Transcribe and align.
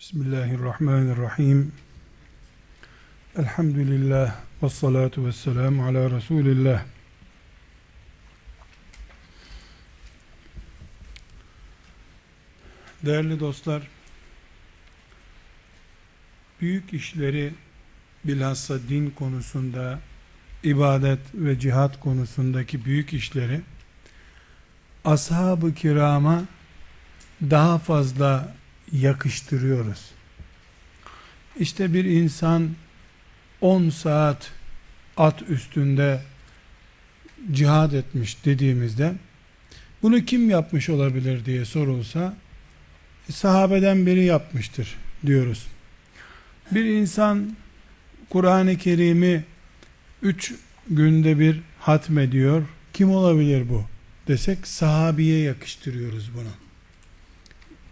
Bismillahirrahmanirrahim. 0.00 1.72
Elhamdülillah 3.38 4.34
ve 4.62 4.68
salatu 4.68 5.26
ve 5.26 5.32
selamu 5.32 5.84
ala 5.86 6.10
Resulillah. 6.10 6.84
Değerli 13.02 13.40
dostlar, 13.40 13.88
büyük 16.60 16.92
işleri 16.92 17.54
bilhassa 18.24 18.78
din 18.88 19.10
konusunda, 19.10 19.98
ibadet 20.62 21.20
ve 21.34 21.58
cihat 21.58 22.00
konusundaki 22.00 22.84
büyük 22.84 23.12
işleri 23.12 23.60
ashab-ı 25.04 25.74
kirama 25.74 26.44
daha 27.50 27.78
fazla 27.78 28.59
yakıştırıyoruz. 28.92 30.10
İşte 31.58 31.94
bir 31.94 32.04
insan 32.04 32.70
10 33.60 33.90
saat 33.90 34.50
at 35.16 35.42
üstünde 35.42 36.20
cihad 37.52 37.92
etmiş 37.92 38.44
dediğimizde 38.44 39.14
bunu 40.02 40.24
kim 40.24 40.50
yapmış 40.50 40.88
olabilir 40.88 41.44
diye 41.44 41.64
sorulsa 41.64 42.36
e, 43.28 43.32
sahabeden 43.32 44.06
biri 44.06 44.24
yapmıştır 44.24 44.96
diyoruz. 45.26 45.66
Bir 46.70 46.84
insan 46.84 47.56
Kur'an-ı 48.30 48.78
Kerim'i 48.78 49.44
3 50.22 50.54
günde 50.88 51.38
bir 51.38 51.60
hatmediyor. 51.78 52.62
Kim 52.92 53.10
olabilir 53.10 53.68
bu? 53.68 53.84
desek 54.30 54.66
sahabiye 54.66 55.38
yakıştırıyoruz 55.38 56.30
bunu 56.34 56.69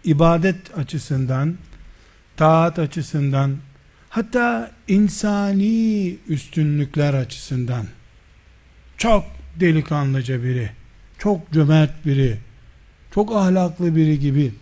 ibadet 0.03 0.77
açısından, 0.77 1.57
taat 2.37 2.79
açısından, 2.79 3.57
hatta 4.09 4.71
insani 4.87 6.17
üstünlükler 6.27 7.13
açısından 7.13 7.85
çok 8.97 9.25
delikanlıca 9.59 10.43
biri, 10.43 10.69
çok 11.17 11.51
cömert 11.51 12.05
biri, 12.05 12.37
çok 13.13 13.35
ahlaklı 13.35 13.95
biri 13.95 14.19
gibi 14.19 14.53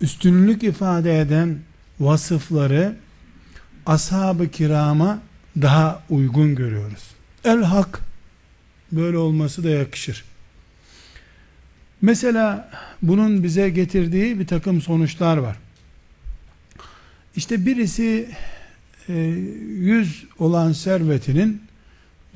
üstünlük 0.00 0.62
ifade 0.62 1.20
eden 1.20 1.58
vasıfları 2.00 2.96
ashab-ı 3.86 4.48
kirama 4.48 5.18
daha 5.62 6.02
uygun 6.10 6.54
görüyoruz. 6.54 7.10
El 7.44 7.62
hak 7.62 8.00
böyle 8.92 9.18
olması 9.18 9.64
da 9.64 9.70
yakışır. 9.70 10.24
Mesela 12.06 12.68
bunun 13.02 13.42
bize 13.42 13.70
getirdiği 13.70 14.38
bir 14.38 14.46
takım 14.46 14.80
sonuçlar 14.80 15.36
var. 15.36 15.56
İşte 17.36 17.66
birisi 17.66 18.28
100 19.08 19.08
e, 19.08 20.26
olan 20.38 20.72
servetinin 20.72 21.62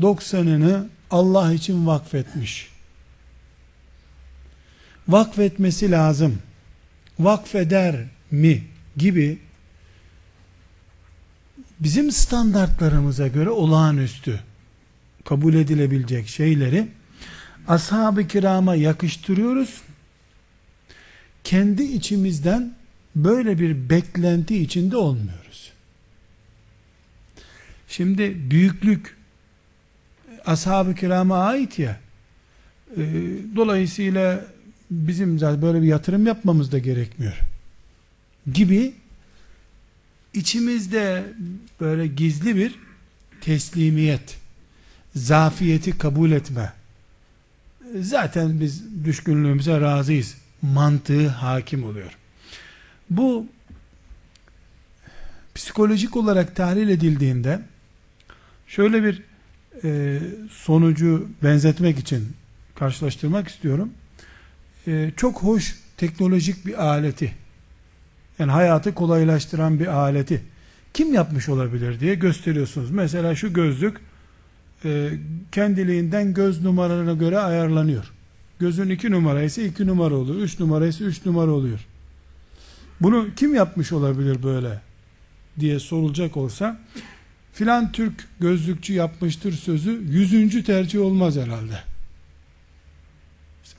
90'ını 0.01 0.87
Allah 1.11 1.53
için 1.53 1.87
vakfetmiş. 1.87 2.69
Vakfetmesi 5.09 5.91
lazım. 5.91 6.39
Vakfeder 7.19 7.97
mi 8.31 8.65
gibi 8.97 9.39
bizim 11.81 12.13
standartlarımıza 12.13 13.29
göre 13.29 13.51
olağanüstü 13.51 14.41
kabul 15.25 15.55
edilebilecek 15.55 16.29
şeyleri 16.29 16.89
ashab-ı 17.71 18.29
kirama 18.29 18.75
yakıştırıyoruz. 18.75 19.83
Kendi 21.45 21.83
içimizden 21.83 22.75
böyle 23.17 23.59
bir 23.59 23.91
beklenti 23.91 24.63
içinde 24.63 24.97
olmuyoruz. 24.97 25.73
Şimdi 27.89 28.51
büyüklük 28.51 29.17
ashab-ı 30.47 30.95
kirama 30.95 31.39
ait 31.39 31.79
ya 31.79 32.01
e, 32.97 33.03
dolayısıyla 33.57 34.45
bizim 34.91 35.39
zaten 35.39 35.63
böyle 35.63 35.83
bir 35.83 35.87
yatırım 35.87 36.27
yapmamız 36.27 36.73
da 36.73 36.79
gerekmiyor 36.79 37.39
gibi 38.53 38.95
içimizde 40.35 41.25
böyle 41.81 42.07
gizli 42.07 42.57
bir 42.57 42.75
teslimiyet 43.41 44.39
zafiyeti 45.15 45.99
kabul 45.99 46.33
etme 46.33 46.80
zaten 48.01 48.61
biz 48.61 49.05
düşkünlüğümüze 49.05 49.81
razıyız 49.81 50.37
mantığı 50.63 51.29
hakim 51.29 51.85
oluyor. 51.85 52.17
Bu 53.11 53.47
psikolojik 55.55 56.17
olarak 56.17 56.57
tahlil 56.57 56.89
edildiğinde 56.89 57.61
şöyle 58.67 59.05
bir 59.05 59.23
e, 59.85 60.21
sonucu 60.51 61.29
benzetmek 61.43 61.99
için 61.99 62.29
karşılaştırmak 62.75 63.49
istiyorum. 63.49 63.91
E, 64.87 65.11
çok 65.17 65.43
hoş 65.43 65.79
teknolojik 65.97 66.67
bir 66.67 66.87
aleti 66.87 67.33
yani 68.39 68.53
hayatı 68.53 68.95
kolaylaştıran 68.95 69.81
bir 69.81 69.87
aleti 69.87 70.43
kim 70.95 71.15
yapmış 71.15 71.49
olabilir 71.49 72.01
diye 72.01 72.15
gösteriyorsunuz. 72.15 72.91
Mesela 72.91 73.35
şu 73.35 73.53
gözlük 73.53 73.97
e, 74.85 75.11
kendiliğinden 75.53 76.35
göz 76.35 76.63
numaralarına 76.63 77.13
göre 77.13 77.39
ayarlanıyor. 77.39 78.13
Gözün 78.59 78.91
iki 78.91 79.11
numara 79.11 79.43
ise 79.43 79.67
iki 79.67 79.87
numara 79.87 80.15
oluyor. 80.15 80.41
Üç 80.41 80.61
numara 80.61 80.87
ise 80.87 81.05
üç 81.05 81.27
numara 81.27 81.51
oluyor. 81.51 81.87
Bunu 83.01 83.27
kim 83.37 83.55
yapmış 83.55 83.93
olabilir 83.93 84.43
böyle 84.43 84.81
diye 85.61 85.79
sorulacak 85.79 86.37
olsa 86.37 86.81
filan 87.53 87.93
Türk 87.93 88.29
gözlükçü 88.41 88.93
yapmıştır 88.93 89.53
sözü 89.53 90.03
yüzüncü 90.11 90.65
tercih 90.65 91.01
olmaz 91.01 91.37
herhalde. 91.37 91.83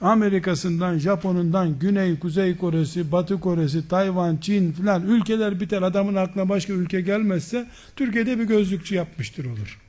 Amerika'sından, 0.02 0.98
Japon'undan, 0.98 1.80
Güney, 1.80 2.20
Kuzey 2.20 2.58
Kore'si, 2.58 3.12
Batı 3.12 3.40
Kore'si, 3.40 3.88
Tayvan, 3.88 4.38
Çin 4.38 4.72
filan 4.72 5.08
ülkeler 5.08 5.60
biter 5.60 5.82
adamın 5.82 6.16
aklına 6.16 6.50
başka 6.50 6.74
ülke 6.74 7.02
gelmezse 7.02 7.68
Türkiye'de 7.96 8.40
bir 8.40 8.44
gözlükçü 8.44 8.96
yapmıştır 8.96 9.46
olur 9.46 9.80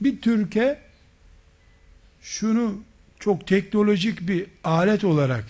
bir 0.00 0.20
Türkiye 0.20 0.78
şunu 2.22 2.82
çok 3.20 3.46
teknolojik 3.46 4.28
bir 4.28 4.46
alet 4.64 5.04
olarak 5.04 5.44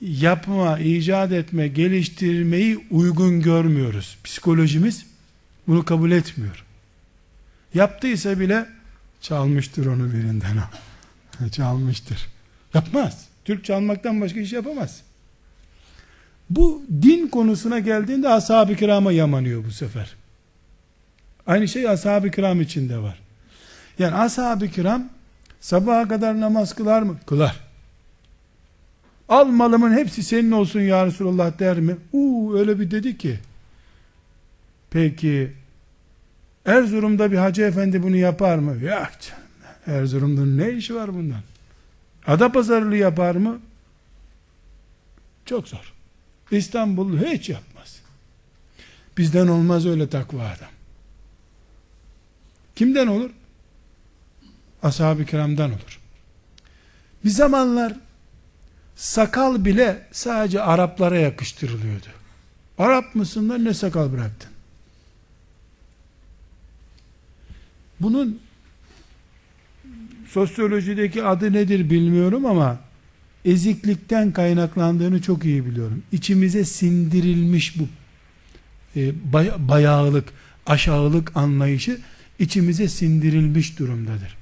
yapma, 0.00 0.78
icat 0.78 1.32
etme, 1.32 1.68
geliştirmeyi 1.68 2.86
uygun 2.90 3.42
görmüyoruz. 3.42 4.18
Psikolojimiz 4.24 5.06
bunu 5.68 5.84
kabul 5.84 6.10
etmiyor. 6.10 6.64
Yaptıysa 7.74 8.40
bile 8.40 8.66
çalmıştır 9.20 9.86
onu 9.86 10.12
birinden 10.12 10.56
çalmıştır. 11.52 12.26
Yapmaz. 12.74 13.26
Türk 13.44 13.64
çalmaktan 13.64 14.20
başka 14.20 14.40
iş 14.40 14.52
yapamaz. 14.52 15.00
Bu 16.50 16.82
din 17.02 17.28
konusuna 17.28 17.78
geldiğinde 17.78 18.28
ashab-ı 18.28 18.76
kirama 18.76 19.12
yamanıyor 19.12 19.64
bu 19.64 19.70
sefer. 19.70 20.14
Aynı 21.46 21.68
şey 21.68 21.88
ashab-ı 21.88 22.30
kiram 22.30 22.60
içinde 22.60 22.98
var. 22.98 23.25
Yani 23.98 24.14
ashab-ı 24.14 24.68
kiram 24.68 25.08
sabaha 25.60 26.08
kadar 26.08 26.40
namaz 26.40 26.74
kılar 26.74 27.02
mı? 27.02 27.18
Kılar. 27.26 27.60
Al 29.28 29.44
malımın 29.44 29.92
hepsi 29.92 30.22
senin 30.22 30.50
olsun 30.50 30.80
ya 30.80 31.06
Resulallah 31.06 31.58
der 31.58 31.80
mi? 31.80 31.96
Uuu 32.12 32.58
öyle 32.58 32.80
bir 32.80 32.90
dedi 32.90 33.18
ki. 33.18 33.38
Peki 34.90 35.52
Erzurum'da 36.66 37.32
bir 37.32 37.36
hacı 37.36 37.62
efendi 37.62 38.02
bunu 38.02 38.16
yapar 38.16 38.58
mı? 38.58 38.84
Yok 38.84 39.10
canım. 39.20 39.42
Erzurum'da 39.86 40.64
ne 40.64 40.72
işi 40.72 40.94
var 40.94 41.14
bundan? 41.14 41.40
Adapazarılı 42.26 42.96
yapar 42.96 43.34
mı? 43.34 43.60
Çok 45.44 45.68
zor. 45.68 45.92
İstanbul 46.50 47.18
hiç 47.18 47.48
yapmaz. 47.48 48.00
Bizden 49.18 49.46
olmaz 49.46 49.86
öyle 49.86 50.08
takva 50.08 50.42
adam. 50.42 50.68
Kimden 52.76 53.06
olur? 53.06 53.30
Ashab-ı 54.86 55.24
kiramdan 55.24 55.70
olur. 55.70 56.00
Bir 57.24 57.30
zamanlar 57.30 57.94
sakal 58.96 59.64
bile 59.64 60.06
sadece 60.12 60.62
Araplara 60.62 61.18
yakıştırılıyordu. 61.18 62.06
Arap 62.78 63.14
mısın 63.14 63.48
da 63.48 63.58
ne 63.58 63.74
sakal 63.74 64.12
bıraktın? 64.12 64.50
Bunun 68.00 68.40
sosyolojideki 70.28 71.24
adı 71.24 71.52
nedir 71.52 71.90
bilmiyorum 71.90 72.46
ama 72.46 72.80
eziklikten 73.44 74.32
kaynaklandığını 74.32 75.22
çok 75.22 75.44
iyi 75.44 75.66
biliyorum. 75.66 76.02
İçimize 76.12 76.64
sindirilmiş 76.64 77.78
bu 77.78 77.88
e, 78.96 79.12
bayağılık, 79.68 80.28
aşağılık 80.66 81.36
anlayışı 81.36 82.00
içimize 82.38 82.88
sindirilmiş 82.88 83.78
durumdadır. 83.78 84.36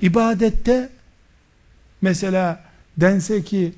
İbadette 0.00 0.88
mesela 2.02 2.64
dense 2.96 3.42
ki 3.44 3.72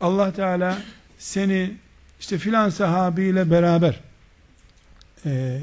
Allah 0.00 0.32
Teala 0.32 0.78
seni 1.18 1.76
işte 2.20 2.38
filan 2.38 2.70
sahabiyle 2.70 3.50
beraber 3.50 4.00
e, 5.26 5.60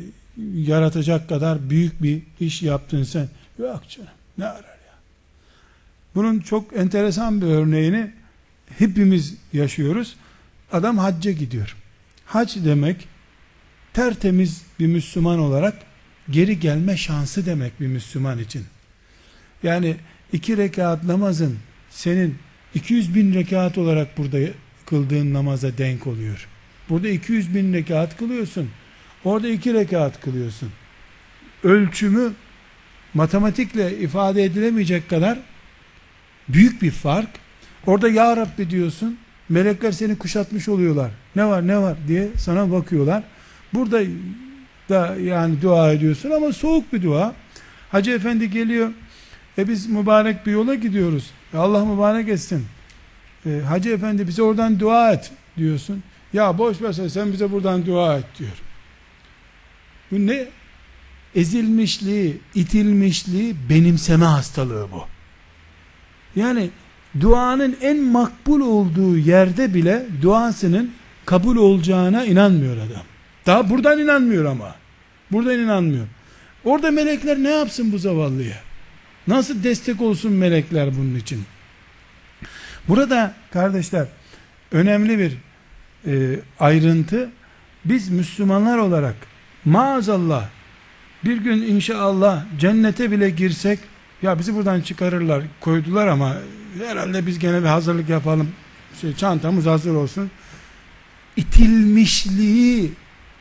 yaratacak 0.53 1.29
kadar 1.29 1.69
büyük 1.69 2.03
bir 2.03 2.21
iş 2.39 2.61
yaptın 2.61 3.03
sen. 3.03 3.29
Yok 3.59 3.81
canım 3.89 4.09
ne 4.37 4.45
arar 4.45 4.63
ya. 4.63 4.95
Bunun 6.15 6.39
çok 6.39 6.77
enteresan 6.77 7.41
bir 7.41 7.47
örneğini 7.47 8.11
hepimiz 8.77 9.35
yaşıyoruz. 9.53 10.15
Adam 10.71 10.97
hacca 10.97 11.31
gidiyor. 11.31 11.75
Hac 12.25 12.55
demek 12.65 13.07
tertemiz 13.93 14.61
bir 14.79 14.87
Müslüman 14.87 15.39
olarak 15.39 15.73
geri 16.29 16.59
gelme 16.59 16.97
şansı 16.97 17.45
demek 17.45 17.79
bir 17.79 17.87
Müslüman 17.87 18.39
için. 18.39 18.65
Yani 19.63 19.95
iki 20.33 20.57
rekat 20.57 21.03
namazın 21.03 21.57
senin 21.89 22.35
200 22.75 23.15
bin 23.15 23.33
rekat 23.33 23.77
olarak 23.77 24.17
burada 24.17 24.37
kıldığın 24.85 25.33
namaza 25.33 25.77
denk 25.77 26.07
oluyor. 26.07 26.47
Burada 26.89 27.09
200 27.09 27.55
bin 27.55 27.73
rekat 27.73 28.17
kılıyorsun. 28.17 28.69
Orada 29.23 29.47
iki 29.47 29.73
rekat 29.73 30.21
kılıyorsun. 30.21 30.69
Ölçümü 31.63 32.31
matematikle 33.13 33.97
ifade 33.97 34.43
edilemeyecek 34.43 35.09
kadar 35.09 35.39
büyük 36.49 36.81
bir 36.81 36.91
fark. 36.91 37.29
Orada 37.85 38.09
Ya 38.09 38.37
Rabbi 38.37 38.69
diyorsun. 38.69 39.17
Melekler 39.49 39.91
seni 39.91 40.17
kuşatmış 40.17 40.69
oluyorlar. 40.69 41.11
Ne 41.35 41.45
var 41.45 41.67
ne 41.67 41.77
var 41.77 41.97
diye 42.07 42.27
sana 42.37 42.71
bakıyorlar. 42.71 43.23
Burada 43.73 44.01
da 44.89 45.15
yani 45.15 45.61
dua 45.61 45.91
ediyorsun 45.91 46.31
ama 46.31 46.53
soğuk 46.53 46.93
bir 46.93 47.03
dua. 47.03 47.33
Hacı 47.91 48.11
efendi 48.11 48.49
geliyor. 48.49 48.91
E 49.57 49.67
biz 49.67 49.87
mübarek 49.87 50.45
bir 50.45 50.51
yola 50.51 50.75
gidiyoruz. 50.75 51.31
E 51.53 51.57
Allah 51.57 51.85
mübarek 51.85 52.29
etsin. 52.29 52.65
E, 53.45 53.59
Hacı 53.67 53.89
efendi 53.89 54.27
bize 54.27 54.41
oradan 54.43 54.79
dua 54.79 55.11
et 55.11 55.31
diyorsun. 55.57 56.03
Ya 56.33 56.57
boş 56.57 56.81
ver 56.81 56.93
sen 56.93 57.33
bize 57.33 57.51
buradan 57.51 57.85
dua 57.85 58.17
et 58.17 58.25
diyor. 58.39 58.61
Bu 60.11 60.27
ne? 60.27 60.47
Ezilmişliği, 61.35 62.37
itilmişliği, 62.55 63.55
benimseme 63.69 64.25
hastalığı 64.25 64.87
bu. 64.91 65.03
Yani 66.35 66.69
duanın 67.19 67.77
en 67.81 68.03
makbul 68.03 68.61
olduğu 68.61 69.17
yerde 69.17 69.73
bile 69.73 70.05
duasının 70.21 70.91
kabul 71.25 71.55
olacağına 71.55 72.25
inanmıyor 72.25 72.77
adam. 72.77 73.03
Daha 73.45 73.69
buradan 73.69 73.99
inanmıyor 73.99 74.45
ama. 74.45 74.75
Buradan 75.31 75.59
inanmıyor. 75.59 76.07
Orada 76.65 76.91
melekler 76.91 77.43
ne 77.43 77.49
yapsın 77.49 77.91
bu 77.91 77.97
zavallıya? 77.97 78.57
Nasıl 79.27 79.63
destek 79.63 80.01
olsun 80.01 80.33
melekler 80.33 80.97
bunun 80.97 81.15
için? 81.15 81.43
Burada 82.87 83.33
kardeşler 83.53 84.07
önemli 84.71 85.19
bir 85.19 85.37
e, 86.05 86.39
ayrıntı. 86.59 87.29
Biz 87.85 88.09
Müslümanlar 88.09 88.77
olarak 88.77 89.15
maazallah 89.65 90.49
bir 91.25 91.37
gün 91.37 91.61
inşallah 91.61 92.43
cennete 92.59 93.11
bile 93.11 93.29
girsek 93.29 93.79
ya 94.21 94.39
bizi 94.39 94.55
buradan 94.55 94.81
çıkarırlar 94.81 95.43
koydular 95.59 96.07
ama 96.07 96.37
herhalde 96.87 97.27
biz 97.27 97.39
gene 97.39 97.61
bir 97.61 97.67
hazırlık 97.67 98.09
yapalım 98.09 98.51
şey, 99.01 99.15
çantamız 99.15 99.65
hazır 99.65 99.95
olsun 99.95 100.31
itilmişliği 101.37 102.91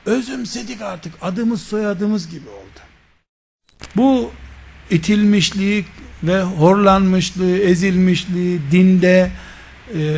özümsedik 0.06 0.82
artık 0.82 1.14
adımız 1.22 1.62
soyadımız 1.62 2.30
gibi 2.30 2.48
oldu 2.48 2.80
bu 3.96 4.30
itilmişliği 4.90 5.84
ve 6.22 6.42
horlanmışlığı 6.42 7.58
ezilmişliği 7.58 8.60
dinde 8.70 9.30
e, 9.94 10.16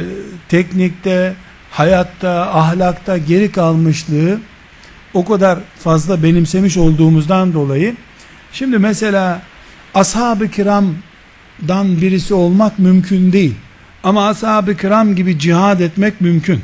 teknikte 0.49 1.35
hayatta 1.71 2.31
ahlakta 2.55 3.19
geri 3.19 3.53
kalmışlığı 3.53 4.41
o 5.15 5.25
kadar 5.25 5.59
fazla 5.79 6.23
benimsemiş 6.23 6.77
olduğumuzdan 6.77 7.53
dolayı. 7.53 7.95
Şimdi 8.53 8.79
mesela 8.79 9.43
ashab-ı 9.95 10.49
kiramdan 10.49 12.01
birisi 12.01 12.35
olmak 12.35 12.79
mümkün 12.79 13.33
değil. 13.33 13.55
Ama 14.05 14.29
ashab-ı 14.29 14.77
kiram 14.77 15.15
gibi 15.15 15.39
cihad 15.39 15.81
etmek 15.81 16.21
mümkün. 16.21 16.61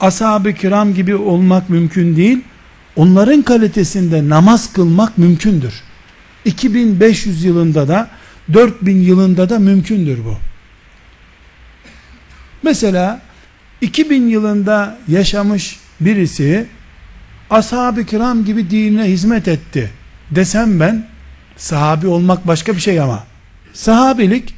Ashab-ı 0.00 0.52
kiram 0.52 0.94
gibi 0.94 1.14
olmak 1.14 1.70
mümkün 1.70 2.16
değil. 2.16 2.38
Onların 2.96 3.42
kalitesinde 3.42 4.28
namaz 4.28 4.72
kılmak 4.72 5.18
mümkündür 5.18 5.82
2500 6.46 7.44
yılında 7.44 7.88
da 7.88 8.08
4000 8.52 8.96
yılında 9.00 9.50
da 9.50 9.58
mümkündür 9.58 10.18
bu. 10.24 10.36
Mesela 12.62 13.20
2000 13.80 14.28
yılında 14.28 14.98
yaşamış 15.08 15.80
birisi 16.00 16.66
ashab-ı 17.50 18.04
kiram 18.04 18.44
gibi 18.44 18.70
dinine 18.70 19.04
hizmet 19.04 19.48
etti 19.48 19.90
desem 20.30 20.80
ben 20.80 21.06
sahabi 21.56 22.06
olmak 22.06 22.46
başka 22.46 22.74
bir 22.74 22.80
şey 22.80 23.00
ama. 23.00 23.24
Sahabilik 23.72 24.54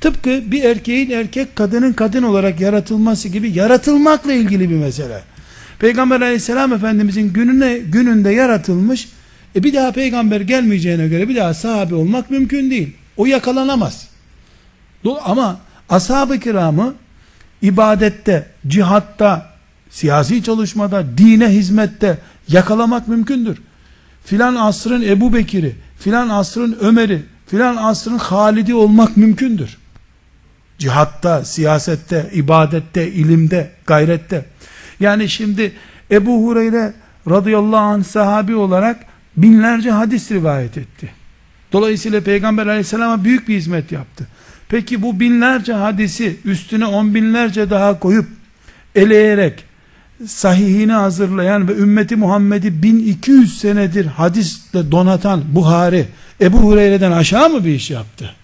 tıpkı 0.00 0.42
bir 0.46 0.64
erkeğin 0.64 1.10
erkek 1.10 1.56
kadının 1.56 1.92
kadın 1.92 2.22
olarak 2.22 2.60
yaratılması 2.60 3.28
gibi 3.28 3.50
yaratılmakla 3.50 4.32
ilgili 4.32 4.70
bir 4.70 4.76
mesele. 4.76 5.20
Peygamber 5.78 6.20
aleyhisselam 6.20 6.72
efendimizin 6.72 7.32
gününe, 7.32 7.78
gününde 7.78 8.30
yaratılmış 8.30 9.08
e 9.58 9.62
bir 9.62 9.74
daha 9.74 9.92
peygamber 9.92 10.40
gelmeyeceğine 10.40 11.08
göre 11.08 11.28
bir 11.28 11.36
daha 11.36 11.54
sahabi 11.54 11.94
olmak 11.94 12.30
mümkün 12.30 12.70
değil 12.70 12.96
o 13.16 13.26
yakalanamaz 13.26 14.08
ama 15.24 15.60
ashab-ı 15.88 16.40
kiramı 16.40 16.94
ibadette, 17.62 18.46
cihatta, 18.66 19.52
siyasi 19.90 20.42
çalışmada, 20.42 21.18
dine 21.18 21.48
hizmette 21.48 22.18
yakalamak 22.48 23.08
mümkündür. 23.08 23.58
Filan 24.24 24.54
asrın 24.54 25.02
Ebu 25.02 25.32
Bekir'i, 25.34 25.76
filan 25.98 26.28
asrın 26.28 26.78
Ömer'i, 26.80 27.22
filan 27.46 27.76
asrın 27.76 28.18
Halid'i 28.18 28.74
olmak 28.74 29.16
mümkündür. 29.16 29.78
Cihatta, 30.78 31.44
siyasette, 31.44 32.30
ibadette, 32.34 33.12
ilimde, 33.12 33.70
gayrette. 33.86 34.44
Yani 35.00 35.28
şimdi 35.28 35.72
Ebu 36.10 36.46
Hureyre 36.46 36.92
radıyallahu 37.30 37.80
anh 37.80 38.04
sahabi 38.04 38.54
olarak 38.54 39.06
binlerce 39.36 39.90
hadis 39.90 40.32
rivayet 40.32 40.78
etti. 40.78 41.10
Dolayısıyla 41.72 42.20
Peygamber 42.20 42.66
aleyhisselama 42.66 43.24
büyük 43.24 43.48
bir 43.48 43.56
hizmet 43.56 43.92
yaptı. 43.92 44.26
Peki 44.68 45.02
bu 45.02 45.20
binlerce 45.20 45.72
hadisi 45.72 46.36
üstüne 46.44 46.86
on 46.86 47.14
binlerce 47.14 47.70
daha 47.70 47.98
koyup 47.98 48.26
eleyerek 48.94 49.64
sahihini 50.26 50.92
hazırlayan 50.92 51.68
ve 51.68 51.72
ümmeti 51.72 52.16
Muhammed'i 52.16 52.82
1200 52.82 53.58
senedir 53.58 54.06
hadisle 54.06 54.90
donatan 54.90 55.42
Buhari 55.54 56.06
Ebu 56.40 56.58
Hureyre'den 56.58 57.12
aşağı 57.12 57.50
mı 57.50 57.64
bir 57.64 57.74
iş 57.74 57.90
yaptı? 57.90 58.34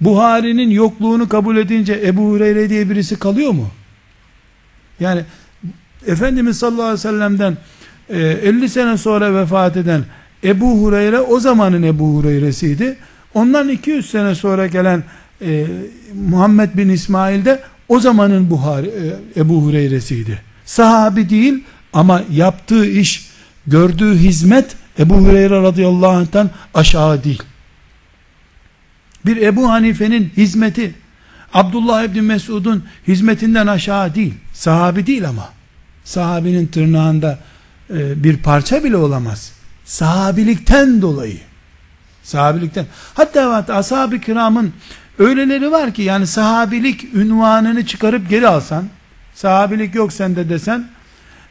Buhari'nin 0.00 0.70
yokluğunu 0.70 1.28
kabul 1.28 1.56
edince 1.56 2.02
Ebu 2.04 2.30
Hureyre 2.30 2.70
diye 2.70 2.90
birisi 2.90 3.18
kalıyor 3.18 3.52
mu? 3.52 3.70
Yani 5.00 5.22
Efendimiz 6.06 6.58
sallallahu 6.58 6.82
aleyhi 6.82 6.98
ve 6.98 7.02
sellem'den 7.02 7.56
50 8.10 8.64
e, 8.64 8.68
sene 8.68 8.96
sonra 8.96 9.34
vefat 9.34 9.76
eden 9.76 10.04
Ebu 10.44 10.82
Hureyre 10.82 11.20
o 11.20 11.40
zamanın 11.40 11.82
Ebu 11.82 12.14
Hureyre'siydi. 12.14 12.96
Ondan 13.34 13.68
200 13.68 14.10
sene 14.10 14.34
sonra 14.34 14.66
gelen 14.66 15.04
e, 15.42 15.66
Muhammed 16.28 16.70
bin 16.74 16.88
İsmail 16.88 17.44
de 17.44 17.60
o 17.88 18.00
zamanın 18.00 18.50
Buhari, 18.50 18.86
e, 18.86 19.40
Ebu 19.40 19.62
Hureyre'siydi. 19.62 20.42
Sahabi 20.64 21.30
değil 21.30 21.64
ama 21.92 22.22
yaptığı 22.32 22.86
iş, 22.86 23.30
gördüğü 23.66 24.14
hizmet 24.14 24.76
Ebu 24.98 25.14
Hureyre 25.14 25.62
radıyallahu 25.62 26.10
anh'tan 26.10 26.50
aşağı 26.74 27.24
değil. 27.24 27.42
Bir 29.26 29.36
Ebu 29.36 29.70
Hanife'nin 29.70 30.32
hizmeti 30.36 30.94
Abdullah 31.54 32.04
İbni 32.04 32.22
Mesud'un 32.22 32.84
hizmetinden 33.08 33.66
aşağı 33.66 34.14
değil. 34.14 34.34
Sahabi 34.52 35.06
değil 35.06 35.28
ama. 35.28 35.48
Sahabinin 36.04 36.66
tırnağında 36.66 37.38
bir 37.90 38.36
parça 38.36 38.84
bile 38.84 38.96
olamaz. 38.96 39.52
Sahabilikten 39.84 41.02
dolayı. 41.02 41.38
Sahabilikten. 42.22 42.86
Hatta 43.14 43.54
hatta 43.54 43.74
ashab-ı 43.74 44.20
kiramın 44.20 44.72
öyleleri 45.18 45.70
var 45.70 45.94
ki 45.94 46.02
yani 46.02 46.26
sahabilik 46.26 47.14
ünvanını 47.14 47.86
çıkarıp 47.86 48.28
geri 48.28 48.48
alsan, 48.48 48.84
sahabilik 49.34 49.94
yok 49.94 50.12
sende 50.12 50.48
desen, 50.48 50.88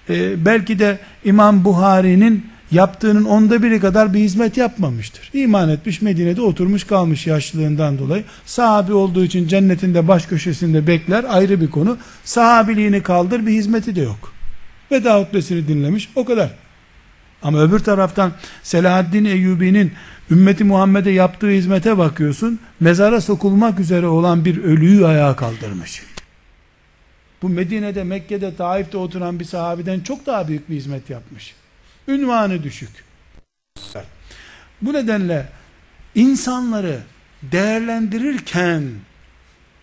e, 0.09 0.45
belki 0.45 0.79
de 0.79 0.99
İmam 1.23 1.65
Buhari'nin 1.65 2.45
yaptığının 2.71 3.25
onda 3.25 3.63
biri 3.63 3.79
kadar 3.79 4.13
bir 4.13 4.19
hizmet 4.19 4.57
yapmamıştır. 4.57 5.29
İman 5.33 5.69
etmiş 5.69 6.01
Medine'de 6.01 6.41
oturmuş 6.41 6.83
kalmış 6.83 7.27
yaşlılığından 7.27 7.99
dolayı. 7.99 8.23
Sahabi 8.45 8.93
olduğu 8.93 9.23
için 9.23 9.47
cennetinde 9.47 10.07
baş 10.07 10.25
köşesinde 10.25 10.87
bekler 10.87 11.25
ayrı 11.29 11.61
bir 11.61 11.71
konu. 11.71 11.97
Sahabiliğini 12.23 13.03
kaldır 13.03 13.45
bir 13.45 13.51
hizmeti 13.51 13.95
de 13.95 14.01
yok. 14.01 14.36
Veda 14.91 15.19
hutbesini 15.19 15.67
dinlemiş 15.67 16.09
o 16.15 16.25
kadar. 16.25 16.49
Ama 17.41 17.61
öbür 17.61 17.79
taraftan 17.79 18.31
Selahaddin 18.63 19.25
Eyyubi'nin 19.25 19.93
ümmeti 20.31 20.63
Muhammed'e 20.63 21.11
yaptığı 21.11 21.49
hizmete 21.49 21.97
bakıyorsun. 21.97 22.59
Mezara 22.79 23.21
sokulmak 23.21 23.79
üzere 23.79 24.07
olan 24.07 24.45
bir 24.45 24.63
ölüyü 24.63 25.05
ayağa 25.05 25.35
kaldırmış. 25.35 26.03
bu 27.41 27.49
Medine'de, 27.49 28.03
Mekke'de, 28.03 28.55
Taif'te 28.55 28.97
oturan 28.97 29.39
bir 29.39 29.45
sahabeden 29.45 29.99
çok 29.99 30.25
daha 30.25 30.47
büyük 30.47 30.69
bir 30.69 30.75
hizmet 30.75 31.09
yapmış. 31.09 31.55
Ünvanı 32.07 32.63
düşük. 32.63 32.89
Bu 34.81 34.93
nedenle 34.93 35.49
insanları 36.15 36.99
değerlendirirken 37.41 38.83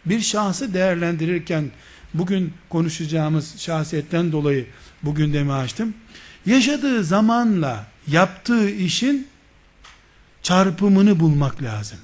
bir 0.07 0.21
şahsı 0.21 0.75
değerlendirirken 0.75 1.71
bugün 2.15 2.53
konuşacağımız 2.69 3.59
şahsiyetten 3.59 4.33
dolayı 4.33 4.67
bu 5.05 5.15
gündemi 5.15 5.53
açtım. 5.53 5.95
Yaşadığı 6.47 7.05
zamanla 7.05 7.87
yaptığı 8.07 8.71
işin 8.71 9.29
çarpımını 10.43 11.21
bulmak 11.21 11.63
lazım. 11.63 11.99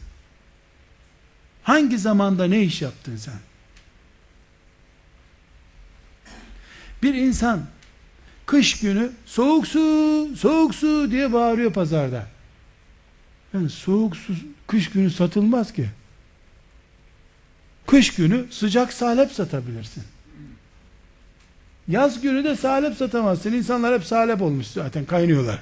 Hangi 1.63 1.99
zamanda 1.99 2.45
ne 2.47 2.63
iş 2.63 2.83
yaptın 2.83 3.17
sen? 3.17 3.35
Bir 7.03 7.15
insan 7.15 7.67
kış 8.47 8.81
günü 8.81 9.13
soğuk 9.27 9.67
su, 9.67 10.29
soğuk 10.37 10.75
su 10.75 11.11
diye 11.11 11.33
bağırıyor 11.33 11.73
pazarda. 11.73 12.27
Yani 13.55 13.71
soğuk 13.71 14.17
su 14.17 14.33
kış 14.67 14.91
günü 14.91 15.11
satılmaz 15.11 15.73
ki. 15.73 15.89
Kış 17.87 18.15
günü 18.15 18.47
sıcak 18.51 18.93
salep 18.93 19.33
satabilirsin. 19.33 20.05
Yaz 21.91 22.21
günü 22.21 22.45
de 22.45 22.57
salep 22.57 22.97
satamazsın. 22.97 23.53
İnsanlar 23.53 23.95
hep 23.95 24.05
salep 24.05 24.43
olmuş 24.43 24.67
zaten 24.67 25.05
kaynıyorlar. 25.05 25.59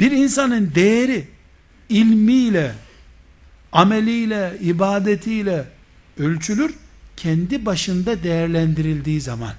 Bir 0.00 0.10
insanın 0.10 0.72
değeri 0.74 1.28
ilmiyle, 1.88 2.72
ameliyle, 3.72 4.56
ibadetiyle 4.60 5.64
ölçülür. 6.18 6.74
Kendi 7.16 7.66
başında 7.66 8.22
değerlendirildiği 8.22 9.20
zaman. 9.20 9.52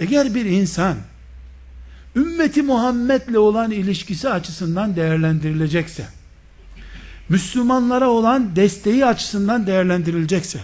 Eğer 0.00 0.34
bir 0.34 0.44
insan 0.44 0.96
ümmeti 2.16 2.62
Muhammed'le 2.62 3.36
olan 3.36 3.70
ilişkisi 3.70 4.28
açısından 4.28 4.96
değerlendirilecekse, 4.96 6.06
Müslümanlara 7.28 8.08
olan 8.08 8.56
desteği 8.56 9.06
açısından 9.06 9.66
değerlendirilecekse, 9.66 10.60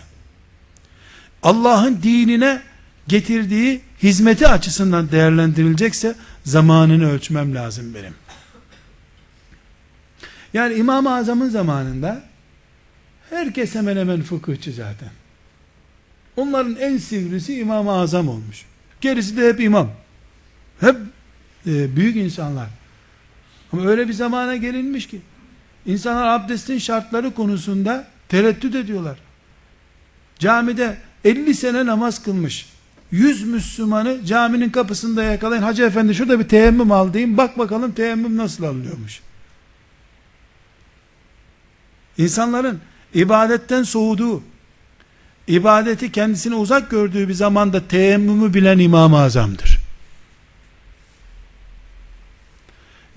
Allah'ın 1.42 2.02
dinine 2.02 2.62
getirdiği 3.10 3.80
hizmeti 4.02 4.48
açısından 4.48 5.10
değerlendirilecekse, 5.10 6.14
zamanını 6.44 7.10
ölçmem 7.12 7.54
lazım 7.54 7.94
benim. 7.94 8.14
Yani 10.54 10.74
İmam-ı 10.74 11.14
Azam'ın 11.14 11.48
zamanında 11.48 12.22
herkes 13.30 13.74
hemen 13.74 13.96
hemen 13.96 14.22
fıkıhçı 14.22 14.72
zaten. 14.72 15.08
Onların 16.36 16.76
en 16.76 16.96
sivrisi 16.98 17.54
İmam-ı 17.58 17.92
Azam 17.92 18.28
olmuş. 18.28 18.64
Gerisi 19.00 19.36
de 19.36 19.48
hep 19.48 19.60
imam. 19.60 19.90
Hep 20.80 20.96
e, 21.66 21.96
büyük 21.96 22.16
insanlar. 22.16 22.68
Ama 23.72 23.86
öyle 23.86 24.08
bir 24.08 24.12
zamana 24.12 24.56
gelinmiş 24.56 25.06
ki 25.06 25.20
insanlar 25.86 26.26
abdestin 26.26 26.78
şartları 26.78 27.34
konusunda 27.34 28.06
tereddüt 28.28 28.74
ediyorlar. 28.74 29.18
Camide 30.38 30.96
50 31.24 31.54
sene 31.54 31.86
namaz 31.86 32.22
kılmış. 32.22 32.69
100 33.10 33.44
Müslümanı 33.44 34.24
caminin 34.24 34.70
kapısında 34.70 35.22
yakalayın. 35.22 35.62
Hacı 35.62 35.82
efendi 35.82 36.14
şurada 36.14 36.38
bir 36.38 36.48
teyemmüm 36.48 36.92
al. 36.92 37.14
Bak 37.14 37.58
bakalım 37.58 37.92
teyemmüm 37.92 38.36
nasıl 38.36 38.64
alınıyormuş. 38.64 39.20
İnsanların 42.18 42.80
ibadetten 43.14 43.82
soğuduğu, 43.82 44.42
ibadeti 45.46 46.12
kendisine 46.12 46.54
uzak 46.54 46.90
gördüğü 46.90 47.28
bir 47.28 47.34
zamanda 47.34 47.88
teyemmümü 47.88 48.54
bilen 48.54 48.78
İmam-ı 48.78 49.18
Azam'dır. 49.18 49.78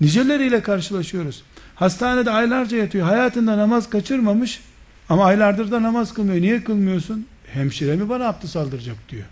Niceleriyle 0.00 0.62
karşılaşıyoruz. 0.62 1.42
Hastanede 1.74 2.30
aylarca 2.30 2.76
yatıyor. 2.76 3.06
Hayatında 3.06 3.58
namaz 3.58 3.90
kaçırmamış 3.90 4.60
ama 5.08 5.24
aylardır 5.24 5.70
da 5.70 5.82
namaz 5.82 6.14
kılmıyor. 6.14 6.42
Niye 6.42 6.64
kılmıyorsun? 6.64 7.26
Hemşire 7.52 7.96
mi 7.96 8.08
bana 8.08 8.28
abdest 8.28 8.56
aldıracak 8.56 8.96
diyor. 9.08 9.24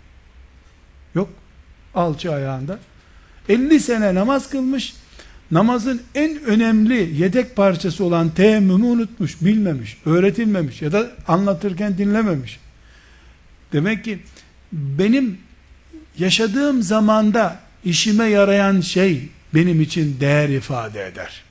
Yok. 1.15 1.29
Alçı 1.95 2.33
ayağında. 2.33 2.79
50 3.49 3.79
sene 3.79 4.15
namaz 4.15 4.49
kılmış. 4.49 4.93
Namazın 5.51 6.01
en 6.15 6.43
önemli 6.43 7.21
yedek 7.21 7.55
parçası 7.55 8.03
olan 8.03 8.29
teyemmümü 8.29 8.85
unutmuş, 8.85 9.41
bilmemiş, 9.41 9.97
öğretilmemiş 10.05 10.81
ya 10.81 10.91
da 10.91 11.11
anlatırken 11.27 11.97
dinlememiş. 11.97 12.59
Demek 13.73 14.03
ki 14.03 14.19
benim 14.71 15.37
yaşadığım 16.17 16.81
zamanda 16.81 17.59
işime 17.85 18.25
yarayan 18.25 18.81
şey 18.81 19.29
benim 19.53 19.81
için 19.81 20.19
değer 20.19 20.49
ifade 20.49 21.05
eder. 21.07 21.43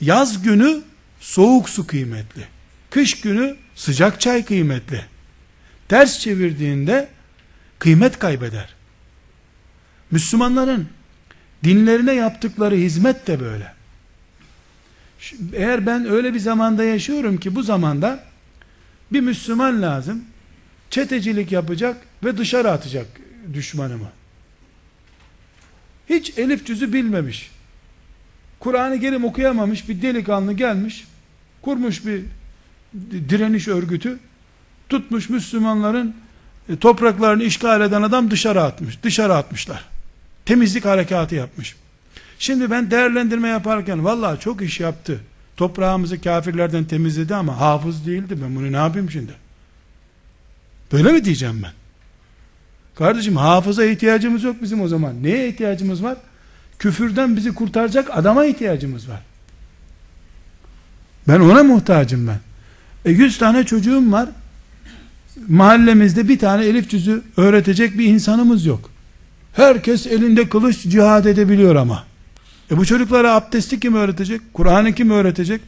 Yaz 0.00 0.42
günü 0.42 0.82
soğuk 1.20 1.68
su 1.68 1.86
kıymetli. 1.86 2.44
Kış 2.90 3.20
günü 3.20 3.56
sıcak 3.74 4.20
çay 4.20 4.44
kıymetli. 4.44 5.04
Ters 5.88 6.18
çevirdiğinde 6.18 7.08
kıymet 7.82 8.18
kaybeder. 8.18 8.74
Müslümanların 10.10 10.88
dinlerine 11.64 12.12
yaptıkları 12.12 12.74
hizmet 12.74 13.26
de 13.26 13.40
böyle. 13.40 13.72
Eğer 15.52 15.86
ben 15.86 16.06
öyle 16.06 16.34
bir 16.34 16.38
zamanda 16.38 16.84
yaşıyorum 16.84 17.36
ki 17.36 17.54
bu 17.54 17.62
zamanda 17.62 18.24
bir 19.12 19.20
Müslüman 19.20 19.82
lazım 19.82 20.24
çetecilik 20.90 21.52
yapacak 21.52 21.96
ve 22.24 22.38
dışarı 22.38 22.70
atacak 22.70 23.06
düşmanımı. 23.54 24.10
Hiç 26.08 26.38
elif 26.38 26.66
cüzü 26.66 26.92
bilmemiş. 26.92 27.50
Kur'an-ı 28.58 29.00
Kerim 29.00 29.24
okuyamamış 29.24 29.88
bir 29.88 30.02
delikanlı 30.02 30.52
gelmiş. 30.52 31.04
Kurmuş 31.62 32.06
bir 32.06 32.22
direniş 33.10 33.68
örgütü. 33.68 34.18
Tutmuş 34.88 35.28
Müslümanların 35.28 36.21
topraklarını 36.80 37.42
işgal 37.42 37.80
eden 37.80 38.02
adam 38.02 38.30
dışarı 38.30 38.62
atmış. 38.62 39.02
Dışarı 39.02 39.34
atmışlar. 39.34 39.84
Temizlik 40.44 40.84
harekatı 40.84 41.34
yapmış. 41.34 41.76
Şimdi 42.38 42.70
ben 42.70 42.90
değerlendirme 42.90 43.48
yaparken 43.48 44.04
vallahi 44.04 44.40
çok 44.40 44.62
iş 44.62 44.80
yaptı. 44.80 45.20
Toprağımızı 45.56 46.20
kafirlerden 46.20 46.84
temizledi 46.84 47.34
ama 47.34 47.60
hafız 47.60 48.06
değildi. 48.06 48.38
Ben 48.42 48.56
bunu 48.56 48.72
ne 48.72 48.76
yapayım 48.76 49.10
şimdi? 49.10 49.32
Böyle 50.92 51.12
mi 51.12 51.24
diyeceğim 51.24 51.62
ben? 51.62 51.72
Kardeşim 52.94 53.36
hafıza 53.36 53.84
ihtiyacımız 53.84 54.44
yok 54.44 54.56
bizim 54.62 54.80
o 54.80 54.88
zaman. 54.88 55.22
Neye 55.22 55.48
ihtiyacımız 55.48 56.02
var? 56.02 56.16
Küfürden 56.78 57.36
bizi 57.36 57.54
kurtaracak 57.54 58.08
adama 58.12 58.44
ihtiyacımız 58.44 59.08
var. 59.08 59.20
Ben 61.28 61.40
ona 61.40 61.62
muhtacım 61.62 62.26
ben. 62.26 62.38
E 63.04 63.10
yüz 63.10 63.38
tane 63.38 63.64
çocuğum 63.64 64.12
var. 64.12 64.28
Mahallemizde 65.48 66.28
bir 66.28 66.38
tane 66.38 66.64
elif 66.64 66.90
cüzü 66.90 67.22
öğretecek 67.36 67.98
bir 67.98 68.04
insanımız 68.04 68.66
yok. 68.66 68.90
Herkes 69.52 70.06
elinde 70.06 70.48
kılıç 70.48 70.82
cihad 70.82 71.24
edebiliyor 71.24 71.76
ama. 71.76 72.04
E 72.70 72.76
bu 72.76 72.86
çocuklara 72.86 73.34
abdesti 73.34 73.80
kim 73.80 73.94
öğretecek? 73.94 74.40
Kur'an'ı 74.54 74.94
kim 74.94 75.10
öğretecek? 75.10 75.60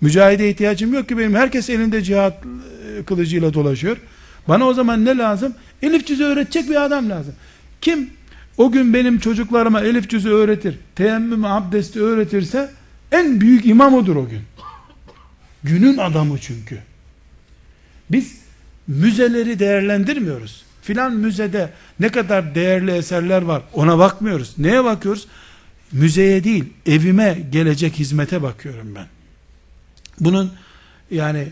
Mücahide 0.00 0.50
ihtiyacım 0.50 0.94
yok 0.94 1.08
ki 1.08 1.18
benim. 1.18 1.34
Herkes 1.34 1.70
elinde 1.70 2.02
cihat 2.02 2.44
e, 2.98 3.02
kılıcıyla 3.02 3.54
dolaşıyor. 3.54 3.96
Bana 4.48 4.66
o 4.66 4.74
zaman 4.74 5.04
ne 5.04 5.16
lazım? 5.16 5.54
Elif 5.82 6.06
cüzü 6.06 6.24
öğretecek 6.24 6.70
bir 6.70 6.84
adam 6.84 7.10
lazım. 7.10 7.34
Kim 7.80 8.10
o 8.58 8.72
gün 8.72 8.94
benim 8.94 9.18
çocuklarıma 9.18 9.80
elif 9.80 10.10
cüzü 10.10 10.30
öğretir, 10.30 10.78
teyemmüm 10.96 11.44
abdesti 11.44 12.00
öğretirse 12.00 12.70
en 13.12 13.40
büyük 13.40 13.66
imam 13.66 13.94
odur 13.94 14.16
o 14.16 14.28
gün. 14.28 14.40
Günün 15.64 15.98
adamı 15.98 16.38
çünkü. 16.38 16.78
Biz 18.10 18.43
müzeleri 18.88 19.58
değerlendirmiyoruz. 19.58 20.64
Filan 20.82 21.16
müzede 21.16 21.70
ne 22.00 22.08
kadar 22.08 22.54
değerli 22.54 22.90
eserler 22.90 23.42
var 23.42 23.62
ona 23.72 23.98
bakmıyoruz. 23.98 24.54
Neye 24.58 24.84
bakıyoruz? 24.84 25.26
Müzeye 25.92 26.44
değil, 26.44 26.64
evime 26.86 27.38
gelecek 27.52 27.94
hizmete 27.98 28.42
bakıyorum 28.42 28.94
ben. 28.94 29.06
Bunun 30.20 30.52
yani 31.10 31.48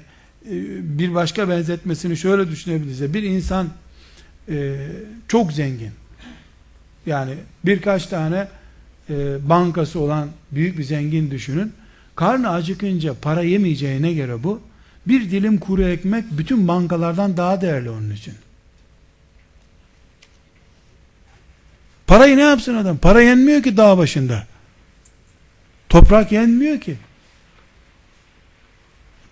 e, 0.46 0.54
bir 0.98 1.14
başka 1.14 1.48
benzetmesini 1.48 2.16
şöyle 2.16 2.50
düşünebiliriz. 2.50 3.14
Bir 3.14 3.22
insan 3.22 3.68
e, 4.48 4.86
çok 5.28 5.52
zengin. 5.52 5.90
Yani 7.06 7.34
birkaç 7.64 8.06
tane 8.06 8.48
e, 9.10 9.48
bankası 9.48 10.00
olan 10.00 10.28
büyük 10.52 10.78
bir 10.78 10.84
zengin 10.84 11.30
düşünün. 11.30 11.72
Karnı 12.16 12.50
acıkınca 12.50 13.14
para 13.22 13.42
yemeyeceğine 13.42 14.12
göre 14.12 14.42
bu 14.42 14.60
bir 15.06 15.30
dilim 15.30 15.58
kuru 15.58 15.82
ekmek 15.82 16.24
bütün 16.30 16.68
bankalardan 16.68 17.36
daha 17.36 17.60
değerli 17.60 17.90
onun 17.90 18.10
için. 18.10 18.34
Parayı 22.06 22.36
ne 22.36 22.42
yapsın 22.42 22.76
adam? 22.76 22.96
Para 22.96 23.22
yenmiyor 23.22 23.62
ki 23.62 23.76
dağ 23.76 23.98
başında. 23.98 24.46
Toprak 25.88 26.32
yenmiyor 26.32 26.80
ki. 26.80 26.96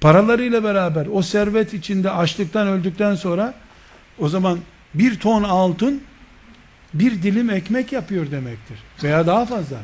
paralarıyla 0.01 0.65
beraber 0.65 1.07
o 1.13 1.23
servet 1.23 1.75
içinde 1.75 2.11
açlıktan 2.11 2.69
öldükten 2.69 3.15
sonra 3.15 3.55
o 4.19 4.29
zaman 4.29 4.59
bir 4.95 5.19
ton 5.19 5.43
altın 5.43 6.03
bir 6.95 7.23
dilim 7.23 7.51
ekmek 7.51 7.93
yapıyor 7.93 8.31
demektir. 8.31 8.79
Veya 9.03 9.27
daha 9.27 9.47
fazla. 9.47 9.77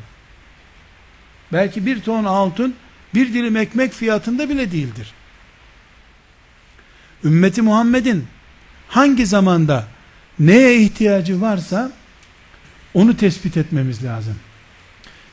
Belki 1.52 1.87
bir 1.87 2.00
ton 2.00 2.25
altın 2.25 2.75
bir 3.14 3.35
dilim 3.35 3.57
ekmek 3.57 3.93
fiyatında 3.93 4.49
bile 4.49 4.73
değildir. 4.73 5.14
Ümmeti 7.26 7.62
Muhammed'in 7.62 8.25
hangi 8.88 9.26
zamanda 9.26 9.87
neye 10.38 10.83
ihtiyacı 10.83 11.40
varsa 11.40 11.92
onu 12.95 13.16
tespit 13.16 13.56
etmemiz 13.56 14.04
lazım. 14.04 14.35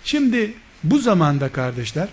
Şimdi 0.04 0.54
bu 0.84 1.00
zamanda 1.00 1.50
kardeşler 1.50 2.08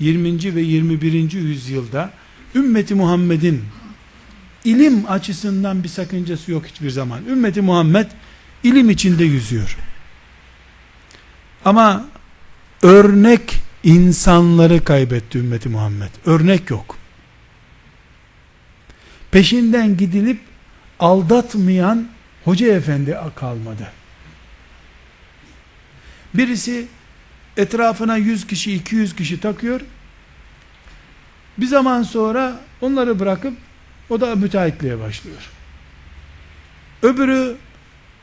20. 0.00 0.54
ve 0.54 0.60
21. 0.60 1.32
yüzyılda 1.32 2.10
ümmeti 2.54 2.94
Muhammed'in 2.94 3.64
ilim 4.64 5.10
açısından 5.10 5.84
bir 5.84 5.88
sakıncası 5.88 6.52
yok 6.52 6.66
hiçbir 6.66 6.90
zaman. 6.90 7.24
Ümmeti 7.26 7.60
Muhammed 7.60 8.06
ilim 8.64 8.90
içinde 8.90 9.24
yüzüyor. 9.24 9.76
Ama 11.64 12.04
örnek 12.82 13.58
insanları 13.84 14.84
kaybetti 14.84 15.38
ümmeti 15.38 15.68
Muhammed. 15.68 16.10
Örnek 16.26 16.70
yok. 16.70 17.01
Peşinden 19.32 19.96
gidilip 19.96 20.40
aldatmayan 21.00 22.08
hoca 22.44 22.74
efendi 22.74 23.18
kalmadı. 23.34 23.92
Birisi 26.34 26.86
etrafına 27.56 28.16
100 28.16 28.46
kişi 28.46 28.74
200 28.74 29.16
kişi 29.16 29.40
takıyor. 29.40 29.80
Bir 31.58 31.66
zaman 31.66 32.02
sonra 32.02 32.60
onları 32.80 33.20
bırakıp 33.20 33.54
o 34.10 34.20
da 34.20 34.36
müteahhitliğe 34.36 35.00
başlıyor. 35.00 35.50
Öbürü 37.02 37.56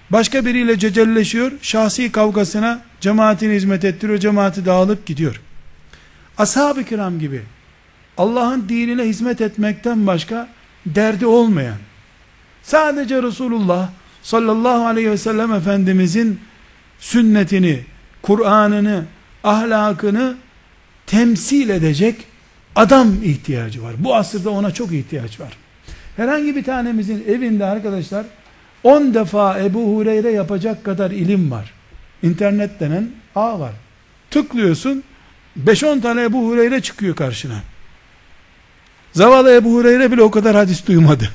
başka 0.10 0.46
biriyle 0.46 0.80
cecelleşiyor. 0.80 1.52
Şahsi 1.62 2.12
kavgasına 2.12 2.82
cemaatine 3.02 3.54
hizmet 3.54 3.86
ettiriyor. 3.86 4.20
Cemaati 4.20 4.66
dağılıp 4.66 5.06
gidiyor. 5.06 5.42
Ashab-ı 6.38 6.84
kiram 6.84 7.20
gibi 7.20 7.42
Allah'ın 8.18 8.70
dinine 8.70 9.04
hizmet 9.04 9.42
etmekten 9.42 10.08
başka 10.08 10.50
derdi 10.86 11.26
olmayan 11.26 11.78
sadece 12.64 13.24
Resulullah 13.24 13.90
sallallahu 14.24 14.86
aleyhi 14.86 15.12
ve 15.12 15.18
sellem 15.18 15.54
Efendimizin 15.54 16.40
sünnetini, 17.00 17.80
Kur'an'ını, 18.22 19.06
ahlakını 19.44 20.36
temsil 21.08 21.70
edecek 21.70 22.26
adam 22.76 23.24
ihtiyacı 23.24 23.84
var. 23.84 23.94
Bu 23.98 24.16
asırda 24.16 24.50
ona 24.50 24.72
çok 24.72 24.92
ihtiyaç 24.92 25.40
var. 25.40 25.58
Herhangi 26.18 26.56
bir 26.56 26.64
tanemizin 26.64 27.26
evinde 27.28 27.66
arkadaşlar 27.66 28.26
10 28.84 29.14
defa 29.14 29.60
Ebu 29.60 29.96
Hureyre 29.96 30.32
yapacak 30.32 30.84
kadar 30.84 31.12
ilim 31.12 31.52
var. 31.52 31.74
İnternet 32.24 32.80
denen 32.80 33.10
ağ 33.36 33.60
var. 33.60 33.72
Tıklıyorsun 34.32 35.04
5-10 35.66 36.02
tane 36.02 36.24
Ebu 36.24 36.48
Hureyre 36.48 36.82
çıkıyor 36.82 37.16
karşına. 37.16 37.56
Zavallı 39.20 39.54
Ebu 39.54 39.74
Hureyre 39.74 40.12
bile 40.12 40.22
o 40.22 40.32
kadar 40.32 40.56
hadis 40.56 40.88
duymadı. 40.88 41.30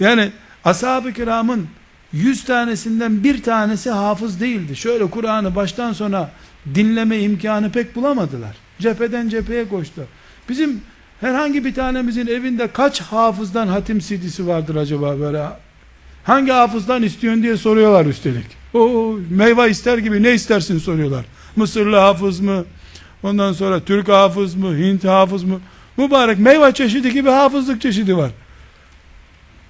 Yani 0.00 0.30
ashab-ı 0.64 1.12
kiramın 1.12 1.66
100 2.12 2.44
tanesinden 2.44 3.24
bir 3.24 3.42
tanesi 3.42 3.90
hafız 3.90 4.40
değildi. 4.40 4.76
Şöyle 4.76 5.10
Kur'an'ı 5.10 5.56
baştan 5.56 5.92
sona 5.92 6.30
dinleme 6.74 7.18
imkanı 7.18 7.72
pek 7.72 7.96
bulamadılar. 7.96 8.56
Cepheden 8.78 9.28
cepheye 9.28 9.68
koştu. 9.68 10.06
Bizim 10.48 10.80
herhangi 11.20 11.64
bir 11.64 11.74
tanemizin 11.74 12.26
evinde 12.26 12.66
kaç 12.66 13.00
hafızdan 13.00 13.66
hatim 13.66 13.98
CD'si 13.98 14.46
vardır 14.46 14.76
acaba 14.76 15.20
böyle? 15.20 15.46
Hangi 16.24 16.52
hafızdan 16.52 17.02
istiyorsun 17.02 17.42
diye 17.42 17.56
soruyorlar 17.56 18.06
üstelik. 18.06 18.46
O 18.74 19.14
meyve 19.30 19.70
ister 19.70 19.98
gibi 19.98 20.22
ne 20.22 20.34
istersin 20.34 20.78
soruyorlar. 20.78 21.24
Mısırlı 21.56 21.96
hafız 21.96 22.40
mı? 22.40 22.64
Ondan 23.22 23.52
sonra 23.52 23.80
Türk 23.80 24.08
hafız 24.08 24.54
mı? 24.54 24.76
Hint 24.76 25.04
hafız 25.04 25.44
mı? 25.44 25.60
Mübarek 25.96 26.38
meyve 26.38 26.74
çeşidi 26.74 27.12
gibi 27.12 27.30
hafızlık 27.30 27.82
çeşidi 27.82 28.16
var. 28.16 28.30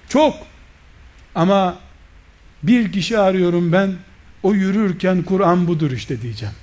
Çok. 0.09 0.35
Ama 1.35 1.79
bir 2.63 2.91
kişi 2.91 3.19
arıyorum 3.19 3.71
ben 3.71 3.95
o 4.43 4.53
yürürken 4.53 5.23
Kur'an 5.23 5.67
budur 5.67 5.91
işte 5.91 6.21
diyeceğim. 6.21 6.55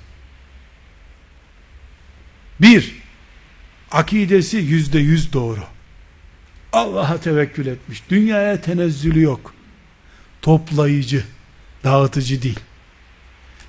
Bir, 2.61 2.95
akidesi 3.91 4.57
yüzde 4.57 4.99
yüz 4.99 5.33
doğru. 5.33 5.63
Allah'a 6.73 7.17
tevekkül 7.17 7.65
etmiş. 7.65 8.03
Dünyaya 8.09 8.61
tenezzülü 8.61 9.21
yok. 9.21 9.53
Toplayıcı, 10.41 11.23
dağıtıcı 11.83 12.41
değil. 12.41 12.59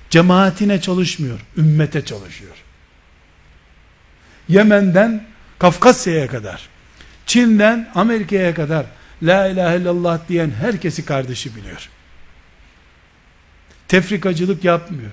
Cemaatine 0.09 0.81
çalışmıyor, 0.81 1.39
ümmete 1.57 2.05
çalışıyor. 2.05 2.55
Yemen'den 4.49 5.25
Kafkasya'ya 5.63 6.27
kadar, 6.27 6.69
Çin'den 7.25 7.89
Amerika'ya 7.95 8.53
kadar 8.53 8.85
La 9.21 9.47
ilahe 9.47 9.77
illallah 9.77 10.19
diyen 10.29 10.51
herkesi 10.51 11.05
kardeşi 11.05 11.55
biliyor. 11.55 11.89
Tefrikacılık 13.87 14.63
yapmıyor. 14.63 15.11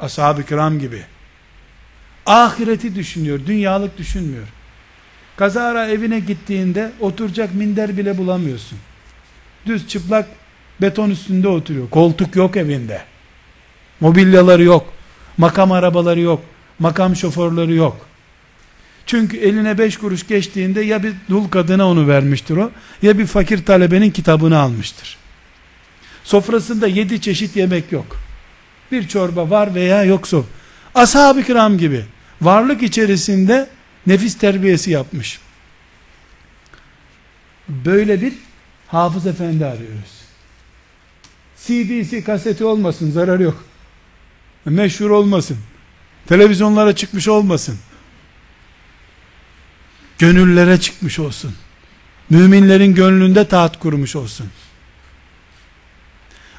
Ashab-ı 0.00 0.42
kiram 0.46 0.78
gibi. 0.78 1.02
Ahireti 2.26 2.94
düşünüyor, 2.94 3.40
dünyalık 3.46 3.98
düşünmüyor. 3.98 4.46
Kazara 5.36 5.88
evine 5.88 6.20
gittiğinde 6.20 6.92
oturacak 7.00 7.54
minder 7.54 7.96
bile 7.96 8.18
bulamıyorsun. 8.18 8.78
Düz 9.66 9.88
çıplak 9.88 10.26
beton 10.80 11.10
üstünde 11.10 11.48
oturuyor. 11.48 11.90
Koltuk 11.90 12.36
yok 12.36 12.56
evinde. 12.56 13.02
Mobilyaları 14.00 14.62
yok. 14.62 14.92
Makam 15.38 15.72
arabaları 15.72 16.20
yok. 16.20 16.42
Makam 16.78 17.16
şoförleri 17.16 17.74
yok. 17.74 18.06
Çünkü 19.06 19.36
eline 19.36 19.78
beş 19.78 19.96
kuruş 19.96 20.26
geçtiğinde 20.26 20.80
ya 20.80 21.02
bir 21.02 21.14
dul 21.30 21.48
kadına 21.48 21.88
onu 21.88 22.08
vermiştir 22.08 22.56
o, 22.56 22.70
ya 23.02 23.18
bir 23.18 23.26
fakir 23.26 23.64
talebenin 23.64 24.10
kitabını 24.10 24.58
almıştır. 24.58 25.16
Sofrasında 26.24 26.86
yedi 26.86 27.20
çeşit 27.20 27.56
yemek 27.56 27.92
yok. 27.92 28.16
Bir 28.92 29.08
çorba 29.08 29.50
var 29.50 29.74
veya 29.74 30.04
yoksa. 30.04 30.38
Ashab-ı 30.94 31.42
kiram 31.42 31.78
gibi 31.78 32.04
varlık 32.40 32.82
içerisinde 32.82 33.68
nefis 34.06 34.38
terbiyesi 34.38 34.90
yapmış. 34.90 35.40
Böyle 37.68 38.20
bir 38.20 38.32
hafız 38.88 39.26
efendi 39.26 39.66
arıyoruz. 39.66 40.16
CD'si 41.56 42.24
kaseti 42.24 42.64
olmasın 42.64 43.10
zarar 43.10 43.40
yok. 43.40 43.64
Meşhur 44.64 45.10
olmasın. 45.10 45.56
Televizyonlara 46.26 46.96
çıkmış 46.96 47.28
olmasın. 47.28 47.78
Gönüllere 50.18 50.80
çıkmış 50.80 51.18
olsun. 51.18 51.54
Müminlerin 52.30 52.94
gönlünde 52.94 53.48
taht 53.48 53.78
kurmuş 53.78 54.16
olsun. 54.16 54.46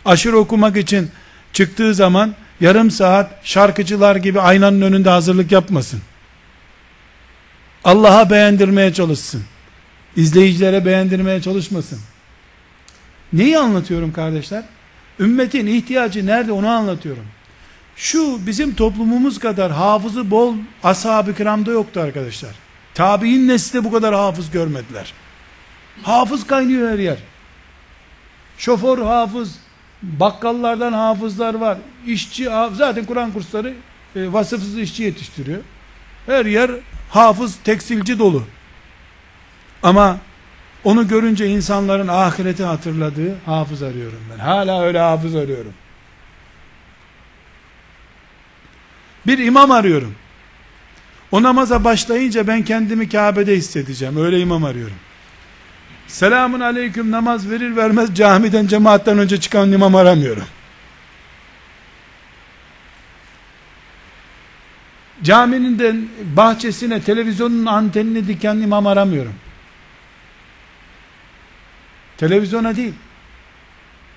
Aşırı 0.06 0.38
okumak 0.38 0.78
için 0.78 1.12
çıktığı 1.54 1.94
zaman 1.94 2.36
yarım 2.62 2.92
saat 2.92 3.32
şarkıcılar 3.44 4.16
gibi 4.16 4.42
aynanın 4.42 4.82
önünde 4.82 5.10
hazırlık 5.10 5.52
yapmasın. 5.52 6.02
Allah'a 7.84 8.30
beğendirmeye 8.30 8.94
çalışsın. 8.94 9.44
İzleyicilere 10.16 10.86
beğendirmeye 10.86 11.42
çalışmasın. 11.42 12.00
Neyi 13.34 13.58
anlatıyorum 13.60 14.14
kardeşler? 14.14 14.64
Ümmetin 15.20 15.68
ihtiyacı 15.68 16.26
nerede 16.26 16.52
onu 16.52 16.68
anlatıyorum. 16.70 17.26
Şu 17.96 18.48
bizim 18.48 18.76
toplumumuz 18.76 19.40
kadar 19.40 19.72
hafızı 19.72 20.32
bol 20.32 20.56
ashab-ı 20.84 21.36
kiramda 21.36 21.72
yoktu 21.72 22.02
arkadaşlar. 22.02 22.67
Tabi'in 22.98 23.48
nesli 23.48 23.84
bu 23.84 23.92
kadar 23.92 24.16
hafız 24.16 24.52
görmediler. 24.52 25.14
Hafız 26.04 26.48
kaynıyor 26.48 26.92
her 26.92 27.00
yer. 27.00 27.18
Şoför 28.58 28.98
hafız, 28.98 29.60
bakkallardan 30.02 30.94
hafızlar 30.94 31.54
var. 31.54 31.78
İşçi, 32.08 32.50
zaten 32.74 33.06
Kur'an 33.06 33.32
kursları 33.32 33.74
e, 34.16 34.34
vasıfsız 34.34 34.78
işçi 34.78 35.04
yetiştiriyor. 35.04 35.62
Her 36.26 36.46
yer 36.46 36.72
hafız, 37.10 37.56
tekstilci 37.64 38.20
dolu. 38.20 38.44
Ama 39.84 40.18
onu 40.84 41.08
görünce 41.08 41.48
insanların 41.48 42.08
ahireti 42.08 42.64
hatırladığı 42.64 43.36
hafız 43.46 43.84
arıyorum 43.84 44.20
ben. 44.34 44.40
Hala 44.40 44.82
öyle 44.84 45.00
hafız 45.00 45.36
arıyorum. 45.36 45.74
Bir 49.28 49.38
imam 49.38 49.72
arıyorum. 49.72 50.16
O 51.32 51.44
namaza 51.44 51.84
başlayınca 51.84 52.48
ben 52.48 52.64
kendimi 52.64 53.10
Kabe'de 53.10 53.56
hissedeceğim. 53.56 54.18
Öyle 54.18 54.40
imam 54.40 54.64
arıyorum. 54.64 54.96
Selamun 56.08 56.60
aleyküm 56.60 57.12
namaz 57.12 57.50
verir 57.50 57.76
vermez 57.76 58.16
camiden 58.16 58.68
cemaatten 58.68 59.18
önce 59.18 59.40
çıkan 59.40 59.72
imam 59.72 59.96
aramıyorum. 59.96 60.46
Caminin 65.24 65.80
de 65.80 65.96
bahçesine 66.36 67.02
televizyonun 67.02 67.66
antenini 67.66 68.28
diken 68.28 68.56
imam 68.56 68.88
aramıyorum. 68.88 69.34
Televizyona 72.18 72.76
değil. 72.76 72.94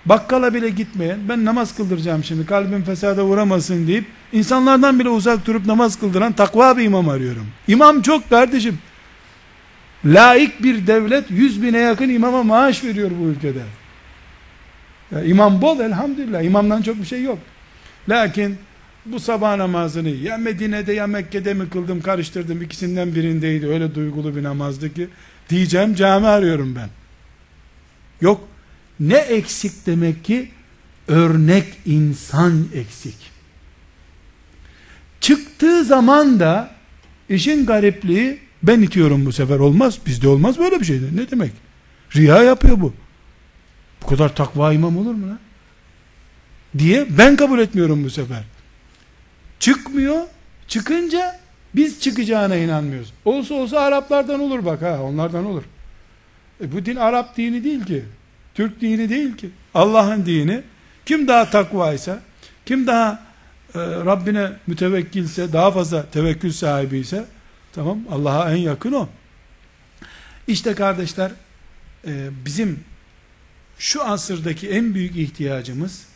Bakkala 0.07 0.55
bile 0.55 0.69
gitmeyen, 0.69 1.19
ben 1.29 1.45
namaz 1.45 1.77
kıldıracağım 1.77 2.25
şimdi, 2.25 2.47
kalbim 2.47 2.83
fesada 2.83 3.25
uğramasın 3.25 3.87
deyip, 3.87 4.05
insanlardan 4.33 4.99
bile 4.99 5.09
uzak 5.09 5.47
durup 5.47 5.67
namaz 5.67 6.01
kıldıran 6.01 6.33
takva 6.33 6.77
bir 6.77 6.85
imam 6.85 7.09
arıyorum. 7.09 7.47
İmam 7.69 8.03
çok 8.03 8.31
kardeşim. 8.31 8.79
Laik 10.05 10.63
bir 10.63 10.87
devlet, 10.87 11.31
yüz 11.31 11.63
bine 11.63 11.79
yakın 11.79 12.09
imama 12.09 12.43
maaş 12.43 12.85
veriyor 12.85 13.11
bu 13.21 13.25
ülkede. 13.25 13.63
Ya 15.13 15.25
imam 15.25 15.63
bol 15.63 15.81
elhamdülillah, 15.81 16.43
imamdan 16.43 16.83
çok 16.83 16.97
bir 16.97 17.07
şey 17.07 17.23
yok. 17.23 17.39
Lakin, 18.09 18.59
bu 19.07 19.21
sabah 19.21 19.57
namazını 19.57 20.09
ya 20.09 20.37
Medine'de 20.37 20.93
ya 20.93 21.07
Mekke'de 21.07 21.55
mi 21.55 21.69
kıldım 21.71 22.01
karıştırdım 22.01 22.63
ikisinden 22.63 23.15
birindeydi 23.15 23.67
öyle 23.67 23.95
duygulu 23.95 24.37
bir 24.37 24.43
namazdı 24.43 24.95
ki 24.95 25.09
diyeceğim 25.51 25.95
cami 25.95 26.27
arıyorum 26.27 26.77
ben 26.77 26.89
yok 28.21 28.50
ne 29.01 29.17
eksik 29.17 29.87
demek 29.87 30.25
ki 30.25 30.51
örnek 31.09 31.67
insan 31.87 32.67
eksik 32.75 33.17
çıktığı 35.21 35.85
zaman 35.85 36.41
da 36.41 36.71
işin 37.29 37.67
garipliği 37.67 38.39
ben 38.63 38.83
itiyorum 38.83 39.27
bu 39.27 39.33
sefer 39.33 39.59
olmaz 39.59 39.99
bizde 40.07 40.29
olmaz 40.29 40.59
böyle 40.59 40.81
bir 40.81 40.85
şey 40.85 41.01
ne 41.15 41.31
demek 41.31 41.53
riya 42.17 42.43
yapıyor 42.43 42.81
bu 42.81 42.95
bu 44.03 44.07
kadar 44.07 44.35
takva 44.35 44.73
imam 44.73 44.99
olur 44.99 45.15
mu 45.15 45.29
lan 45.29 45.39
diye 46.79 47.07
ben 47.19 47.37
kabul 47.37 47.59
etmiyorum 47.59 48.05
bu 48.05 48.11
sefer 48.11 48.45
Çıkmıyor. 49.61 50.23
Çıkınca 50.69 51.41
biz 51.75 52.01
çıkacağına 52.01 52.57
inanmıyoruz. 52.57 53.13
Olsa 53.25 53.55
olsa 53.55 53.81
Araplardan 53.81 54.41
olur 54.41 54.65
bak 54.65 54.83
ha 54.83 55.03
onlardan 55.03 55.45
olur. 55.45 55.63
E 56.61 56.73
bu 56.73 56.85
din 56.85 56.97
Arap 56.97 57.37
dini 57.37 57.65
değil 57.65 57.85
ki. 57.85 58.05
Türk 58.61 58.81
dini 58.81 59.09
değil 59.09 59.37
ki. 59.37 59.51
Allah'ın 59.75 60.27
dini. 60.27 60.63
Kim 61.07 61.29
daha 61.29 61.51
takvaysa, 61.51 62.21
kim 62.67 62.87
daha 62.87 63.23
e, 63.75 63.79
Rabbine 63.79 64.53
mütevekkilse, 64.67 65.53
daha 65.53 65.71
fazla 65.71 66.07
tevekkül 66.11 66.53
sahibi 66.53 66.99
ise, 66.99 67.25
tamam 67.73 67.99
Allah'a 68.11 68.53
en 68.53 68.57
yakın 68.57 68.93
o. 68.93 69.09
İşte 70.47 70.75
kardeşler, 70.75 71.33
e, 72.07 72.29
bizim 72.45 72.81
şu 73.79 74.05
asırdaki 74.05 74.69
en 74.69 74.95
büyük 74.95 75.17
ihtiyacımız, 75.17 76.07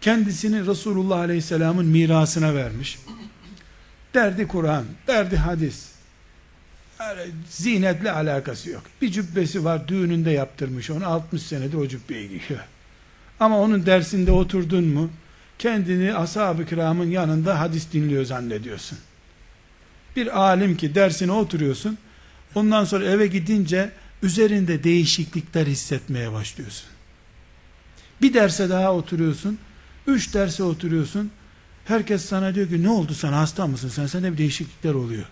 kendisini 0.00 0.66
Resulullah 0.66 1.18
Aleyhisselam'ın 1.18 1.86
mirasına 1.86 2.54
vermiş. 2.54 2.98
Derdi 4.14 4.48
Kur'an, 4.48 4.84
derdi 5.06 5.36
hadis. 5.36 5.88
Yani 7.02 7.30
zinetle 7.50 8.12
alakası 8.12 8.70
yok. 8.70 8.82
Bir 9.02 9.12
cübbesi 9.12 9.64
var, 9.64 9.88
düğününde 9.88 10.30
yaptırmış 10.30 10.90
onu, 10.90 11.06
60 11.06 11.42
senedir 11.42 11.76
o 11.76 11.88
cübbeyi 11.88 12.28
giyiyor. 12.28 12.64
Ama 13.40 13.58
onun 13.58 13.86
dersinde 13.86 14.32
oturdun 14.32 14.84
mu, 14.84 15.10
kendini 15.58 16.14
ashab-ı 16.14 16.66
kiramın 16.66 17.10
yanında 17.10 17.60
hadis 17.60 17.92
dinliyor 17.92 18.24
zannediyorsun. 18.24 18.98
Bir 20.16 20.40
alim 20.40 20.76
ki 20.76 20.94
dersine 20.94 21.32
oturuyorsun, 21.32 21.98
ondan 22.54 22.84
sonra 22.84 23.04
eve 23.04 23.26
gidince 23.26 23.90
üzerinde 24.22 24.84
değişiklikler 24.84 25.66
hissetmeye 25.66 26.32
başlıyorsun. 26.32 26.88
Bir 28.22 28.34
derse 28.34 28.68
daha 28.68 28.92
oturuyorsun, 28.92 29.58
Üç 30.06 30.34
derse 30.34 30.62
oturuyorsun. 30.62 31.30
Herkes 31.84 32.24
sana 32.24 32.54
diyor 32.54 32.68
ki 32.68 32.82
ne 32.82 32.88
oldu 32.88 33.14
sana 33.14 33.38
hasta 33.38 33.66
mısın 33.66 33.88
sen? 33.88 34.06
Sende 34.06 34.32
bir 34.32 34.38
değişiklikler 34.38 34.94
oluyor. 34.94 35.24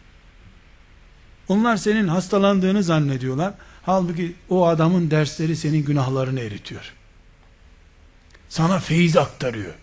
Onlar 1.50 1.76
senin 1.76 2.08
hastalandığını 2.08 2.82
zannediyorlar. 2.82 3.54
Halbuki 3.82 4.34
o 4.48 4.66
adamın 4.66 5.10
dersleri 5.10 5.56
senin 5.56 5.84
günahlarını 5.84 6.40
eritiyor. 6.40 6.92
Sana 8.48 8.78
feyiz 8.78 9.16
aktarıyor. 9.16 9.74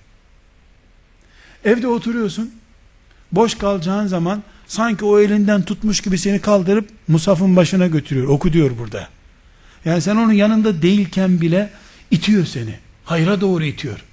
Evde 1.65 1.88
oturuyorsun. 1.88 2.53
Boş 3.32 3.56
kalacağın 3.56 4.08
zaman 4.08 4.43
sanki 4.67 5.06
o 5.06 5.19
elinden 5.19 5.62
tutmuş 5.62 6.01
gibi 6.01 6.17
seni 6.17 6.41
kaldırıp 6.41 6.89
musafın 7.08 7.56
başına 7.56 7.88
götürüyor. 7.88 8.27
Oku 8.27 8.53
diyor 8.53 8.71
burada. 8.80 9.08
Yani 9.86 10.01
sen 10.01 10.15
onun 10.15 10.34
yanında 10.34 10.82
değilken 10.82 11.41
bile 11.41 11.69
itiyor 12.12 12.45
seni. 12.45 12.80
Hayra 13.06 13.41
doğru 13.41 13.63
itiyor. 13.63 14.03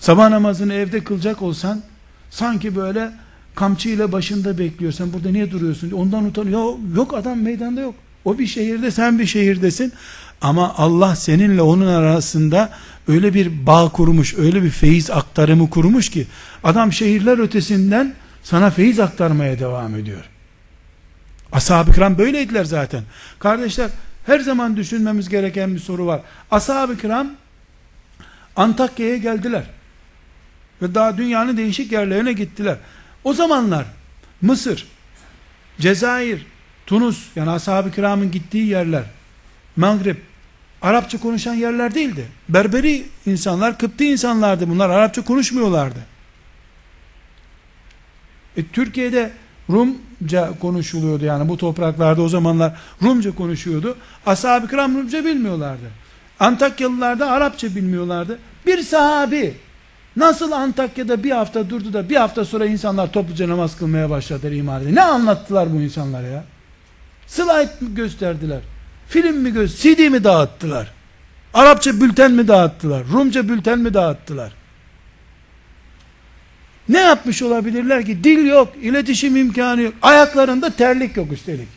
Sabah 0.00 0.28
namazını 0.28 0.74
evde 0.74 1.04
kılacak 1.04 1.42
olsan 1.42 1.82
sanki 2.30 2.76
böyle 2.76 3.12
kamçı 3.58 3.88
ile 3.88 4.12
başında 4.12 4.58
bekliyor. 4.58 4.92
Sen 4.92 5.12
burada 5.12 5.30
niye 5.30 5.50
duruyorsun? 5.50 5.90
Ondan 5.90 6.24
utanıyor. 6.24 6.74
Yok 6.96 7.14
adam 7.14 7.40
meydanda 7.40 7.80
yok. 7.80 7.94
O 8.24 8.38
bir 8.38 8.46
şehirde 8.46 8.90
sen 8.90 9.18
bir 9.18 9.26
şehirdesin. 9.26 9.92
Ama 10.40 10.74
Allah 10.76 11.16
seninle 11.16 11.62
onun 11.62 11.86
arasında 11.86 12.70
öyle 13.08 13.34
bir 13.34 13.66
bağ 13.66 13.88
kurmuş, 13.88 14.34
öyle 14.38 14.62
bir 14.62 14.70
feyiz 14.70 15.10
aktarımı 15.10 15.70
kurmuş 15.70 16.10
ki 16.10 16.26
adam 16.64 16.92
şehirler 16.92 17.38
ötesinden 17.38 18.14
sana 18.42 18.70
feyiz 18.70 19.00
aktarmaya 19.00 19.58
devam 19.58 19.94
ediyor. 19.94 20.24
Ashab-ı 21.52 21.92
kiram 21.92 22.18
böyleydiler 22.18 22.64
zaten. 22.64 23.02
Kardeşler 23.38 23.90
her 24.26 24.40
zaman 24.40 24.76
düşünmemiz 24.76 25.28
gereken 25.28 25.74
bir 25.74 25.80
soru 25.80 26.06
var. 26.06 26.20
Ashab-ı 26.50 26.98
kiram 26.98 27.28
Antakya'ya 28.56 29.16
geldiler. 29.16 29.64
Ve 30.82 30.94
daha 30.94 31.16
dünyanın 31.16 31.56
değişik 31.56 31.92
yerlerine 31.92 32.32
gittiler. 32.32 32.76
O 33.24 33.32
zamanlar 33.32 33.86
Mısır, 34.42 34.86
Cezayir, 35.80 36.46
Tunus 36.86 37.26
yani 37.36 37.50
ashab-ı 37.50 37.90
kiramın 37.90 38.30
gittiği 38.30 38.66
yerler, 38.66 39.04
Maghrib, 39.76 40.16
Arapça 40.82 41.20
konuşan 41.20 41.54
yerler 41.54 41.94
değildi. 41.94 42.26
Berberi 42.48 43.06
insanlar, 43.26 43.78
Kıpti 43.78 44.04
insanlardı 44.04 44.68
bunlar. 44.68 44.90
Arapça 44.90 45.24
konuşmuyorlardı. 45.24 45.98
E, 48.56 48.66
Türkiye'de 48.66 49.30
Rumca 49.70 50.58
konuşuluyordu 50.60 51.24
yani 51.24 51.48
bu 51.48 51.56
topraklarda 51.56 52.22
o 52.22 52.28
zamanlar 52.28 52.80
Rumca 53.02 53.34
konuşuyordu. 53.34 53.96
Ashab-ı 54.26 54.68
kiram 54.68 54.94
Rumca 54.94 55.24
bilmiyorlardı. 55.24 55.90
Antakyalılar 56.40 57.18
da 57.18 57.30
Arapça 57.30 57.74
bilmiyorlardı. 57.74 58.38
Bir 58.66 58.82
sahabi 58.82 59.54
Nasıl 60.18 60.52
Antakya'da 60.52 61.24
bir 61.24 61.30
hafta 61.30 61.70
durdu 61.70 61.92
da 61.92 62.08
bir 62.08 62.16
hafta 62.16 62.44
sonra 62.44 62.66
insanlar 62.66 63.12
topluca 63.12 63.48
namaz 63.48 63.78
kılmaya 63.78 64.10
başladılar 64.10 64.52
iman 64.52 64.82
edin. 64.82 64.94
Ne 64.94 65.02
anlattılar 65.02 65.72
bu 65.72 65.80
insanlara 65.80 66.26
ya? 66.26 66.44
Slide 67.26 67.70
mi 67.80 67.94
gösterdiler? 67.94 68.60
Film 69.08 69.36
mi 69.36 69.52
gösterdiler? 69.52 69.96
CD 69.96 70.12
mi 70.12 70.24
dağıttılar? 70.24 70.92
Arapça 71.54 72.00
bülten 72.00 72.32
mi 72.32 72.48
dağıttılar? 72.48 73.02
Rumca 73.12 73.48
bülten 73.48 73.78
mi 73.78 73.94
dağıttılar? 73.94 74.52
Ne 76.88 77.00
yapmış 77.00 77.42
olabilirler 77.42 78.06
ki? 78.06 78.24
Dil 78.24 78.46
yok, 78.46 78.72
iletişim 78.82 79.36
imkanı 79.36 79.82
yok. 79.82 79.94
Ayaklarında 80.02 80.70
terlik 80.70 81.16
yok 81.16 81.32
üstelik. 81.32 81.68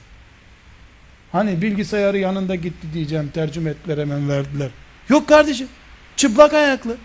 Hani 1.31 1.61
bilgisayarı 1.61 2.17
yanında 2.17 2.55
gitti 2.55 2.87
diyeceğim 2.93 3.29
tercüme 3.33 3.69
ettiler 3.69 3.97
hemen 3.97 4.29
verdiler. 4.29 4.69
Yok 5.09 5.27
kardeşim. 5.27 5.67
Çıplak 6.15 6.53
ayaklı. 6.53 6.97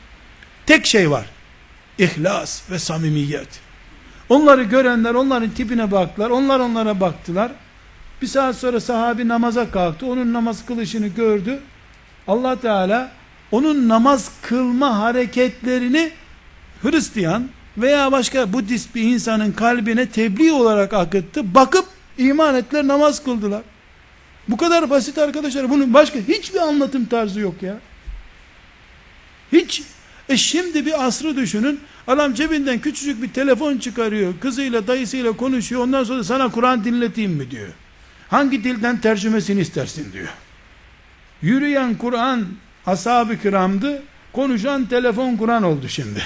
Tek 0.67 0.87
şey 0.87 1.11
var. 1.11 1.27
İhlas 1.99 2.71
ve 2.71 2.79
samimiyet. 2.79 3.49
Onları 4.29 4.63
görenler 4.63 5.15
onların 5.15 5.51
tipine 5.51 5.91
baktılar. 5.91 6.31
Onlar 6.31 6.61
onlara 6.61 7.01
baktılar. 7.01 7.53
Bir 8.23 8.27
saat 8.27 8.57
sonra 8.57 8.81
sahabi 8.81 9.29
namaza 9.29 9.71
kalktı. 9.71 10.07
Onun 10.07 10.33
namaz 10.33 10.67
kılışını 10.67 11.07
gördü. 11.07 11.61
Allah 12.29 12.61
Teala 12.61 13.13
onun 13.53 13.89
namaz 13.89 14.31
kılma 14.43 14.99
hareketlerini 14.99 16.11
Hristiyan 16.83 17.49
veya 17.79 18.13
başka 18.13 18.53
Budist 18.53 18.95
bir 18.95 19.03
insanın 19.03 19.53
kalbine 19.53 20.09
tebliğ 20.09 20.53
olarak 20.53 20.93
akıttı. 20.93 21.55
Bakıp 21.55 21.85
iman 22.19 22.55
ettiler 22.55 22.87
namaz 22.87 23.25
kıldılar. 23.25 23.63
Bu 24.49 24.57
kadar 24.57 24.91
basit 24.91 25.19
arkadaşlar. 25.19 25.71
Bunun 25.71 25.95
başka 25.95 26.19
hiçbir 26.19 26.59
anlatım 26.59 27.07
tarzı 27.07 27.41
yok 27.41 27.63
ya. 27.63 27.75
Hiç 29.53 29.83
e 30.29 30.37
şimdi 30.37 30.87
bir 30.87 31.07
asrı 31.07 31.37
düşünün. 31.37 31.81
Adam 32.07 32.35
cebinden 32.35 32.79
küçücük 32.79 33.23
bir 33.23 33.33
telefon 33.33 33.79
çıkarıyor. 33.79 34.35
Kızıyla 34.41 34.87
dayısıyla 34.87 35.33
konuşuyor. 35.33 35.83
Ondan 35.83 36.05
sonra 36.05 36.25
sana 36.25 36.51
Kur'an 36.51 36.85
dinleteyim 36.85 37.33
mi 37.33 37.51
diyor. 37.51 37.69
Hangi 38.29 38.65
dilden 38.65 39.01
tercümesini 39.01 39.61
istersin 39.61 40.13
diyor. 40.13 40.29
Yürüyen 41.43 41.95
Kur'an 41.95 42.47
ashab-ı 42.87 43.39
kiramdı. 43.43 44.03
Konuşan 44.33 44.87
telefon 44.87 45.37
Kur'an 45.37 45.63
oldu 45.63 45.89
şimdi. 45.89 46.23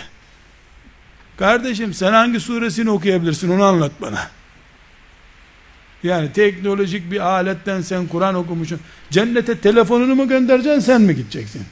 Kardeşim 1.36 1.94
sen 1.94 2.12
hangi 2.12 2.40
suresini 2.40 2.90
okuyabilirsin 2.90 3.50
onu 3.50 3.64
anlat 3.64 3.92
bana. 4.00 4.20
Yani 6.02 6.32
teknolojik 6.32 7.10
bir 7.10 7.20
aletten 7.20 7.80
sen 7.80 8.06
Kur'an 8.06 8.34
okumuşsun. 8.34 8.80
Cennete 9.10 9.58
telefonunu 9.58 10.14
mu 10.14 10.28
göndereceksin 10.28 10.80
sen 10.80 11.00
mi 11.00 11.16
gideceksin? 11.16 11.62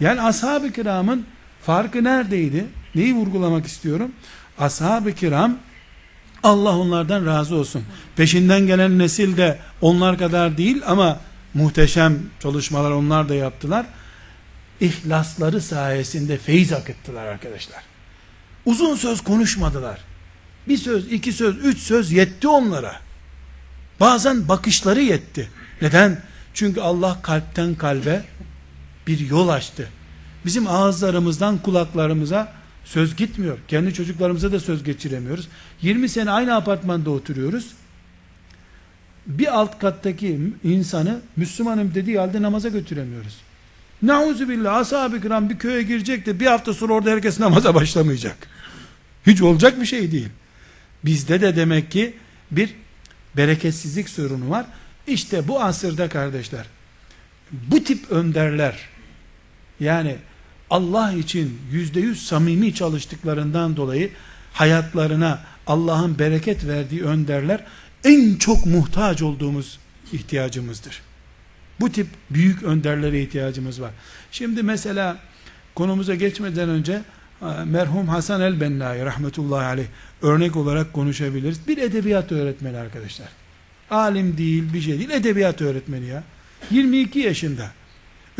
Yani 0.00 0.20
ashab-ı 0.20 0.72
kiramın 0.72 1.26
farkı 1.62 2.04
neredeydi? 2.04 2.66
Neyi 2.94 3.14
vurgulamak 3.14 3.66
istiyorum? 3.66 4.12
Ashab-ı 4.58 5.12
kiram 5.12 5.58
Allah 6.42 6.78
onlardan 6.78 7.26
razı 7.26 7.54
olsun. 7.54 7.84
Peşinden 8.16 8.66
gelen 8.66 8.98
nesil 8.98 9.36
de 9.36 9.58
onlar 9.80 10.18
kadar 10.18 10.58
değil 10.58 10.82
ama 10.86 11.20
muhteşem 11.54 12.18
çalışmalar 12.40 12.90
onlar 12.90 13.28
da 13.28 13.34
yaptılar. 13.34 13.86
İhlasları 14.80 15.60
sayesinde 15.60 16.38
feyiz 16.38 16.72
akıttılar 16.72 17.26
arkadaşlar. 17.26 17.82
Uzun 18.66 18.94
söz 18.94 19.20
konuşmadılar. 19.20 20.00
Bir 20.68 20.76
söz, 20.76 21.12
iki 21.12 21.32
söz, 21.32 21.64
üç 21.64 21.78
söz 21.78 22.12
yetti 22.12 22.48
onlara. 22.48 22.96
Bazen 24.00 24.48
bakışları 24.48 25.00
yetti. 25.00 25.50
Neden? 25.82 26.22
Çünkü 26.54 26.80
Allah 26.80 27.18
kalpten 27.22 27.74
kalbe 27.74 28.24
bir 29.10 29.30
yol 29.30 29.48
açtı. 29.48 29.88
Bizim 30.44 30.66
ağızlarımızdan 30.66 31.58
kulaklarımıza 31.58 32.52
söz 32.84 33.16
gitmiyor. 33.16 33.58
Kendi 33.68 33.94
çocuklarımıza 33.94 34.52
da 34.52 34.60
söz 34.60 34.84
geçiremiyoruz. 34.84 35.48
20 35.82 36.08
sene 36.08 36.30
aynı 36.30 36.54
apartmanda 36.54 37.10
oturuyoruz. 37.10 37.66
Bir 39.26 39.58
alt 39.58 39.78
kattaki 39.78 40.40
insanı 40.64 41.20
Müslümanım 41.36 41.94
dediği 41.94 42.18
halde 42.18 42.42
namaza 42.42 42.68
götüremiyoruz. 42.68 43.36
Nauzu 44.02 44.48
billah 44.48 44.76
ashab-ı 44.76 45.20
kiram 45.20 45.50
bir 45.50 45.58
köye 45.58 45.82
girecek 45.82 46.26
de 46.26 46.40
bir 46.40 46.46
hafta 46.46 46.74
sonra 46.74 46.92
orada 46.92 47.10
herkes 47.10 47.40
namaza 47.40 47.74
başlamayacak. 47.74 48.36
Hiç 49.26 49.42
olacak 49.42 49.80
bir 49.80 49.86
şey 49.86 50.12
değil. 50.12 50.28
Bizde 51.04 51.40
de 51.40 51.56
demek 51.56 51.90
ki 51.90 52.14
bir 52.50 52.74
bereketsizlik 53.36 54.08
sorunu 54.08 54.50
var. 54.50 54.66
İşte 55.06 55.48
bu 55.48 55.62
asırda 55.62 56.08
kardeşler 56.08 56.66
bu 57.52 57.84
tip 57.84 58.10
önderler 58.10 58.89
yani 59.80 60.16
Allah 60.70 61.12
için 61.12 61.58
yüzde 61.72 62.00
yüz 62.00 62.26
samimi 62.26 62.74
çalıştıklarından 62.74 63.76
dolayı 63.76 64.10
hayatlarına 64.52 65.40
Allah'ın 65.66 66.18
bereket 66.18 66.66
verdiği 66.66 67.02
önderler 67.02 67.64
en 68.04 68.36
çok 68.36 68.66
muhtaç 68.66 69.22
olduğumuz 69.22 69.78
ihtiyacımızdır. 70.12 71.02
Bu 71.80 71.92
tip 71.92 72.06
büyük 72.30 72.62
önderlere 72.62 73.22
ihtiyacımız 73.22 73.80
var. 73.80 73.90
Şimdi 74.32 74.62
mesela 74.62 75.18
konumuza 75.74 76.14
geçmeden 76.14 76.68
önce 76.68 77.02
e, 77.42 77.46
merhum 77.64 78.08
Hasan 78.08 78.40
el-Bennai 78.40 79.04
rahmetullahi 79.04 79.64
aleyh 79.64 79.86
örnek 80.22 80.56
olarak 80.56 80.92
konuşabiliriz. 80.92 81.68
Bir 81.68 81.78
edebiyat 81.78 82.32
öğretmeni 82.32 82.76
arkadaşlar. 82.76 83.28
Alim 83.90 84.38
değil, 84.38 84.72
bir 84.72 84.80
şey 84.80 84.98
değil, 84.98 85.10
edebiyat 85.10 85.60
öğretmeni 85.62 86.06
ya. 86.06 86.22
22 86.70 87.18
yaşında. 87.18 87.70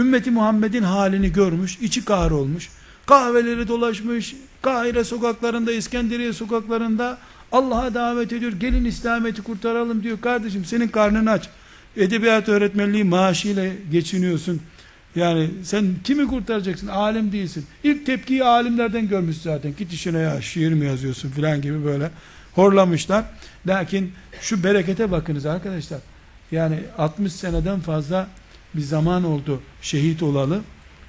Ümmeti 0.01 0.31
Muhammed'in 0.31 0.83
halini 0.83 1.33
görmüş, 1.33 1.79
içi 1.81 2.05
kahrolmuş. 2.05 2.69
Kahveleri 3.07 3.69
dolaşmış, 3.69 4.37
Kahire 4.63 5.05
sokaklarında, 5.05 5.73
İskenderiye 5.73 6.33
sokaklarında 6.33 7.19
Allah'a 7.53 7.95
davet 7.95 8.33
ediyor. 8.33 8.53
Gelin 8.53 8.85
İslamiyet'i 8.85 9.43
kurtaralım 9.43 10.03
diyor. 10.03 10.21
Kardeşim 10.21 10.65
senin 10.65 10.89
karnını 10.89 11.31
aç. 11.31 11.49
Edebiyat 11.97 12.49
öğretmenliği 12.49 13.05
maaşıyla 13.05 13.67
geçiniyorsun. 13.93 14.63
Yani 15.15 15.51
sen 15.63 15.87
kimi 16.05 16.27
kurtaracaksın? 16.27 16.87
Alim 16.87 17.33
değilsin. 17.33 17.67
İlk 17.85 18.07
tepkiyi 18.07 18.45
alimlerden 18.45 19.09
görmüş 19.09 19.37
zaten. 19.37 19.75
Git 19.79 19.93
işine 19.93 20.19
ya 20.19 20.43
şiir 20.43 20.73
mi 20.73 20.87
yazıyorsun 20.87 21.31
filan 21.31 21.63
gibi 21.63 21.85
böyle 21.85 22.11
horlamışlar. 22.53 23.25
Lakin 23.67 24.13
şu 24.41 24.65
berekete 24.65 25.11
bakınız 25.11 25.47
arkadaşlar. 25.47 25.99
Yani 26.53 26.79
60 26.99 27.33
seneden 27.33 27.81
fazla 27.81 28.29
bir 28.75 28.83
zaman 28.83 29.25
oldu 29.25 29.63
şehit 29.83 30.23
olalı. 30.23 30.61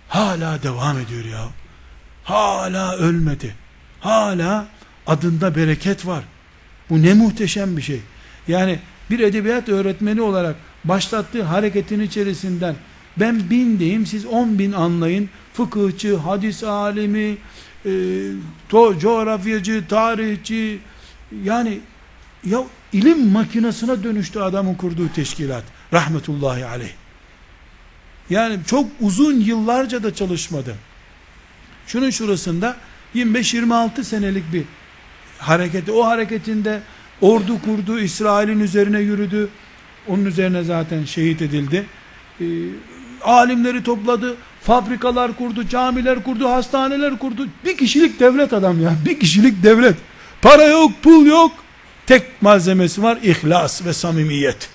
Hala 0.09 0.63
devam 0.63 0.99
ediyor 0.99 1.25
ya. 1.25 1.47
Hala 2.23 2.95
ölmedi. 2.95 3.55
Hala 3.99 4.67
adında 5.07 5.55
bereket 5.55 6.07
var. 6.07 6.23
Bu 6.89 7.01
ne 7.01 7.13
muhteşem 7.13 7.77
bir 7.77 7.81
şey. 7.81 7.99
Yani 8.47 8.79
bir 9.09 9.19
edebiyat 9.19 9.69
öğretmeni 9.69 10.21
olarak 10.21 10.55
başlattığı 10.83 11.43
hareketin 11.43 11.99
içerisinden 11.99 12.75
ben 13.17 13.49
bin 13.49 13.79
diyeyim 13.79 14.05
siz 14.05 14.25
on 14.25 14.59
bin 14.59 14.71
anlayın. 14.71 15.29
Fıkıhçı, 15.53 16.17
hadis 16.17 16.63
alimi, 16.63 17.37
e, 17.85 17.91
to, 18.69 18.99
coğrafyacı, 18.99 19.83
tarihçi 19.89 20.79
yani 21.43 21.79
ya 22.45 22.63
ilim 22.93 23.27
makinesine 23.27 24.03
dönüştü 24.03 24.39
adamın 24.39 24.75
kurduğu 24.75 25.13
teşkilat. 25.13 25.63
Rahmetullahi 25.93 26.65
aleyh. 26.65 27.00
Yani 28.29 28.59
çok 28.67 28.85
uzun 29.01 29.39
yıllarca 29.39 30.03
da 30.03 30.13
çalışmadı. 30.13 30.75
Şunun 31.87 32.09
şurasında 32.09 32.77
25-26 33.15 34.03
senelik 34.03 34.53
bir 34.53 34.63
hareketi. 35.37 35.91
O 35.91 36.05
hareketinde 36.05 36.81
ordu 37.21 37.61
kurdu, 37.65 37.99
İsrail'in 37.99 38.59
üzerine 38.59 38.99
yürüdü. 38.99 39.49
Onun 40.07 40.25
üzerine 40.25 40.63
zaten 40.63 41.05
şehit 41.05 41.41
edildi. 41.41 41.85
E, 42.41 42.45
alimleri 43.23 43.83
topladı, 43.83 44.35
fabrikalar 44.61 45.37
kurdu, 45.37 45.67
camiler 45.67 46.23
kurdu, 46.23 46.49
hastaneler 46.49 47.19
kurdu. 47.19 47.47
Bir 47.65 47.77
kişilik 47.77 48.19
devlet 48.19 48.53
adam 48.53 48.81
ya. 48.81 48.93
Bir 49.05 49.19
kişilik 49.19 49.63
devlet. 49.63 49.95
Para 50.41 50.63
yok, 50.63 50.91
pul 51.03 51.25
yok. 51.25 51.51
Tek 52.07 52.41
malzemesi 52.41 53.03
var 53.03 53.17
ihlas 53.23 53.85
ve 53.85 53.93
samimiyet. 53.93 54.69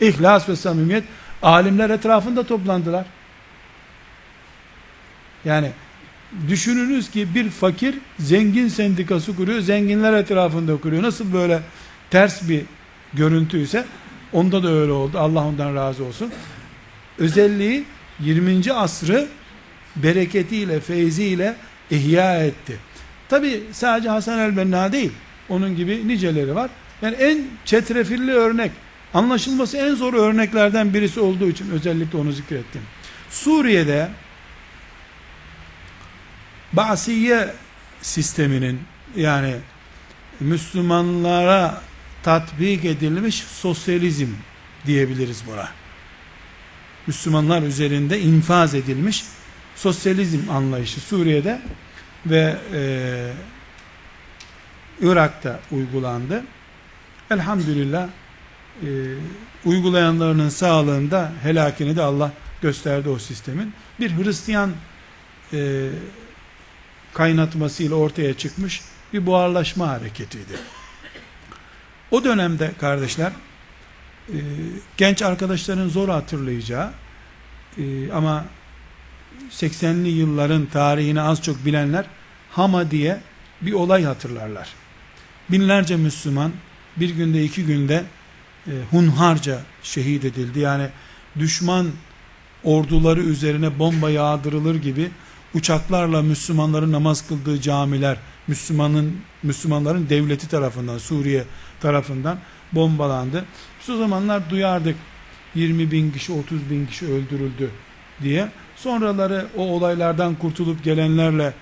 İhlas 0.00 0.48
ve 0.48 0.56
samimiyet. 0.56 1.04
Alimler 1.42 1.90
etrafında 1.90 2.42
toplandılar. 2.42 3.06
Yani 5.44 5.70
düşününüz 6.48 7.10
ki 7.10 7.34
bir 7.34 7.50
fakir 7.50 7.94
zengin 8.18 8.68
sendikası 8.68 9.36
kuruyor, 9.36 9.60
zenginler 9.60 10.12
etrafında 10.12 10.76
kuruyor. 10.76 11.02
Nasıl 11.02 11.32
böyle 11.32 11.60
ters 12.10 12.48
bir 12.48 12.62
görüntüyse 13.14 13.84
onda 14.32 14.62
da 14.62 14.68
öyle 14.68 14.92
oldu. 14.92 15.18
Allah 15.18 15.46
ondan 15.46 15.74
razı 15.74 16.04
olsun. 16.04 16.32
Özelliği 17.18 17.84
20. 18.20 18.72
asrı 18.72 19.28
bereketiyle, 19.96 20.80
feyziyle 20.80 21.56
ihya 21.90 22.44
etti. 22.44 22.76
Tabi 23.28 23.62
sadece 23.72 24.08
Hasan 24.08 24.38
el-Benna 24.38 24.92
değil. 24.92 25.12
Onun 25.48 25.76
gibi 25.76 26.08
niceleri 26.08 26.54
var. 26.54 26.70
Yani 27.02 27.14
en 27.14 27.44
çetrefilli 27.64 28.32
örnek, 28.32 28.70
anlaşılması 29.14 29.76
en 29.76 29.94
zor 29.94 30.14
örneklerden 30.14 30.94
birisi 30.94 31.20
olduğu 31.20 31.48
için 31.48 31.70
özellikle 31.70 32.18
onu 32.18 32.32
zikrettim. 32.32 32.82
Suriye'de 33.30 34.08
Ba'siye 36.72 37.54
sisteminin 38.02 38.80
yani 39.16 39.54
Müslümanlara 40.40 41.82
tatbik 42.22 42.84
edilmiş 42.84 43.36
sosyalizm 43.36 44.28
diyebiliriz 44.86 45.42
buna. 45.46 45.68
Müslümanlar 47.06 47.62
üzerinde 47.62 48.20
infaz 48.20 48.74
edilmiş 48.74 49.24
sosyalizm 49.76 50.50
anlayışı 50.50 51.00
Suriye'de 51.00 51.60
ve 52.26 52.56
e, 52.74 53.32
Irak'ta 55.00 55.60
uygulandı. 55.70 56.44
Elhamdülillah 57.30 58.08
e, 58.82 58.88
uygulayanlarının 59.64 60.48
sağlığında 60.48 61.32
helakini 61.42 61.96
de 61.96 62.02
Allah 62.02 62.32
gösterdi 62.62 63.08
o 63.08 63.18
sistemin. 63.18 63.72
Bir 64.00 64.16
Hristiyan 64.16 64.72
e, 65.52 65.88
kaynatmasıyla 67.14 67.96
ortaya 67.96 68.34
çıkmış 68.34 68.82
bir 69.12 69.26
buharlaşma 69.26 69.88
hareketiydi. 69.88 70.52
O 72.10 72.24
dönemde 72.24 72.72
kardeşler 72.80 73.32
e, 74.28 74.38
genç 74.96 75.22
arkadaşların 75.22 75.88
zor 75.88 76.08
hatırlayacağı 76.08 76.90
e, 77.78 78.12
ama 78.12 78.44
80'li 79.50 80.08
yılların 80.08 80.66
tarihini 80.66 81.20
az 81.20 81.42
çok 81.42 81.64
bilenler 81.64 82.04
Hama 82.50 82.90
diye 82.90 83.20
bir 83.62 83.72
olay 83.72 84.04
hatırlarlar. 84.04 84.68
Binlerce 85.50 85.96
Müslüman 85.96 86.52
bir 86.96 87.10
günde 87.10 87.44
iki 87.44 87.64
günde 87.64 88.04
e, 88.68 88.74
hunharca 88.90 89.60
şehit 89.82 90.24
edildi. 90.24 90.60
Yani 90.60 90.88
düşman 91.38 91.86
orduları 92.64 93.20
üzerine 93.20 93.78
bomba 93.78 94.10
yağdırılır 94.10 94.74
gibi 94.74 95.10
uçaklarla 95.54 96.22
Müslümanların 96.22 96.92
namaz 96.92 97.28
kıldığı 97.28 97.60
camiler 97.60 98.16
Müslümanın 98.46 99.16
Müslümanların 99.42 100.08
devleti 100.08 100.48
tarafından 100.48 100.98
Suriye 100.98 101.44
tarafından 101.80 102.38
bombalandı. 102.72 103.44
Biz 103.80 103.90
o 103.90 103.98
zamanlar 103.98 104.50
duyardık 104.50 104.96
20 105.54 105.90
bin 105.90 106.10
kişi 106.10 106.32
30 106.32 106.70
bin 106.70 106.86
kişi 106.86 107.06
öldürüldü 107.06 107.70
diye. 108.22 108.48
Sonraları 108.76 109.46
o 109.56 109.62
olaylardan 109.62 110.34
kurtulup 110.34 110.84
gelenlerle 110.84 111.54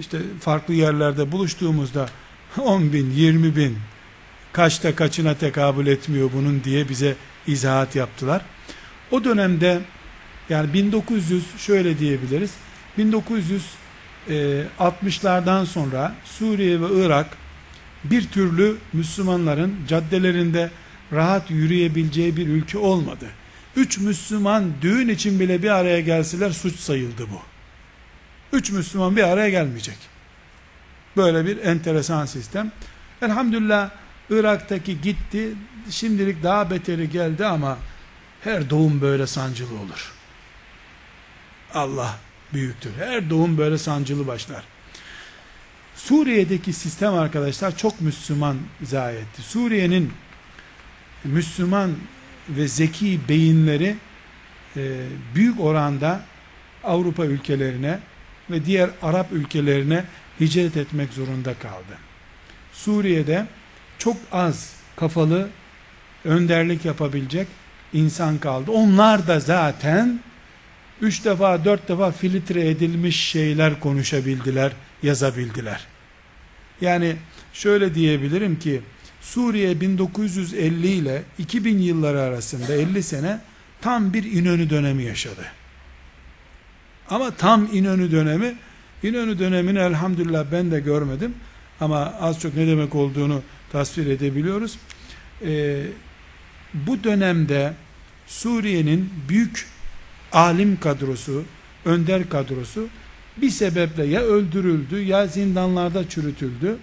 işte 0.00 0.18
farklı 0.40 0.74
yerlerde 0.74 1.32
buluştuğumuzda 1.32 2.08
10 2.58 2.92
bin 2.92 3.10
20 3.10 3.56
bin 3.56 3.78
kaçta 4.52 4.94
kaçına 4.94 5.34
tekabül 5.34 5.86
etmiyor 5.86 6.30
bunun 6.32 6.64
diye 6.64 6.88
bize 6.88 7.16
izahat 7.46 7.96
yaptılar. 7.96 8.42
O 9.10 9.24
dönemde 9.24 9.80
yani 10.48 10.72
1900 10.72 11.44
şöyle 11.58 11.98
diyebiliriz 11.98 12.50
1900 12.98 13.66
e, 14.28 14.64
60'lardan 14.78 15.66
sonra 15.66 16.14
Suriye 16.24 16.80
ve 16.80 16.86
Irak 17.04 17.26
bir 18.04 18.28
türlü 18.28 18.76
Müslümanların 18.92 19.74
caddelerinde 19.88 20.70
rahat 21.12 21.50
yürüyebileceği 21.50 22.36
bir 22.36 22.46
ülke 22.46 22.78
olmadı. 22.78 23.26
Üç 23.76 23.98
Müslüman 23.98 24.64
düğün 24.82 25.08
için 25.08 25.40
bile 25.40 25.62
bir 25.62 25.70
araya 25.70 26.00
gelseler 26.00 26.50
suç 26.50 26.76
sayıldı 26.76 27.26
bu. 27.30 27.42
Üç 28.56 28.70
Müslüman 28.70 29.16
bir 29.16 29.22
araya 29.22 29.50
gelmeyecek. 29.50 29.96
Böyle 31.16 31.46
bir 31.46 31.64
enteresan 31.64 32.26
sistem. 32.26 32.72
Elhamdülillah 33.22 33.90
Irak'taki 34.32 35.00
gitti. 35.00 35.48
Şimdilik 35.90 36.42
daha 36.42 36.70
beteri 36.70 37.10
geldi 37.10 37.46
ama 37.46 37.78
her 38.40 38.70
doğum 38.70 39.00
böyle 39.00 39.26
sancılı 39.26 39.78
olur. 39.78 40.12
Allah 41.74 42.18
büyüktür. 42.52 42.90
Her 42.98 43.30
doğum 43.30 43.58
böyle 43.58 43.78
sancılı 43.78 44.26
başlar. 44.26 44.62
Suriye'deki 45.96 46.72
sistem 46.72 47.14
arkadaşlar 47.14 47.76
çok 47.76 48.00
Müslüman 48.00 48.56
zayi 48.82 49.18
Suriye'nin 49.40 50.12
Müslüman 51.24 51.92
ve 52.48 52.68
zeki 52.68 53.20
beyinleri 53.28 53.96
e, 54.76 55.06
büyük 55.34 55.60
oranda 55.60 56.20
Avrupa 56.84 57.24
ülkelerine 57.24 57.98
ve 58.50 58.64
diğer 58.64 58.90
Arap 59.02 59.32
ülkelerine 59.32 60.04
hicret 60.40 60.76
etmek 60.76 61.12
zorunda 61.12 61.54
kaldı. 61.54 61.98
Suriye'de 62.72 63.46
çok 64.02 64.16
az 64.32 64.72
kafalı 64.96 65.48
önderlik 66.24 66.84
yapabilecek 66.84 67.46
insan 67.92 68.38
kaldı. 68.38 68.70
Onlar 68.70 69.26
da 69.26 69.40
zaten 69.40 70.20
üç 71.00 71.24
defa 71.24 71.64
dört 71.64 71.88
defa 71.88 72.12
filtre 72.12 72.68
edilmiş 72.68 73.20
şeyler 73.20 73.80
konuşabildiler, 73.80 74.72
yazabildiler. 75.02 75.86
Yani 76.80 77.16
şöyle 77.52 77.94
diyebilirim 77.94 78.58
ki 78.58 78.80
Suriye 79.20 79.80
1950 79.80 80.86
ile 80.86 81.22
2000 81.38 81.78
yılları 81.78 82.20
arasında 82.20 82.74
50 82.74 83.02
sene 83.02 83.40
tam 83.80 84.12
bir 84.12 84.24
İnönü 84.24 84.70
dönemi 84.70 85.02
yaşadı. 85.02 85.44
Ama 87.08 87.30
tam 87.30 87.68
İnönü 87.72 88.10
dönemi, 88.10 88.54
İnönü 89.02 89.38
dönemini 89.38 89.78
elhamdülillah 89.78 90.44
ben 90.52 90.70
de 90.70 90.80
görmedim. 90.80 91.34
Ama 91.80 92.14
az 92.20 92.40
çok 92.40 92.56
ne 92.56 92.66
demek 92.66 92.94
olduğunu 92.94 93.42
tasvir 93.72 94.06
edebiliyoruz. 94.06 94.78
Ee, 95.44 95.82
bu 96.74 97.04
dönemde 97.04 97.72
Suriye'nin 98.26 99.10
büyük 99.28 99.66
alim 100.32 100.80
kadrosu, 100.80 101.44
önder 101.84 102.28
kadrosu 102.28 102.88
bir 103.36 103.50
sebeple 103.50 104.04
ya 104.04 104.20
öldürüldü 104.20 105.02
ya 105.02 105.26
zindanlarda 105.26 106.08
çürütüldü 106.08 106.76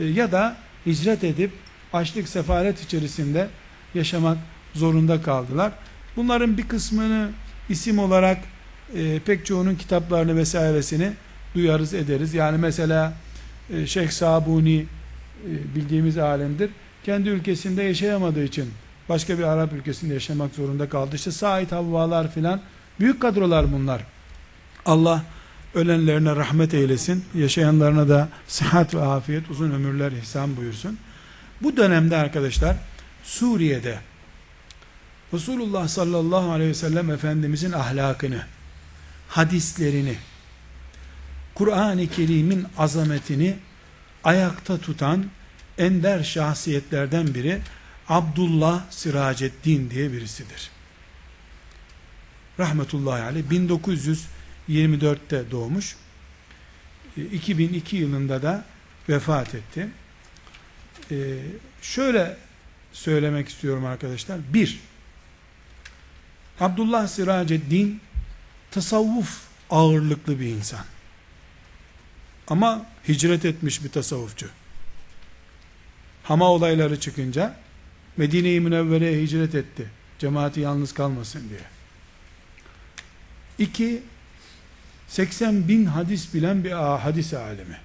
e, 0.00 0.04
ya 0.04 0.32
da 0.32 0.56
hicret 0.86 1.24
edip 1.24 1.50
açlık 1.92 2.28
sefaret 2.28 2.82
içerisinde 2.82 3.48
yaşamak 3.94 4.38
zorunda 4.74 5.22
kaldılar. 5.22 5.72
Bunların 6.16 6.58
bir 6.58 6.68
kısmını 6.68 7.30
isim 7.68 7.98
olarak 7.98 8.38
e, 8.94 9.18
pek 9.18 9.46
çoğunun 9.46 9.74
kitaplarını 9.74 10.36
vesairesini 10.36 11.12
duyarız 11.54 11.94
ederiz. 11.94 12.34
Yani 12.34 12.58
mesela 12.58 13.12
e, 13.70 13.86
Şeyh 13.86 14.10
Sabuni 14.10 14.76
e, 14.76 14.97
bildiğimiz 15.74 16.18
alemdir. 16.18 16.70
Kendi 17.04 17.28
ülkesinde 17.28 17.82
yaşayamadığı 17.82 18.44
için 18.44 18.70
başka 19.08 19.38
bir 19.38 19.42
Arap 19.42 19.72
ülkesinde 19.72 20.14
yaşamak 20.14 20.54
zorunda 20.54 20.88
kaldı. 20.88 21.16
İşte 21.16 21.30
Said 21.30 21.72
Havvalar 21.72 22.32
filan 22.32 22.60
büyük 23.00 23.22
kadrolar 23.22 23.72
bunlar. 23.72 24.02
Allah 24.86 25.24
ölenlerine 25.74 26.36
rahmet 26.36 26.74
eylesin. 26.74 27.24
Yaşayanlarına 27.34 28.08
da 28.08 28.28
sıhhat 28.48 28.94
ve 28.94 29.00
afiyet, 29.00 29.50
uzun 29.50 29.70
ömürler 29.70 30.12
ihsan 30.12 30.56
buyursun. 30.56 30.98
Bu 31.62 31.76
dönemde 31.76 32.16
arkadaşlar 32.16 32.76
Suriye'de 33.24 33.98
Resulullah 35.34 35.88
sallallahu 35.88 36.50
aleyhi 36.50 36.70
ve 36.70 36.74
sellem 36.74 37.10
Efendimizin 37.10 37.72
ahlakını, 37.72 38.42
hadislerini, 39.28 40.14
Kur'an-ı 41.54 42.06
Kerim'in 42.06 42.66
azametini 42.78 43.56
ayakta 44.24 44.78
tutan 44.78 45.26
ender 45.78 46.22
şahsiyetlerden 46.22 47.34
biri 47.34 47.60
Abdullah 48.08 48.90
Siraceddin 48.90 49.90
diye 49.90 50.12
birisidir. 50.12 50.70
Rahmetullahi 52.58 53.22
aleyh 53.22 53.44
1924'te 53.44 55.50
doğmuş. 55.50 55.96
2002 57.32 57.96
e, 57.96 58.00
yılında 58.00 58.42
da 58.42 58.64
vefat 59.08 59.54
etti. 59.54 59.88
Ee, 61.10 61.36
şöyle 61.82 62.36
söylemek 62.92 63.48
istiyorum 63.48 63.84
arkadaşlar. 63.84 64.38
Bir, 64.54 64.80
Abdullah 66.60 67.06
Siraceddin 67.06 68.00
tasavvuf 68.70 69.40
ağırlıklı 69.70 70.40
bir 70.40 70.46
insan. 70.46 70.84
Ama 72.48 72.86
hicret 73.08 73.44
etmiş 73.44 73.84
bir 73.84 73.88
tasavvufçu. 73.88 74.46
Hama 76.22 76.50
olayları 76.50 77.00
çıkınca 77.00 77.56
Medine-i 78.16 78.60
Münevvere'ye 78.60 79.22
hicret 79.22 79.54
etti. 79.54 79.90
Cemaati 80.18 80.60
yalnız 80.60 80.94
kalmasın 80.94 81.48
diye. 81.48 81.60
İki, 83.58 84.02
80 85.08 85.68
bin 85.68 85.84
hadis 85.84 86.34
bilen 86.34 86.64
bir 86.64 86.70
hadis 86.70 87.34
alemi. 87.34 87.80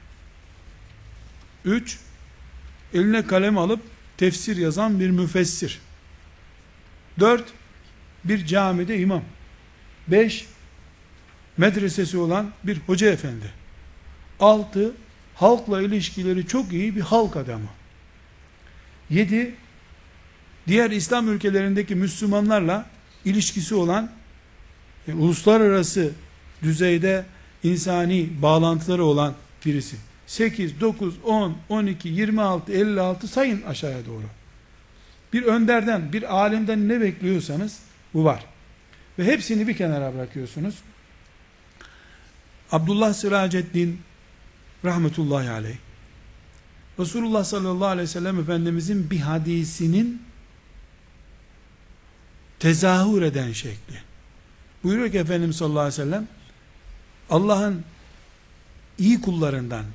Üç, 1.66 2.00
eline 2.94 3.28
kalem 3.28 3.58
alıp 3.58 3.80
tefsir 4.18 4.58
yazan 4.58 5.00
bir 5.00 5.10
müfessir. 5.10 5.80
Dört, 7.20 7.54
bir 8.24 8.46
camide 8.46 9.00
imam. 9.00 9.24
Beş, 10.08 10.46
medresesi 11.58 12.18
olan 12.18 12.52
bir 12.64 12.80
hoca 12.80 13.12
efendi. 13.12 13.63
Altı, 14.44 14.92
halkla 15.36 15.82
ilişkileri 15.82 16.48
çok 16.48 16.74
iyi 16.74 16.96
bir 16.96 17.02
halk 17.02 17.36
adamı. 17.36 17.68
Yedi, 19.10 19.56
diğer 20.68 20.92
İslam 20.92 21.28
ülkelerindeki 21.28 21.96
Müslümanlarla 21.96 22.86
ilişkisi 23.26 23.76
olan 23.76 24.12
yani 25.08 25.22
uluslararası 25.22 26.12
düzeyde 26.64 27.26
insani 27.64 28.30
bağlantıları 28.42 29.06
olan 29.06 29.34
birisi. 29.66 29.96
8, 30.28 30.82
9, 30.82 31.16
10, 31.24 31.58
12, 31.70 32.10
26, 32.10 32.74
56 32.74 33.28
sayın 33.28 33.62
aşağıya 33.62 34.06
doğru. 34.06 34.26
Bir 35.34 35.44
önderden, 35.44 36.14
bir 36.14 36.36
alimden 36.36 36.90
ne 36.90 37.02
bekliyorsanız 37.02 37.80
bu 38.14 38.24
var. 38.24 38.46
Ve 39.20 39.26
hepsini 39.26 39.68
bir 39.68 39.78
kenara 39.78 40.14
bırakıyorsunuz. 40.14 40.76
Abdullah 42.72 43.14
Siraceddin 43.14 44.00
rahmetullahi 44.86 45.50
aleyh 45.50 45.78
Resulullah 47.00 47.44
sallallahu 47.44 47.88
aleyhi 47.88 48.08
ve 48.08 48.12
sellem 48.12 48.40
Efendimizin 48.40 49.10
bir 49.10 49.20
hadisinin 49.20 50.22
tezahür 52.60 53.22
eden 53.22 53.52
şekli. 53.52 53.96
Buyuruyor 54.84 55.12
ki 55.12 55.18
Efendimiz 55.18 55.56
sallallahu 55.56 55.80
aleyhi 55.80 56.02
ve 56.02 56.04
sellem 56.06 56.28
Allah'ın 57.30 57.84
iyi 58.98 59.22
kullarından 59.22 59.86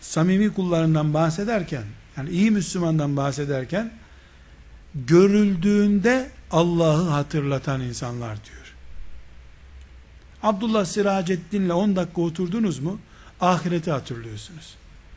samimi 0.00 0.54
kullarından 0.54 1.14
bahsederken 1.14 1.84
yani 2.16 2.30
iyi 2.30 2.50
Müslümandan 2.50 3.16
bahsederken 3.16 3.92
görüldüğünde 4.94 6.30
Allah'ı 6.50 7.08
hatırlatan 7.08 7.80
insanlar 7.80 8.44
diyor. 8.44 8.74
Abdullah 10.42 10.84
Siraceddin'le 10.84 11.70
10 11.70 11.96
dakika 11.96 12.20
oturdunuz 12.20 12.78
mu 12.78 12.98
ahireti 13.40 13.90
hatırlıyorsunuz. 13.90 14.74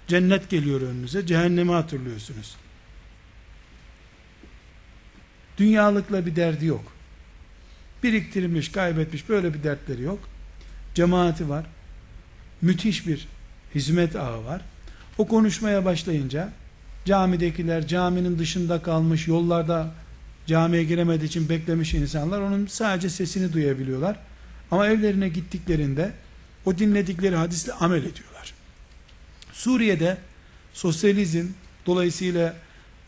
Cennet 0.08 0.50
geliyor 0.50 0.82
önünüze, 0.82 1.26
cehennemi 1.26 1.72
hatırlıyorsunuz. 1.72 2.56
Dünyalıkla 5.58 6.26
bir 6.26 6.36
derdi 6.36 6.66
yok. 6.66 6.94
Biriktirmiş, 8.04 8.72
kaybetmiş 8.72 9.30
böyle 9.30 9.54
bir 9.54 9.64
dertleri 9.64 10.02
yok. 10.02 10.20
Cemaati 10.96 11.50
var. 11.50 11.66
Müthiş 12.62 13.08
bir 13.08 13.28
hizmet 13.76 14.16
ağı 14.16 14.46
var. 14.46 14.62
O 15.18 15.28
konuşmaya 15.28 15.86
başlayınca 15.86 16.50
camidekiler, 17.06 17.88
caminin 17.88 18.40
dışında 18.40 18.82
kalmış, 18.82 19.28
yollarda 19.28 19.92
camiye 20.46 20.84
giremediği 20.84 21.30
için 21.30 21.50
beklemiş 21.50 21.94
insanlar 21.94 22.42
onun 22.42 22.68
sadece 22.68 23.10
sesini 23.10 23.54
duyabiliyorlar. 23.54 24.20
Ama 24.72 24.88
evlerine 24.88 25.30
gittiklerinde 25.30 26.12
o 26.66 26.78
dinledikleri 26.78 27.36
hadisle 27.36 27.74
amel 27.74 27.98
ediyorlar. 28.04 28.54
Suriye'de 29.54 30.18
sosyalizm 30.74 31.48
dolayısıyla 31.86 32.56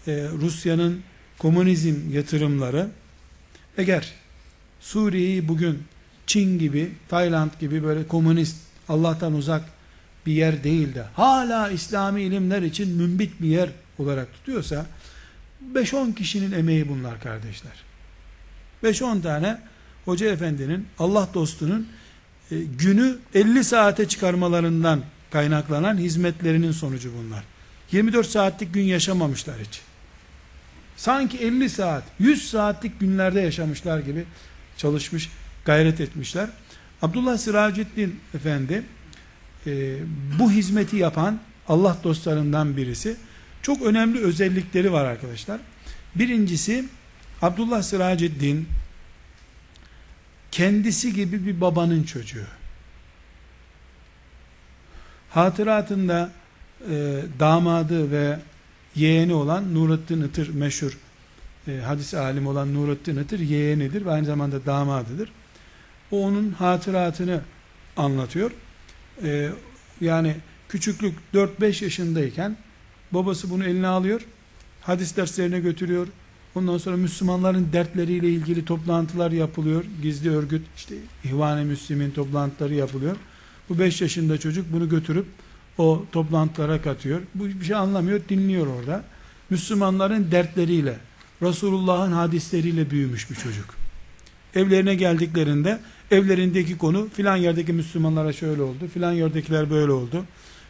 e, 0.08 0.12
Rusya'nın 0.42 1.02
komünizm 1.38 1.96
yatırımları 2.12 2.90
eğer 3.78 4.14
Suriye'yi 4.80 5.48
bugün 5.48 5.84
Çin 6.28 6.60
gibi, 6.60 6.92
Tayland 7.10 7.52
gibi 7.60 7.84
böyle 7.84 8.08
komünist, 8.08 8.58
Allah'tan 8.90 9.34
uzak 9.34 9.64
bir 10.26 10.34
yer 10.34 10.64
değil 10.64 10.96
de 10.96 11.06
hala 11.14 11.70
İslami 11.70 12.22
ilimler 12.22 12.62
için 12.62 12.90
mümbit 12.90 13.42
bir 13.42 13.48
yer 13.48 13.70
olarak 14.00 14.34
tutuyorsa 14.34 14.86
5-10 15.74 16.16
kişinin 16.16 16.52
emeği 16.52 16.90
bunlar 16.90 17.22
kardeşler. 17.22 17.84
5-10 18.84 19.22
tane 19.22 19.60
hoca 20.06 20.32
efendinin 20.32 20.88
Allah 21.00 21.30
dostunun 21.34 21.88
e, 22.52 22.56
günü 22.80 23.18
50 23.34 23.64
saate 23.64 24.08
çıkarmalarından 24.08 25.02
kaynaklanan 25.32 25.98
hizmetlerinin 25.98 26.72
sonucu 26.72 27.12
bunlar. 27.18 27.44
24 27.92 28.28
saatlik 28.28 28.74
gün 28.74 28.84
yaşamamışlar 28.84 29.56
hiç. 29.68 29.82
Sanki 30.98 31.38
50 31.38 31.70
saat, 31.70 32.04
100 32.20 32.50
saatlik 32.50 33.00
günlerde 33.00 33.42
yaşamışlar 33.42 34.00
gibi 34.00 34.26
çalışmış, 34.78 35.30
gayret 35.66 36.02
etmişler. 36.02 36.50
Abdullah 37.02 37.38
Siraceddin 37.38 38.20
Efendi 38.34 38.84
e, 39.68 39.98
bu 40.40 40.52
hizmeti 40.52 40.98
yapan 40.98 41.40
Allah 41.68 41.98
dostlarından 42.04 42.78
birisi. 42.78 43.16
Çok 43.62 43.82
önemli 43.82 44.20
özellikleri 44.20 44.92
var 44.92 45.06
arkadaşlar. 45.06 45.60
Birincisi 46.16 46.86
Abdullah 47.42 47.82
Siraceddin 47.82 48.68
kendisi 50.56 51.14
gibi 51.14 51.46
bir 51.46 51.62
babanın 51.62 52.04
çocuğu. 52.04 52.48
Hatıratında 55.30 56.32
e, 56.90 57.22
damadı 57.40 58.12
ve 58.12 58.40
yeğeni 58.96 59.34
olan 59.34 59.76
Nurettin 59.76 60.22
Itır 60.22 60.50
meşhur 60.50 60.98
e, 61.68 61.78
hadis 61.78 62.14
alim 62.14 62.48
olan 62.48 62.74
Nurettin 62.74 63.18
Itır 63.18 63.40
yeğenidir 63.40 64.06
ve 64.06 64.12
aynı 64.12 64.26
zamanda 64.26 64.66
damadıdır. 64.66 65.32
O 66.12 66.26
onun 66.26 66.52
hatıratını 66.52 67.42
anlatıyor. 67.98 68.52
E, 69.24 69.50
yani 70.02 70.36
küçüklük 70.70 71.14
4-5 71.34 71.84
yaşındayken 71.84 72.58
babası 73.12 73.50
bunu 73.50 73.64
eline 73.64 73.88
alıyor. 73.88 74.22
Hadis 74.82 75.18
derslerine 75.18 75.60
götürüyor. 75.60 76.08
Ondan 76.56 76.78
sonra 76.78 76.98
Müslümanların 76.98 77.68
dertleriyle 77.74 78.30
ilgili 78.30 78.66
toplantılar 78.66 79.32
yapılıyor. 79.32 79.84
Gizli 80.02 80.32
örgüt, 80.32 80.62
işte 80.78 80.96
İhvan-ı 81.24 81.66
Müslim'in 81.66 82.12
toplantıları 82.12 82.74
yapılıyor. 82.74 83.16
Bu 83.70 83.80
5 83.80 84.02
yaşında 84.02 84.38
çocuk 84.38 84.74
bunu 84.74 84.90
götürüp 84.90 85.26
o 85.78 86.06
toplantılara 86.12 86.82
katıyor. 86.82 87.22
Bu 87.36 87.46
bir 87.46 87.66
şey 87.66 87.76
anlamıyor, 87.76 88.22
dinliyor 88.30 88.68
orada. 88.68 89.04
Müslümanların 89.50 90.32
dertleriyle, 90.32 90.98
Resulullah'ın 91.42 92.12
hadisleriyle 92.12 92.92
büyümüş 92.92 93.30
bir 93.30 93.36
çocuk. 93.36 93.66
Evlerine 94.56 94.96
geldiklerinde 94.96 95.80
evlerindeki 96.12 96.78
konu 96.78 97.10
filan 97.14 97.36
yerdeki 97.36 97.74
Müslümanlara 97.74 98.34
şöyle 98.34 98.62
oldu, 98.62 98.88
filan 98.94 99.12
yerdekiler 99.12 99.70
böyle 99.70 99.92
oldu, 99.92 100.26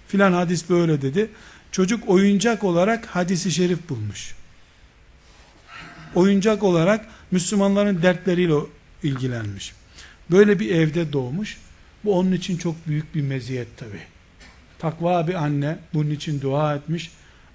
filan 0.07 0.33
hadis 0.33 0.69
böyle 0.69 1.01
dedi. 1.01 1.29
Çocuk 1.71 2.09
oyuncak 2.09 2.63
olarak 2.63 3.05
hadisi 3.05 3.51
şerif 3.51 3.89
bulmuş. 3.89 4.35
Oyuncak 6.15 6.63
olarak 6.63 7.05
Müslümanların 7.31 8.01
dertleriyle 8.01 8.55
ilgilenmiş. 9.03 9.73
Böyle 10.31 10.59
bir 10.59 10.75
evde 10.75 11.13
doğmuş. 11.13 11.57
Bu 12.03 12.17
onun 12.17 12.31
için 12.31 12.57
çok 12.57 12.87
büyük 12.87 13.15
bir 13.15 13.21
meziyet 13.21 13.77
tabi. 13.77 13.99
Takva 14.79 15.27
bir 15.27 15.33
anne 15.33 15.77
bunun 15.93 16.09
için 16.09 16.41
dua 16.41 16.75
etmiş. 16.75 17.11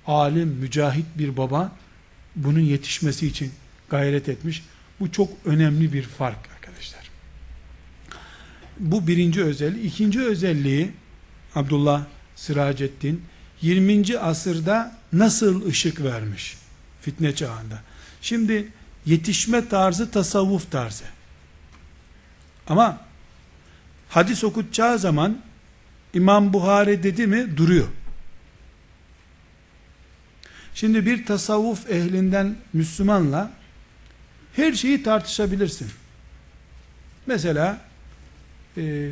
Alim, 0.07 0.49
mücahit 0.49 1.07
bir 1.19 1.37
baba 1.37 1.73
bunun 2.37 2.61
yetişmesi 2.61 3.27
için 3.27 3.53
gayret 3.89 4.29
etmiş. 4.29 4.65
Bu 5.01 5.13
çok 5.13 5.29
önemli 5.45 5.93
bir 5.93 6.03
fark 6.03 6.39
arkadaşlar. 6.55 7.11
Bu 8.79 9.07
birinci 9.07 9.45
özelliği. 9.45 9.85
İkinci 9.85 10.21
özelliği 10.21 10.93
Abdullah 11.55 12.05
Siraceddin 12.37 13.23
20. 13.63 14.19
asırda 14.19 14.97
nasıl 15.13 15.67
ışık 15.67 16.03
vermiş 16.03 16.57
fitne 17.01 17.35
çağında. 17.35 17.83
Şimdi 18.23 18.69
yetişme 19.07 19.69
tarzı 19.69 20.11
tasavvuf 20.11 20.71
tarzı. 20.71 21.05
Ama 22.67 23.01
hadis 24.09 24.45
okutacağı 24.45 24.99
zaman 24.99 25.39
İmam 26.15 26.53
Buhari 26.53 27.03
dedi 27.03 27.27
mi 27.27 27.57
duruyor. 27.57 27.89
Şimdi 30.75 31.07
bir 31.07 31.27
tasavvuf 31.27 31.91
ehlinden 31.91 32.57
Müslümanla 32.73 33.51
her 34.57 34.73
şeyi 34.73 35.03
tartışabilirsin. 35.03 35.89
Mesela 37.27 37.81
e, 38.77 39.11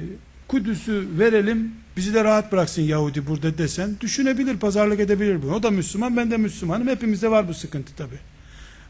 Kudüs'ü 0.49 1.09
verelim 1.19 1.75
bizi 1.97 2.15
de 2.15 2.25
rahat 2.25 2.53
bıraksın 2.53 2.83
Yahudi 2.83 3.27
burada 3.27 3.59
desen 3.59 4.01
düşünebilir, 4.01 4.57
pazarlık 4.57 5.01
edebilir 5.01 5.43
bunu. 5.43 5.55
O 5.55 5.63
da 5.63 5.71
Müslüman, 5.71 6.17
ben 6.17 6.31
de 6.31 6.37
Müslümanım. 6.37 6.89
Hepimizde 6.89 7.31
var 7.31 7.49
bu 7.49 7.55
sıkıntı 7.55 7.95
tabi. 7.95 8.15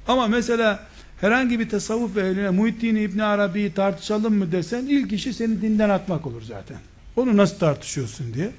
Ama 0.08 0.26
mesela 0.26 0.86
herhangi 1.20 1.60
bir 1.60 1.68
tasavvuf 1.68 2.16
ehline 2.16 2.50
Muhittin 2.50 2.96
İbni 2.96 3.22
Arabi'yi 3.22 3.74
tartışalım 3.74 4.34
mı 4.34 4.52
desen 4.52 4.86
ilk 4.86 5.12
işi 5.12 5.34
seni 5.34 5.62
dinden 5.62 5.88
atmak 5.88 6.26
olur 6.26 6.42
zaten. 6.42 6.76
Onu 7.16 7.36
nasıl 7.36 7.58
tartışıyorsun 7.58 8.34
diye. 8.34 8.50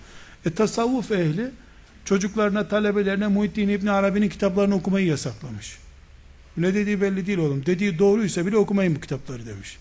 E 0.46 0.52
tasavvuf 0.52 1.12
ehli 1.12 1.52
çocuklarına, 2.06 2.68
talebelerine 2.68 3.28
Muhittin 3.28 3.70
İbni 3.70 3.92
Arabi'nin 3.92 4.30
kitaplarını 4.30 4.76
okumayı 4.76 5.06
yasaklamış. 5.08 5.78
Ne 6.58 6.74
dediği 6.74 7.02
belli 7.02 7.28
değil 7.28 7.38
oğlum. 7.38 7.66
Dediği 7.66 8.00
doğruysa 8.00 8.46
bile 8.46 8.58
okumayın 8.58 8.96
bu 8.96 9.00
kitapları 9.00 9.46
demiş. 9.46 9.78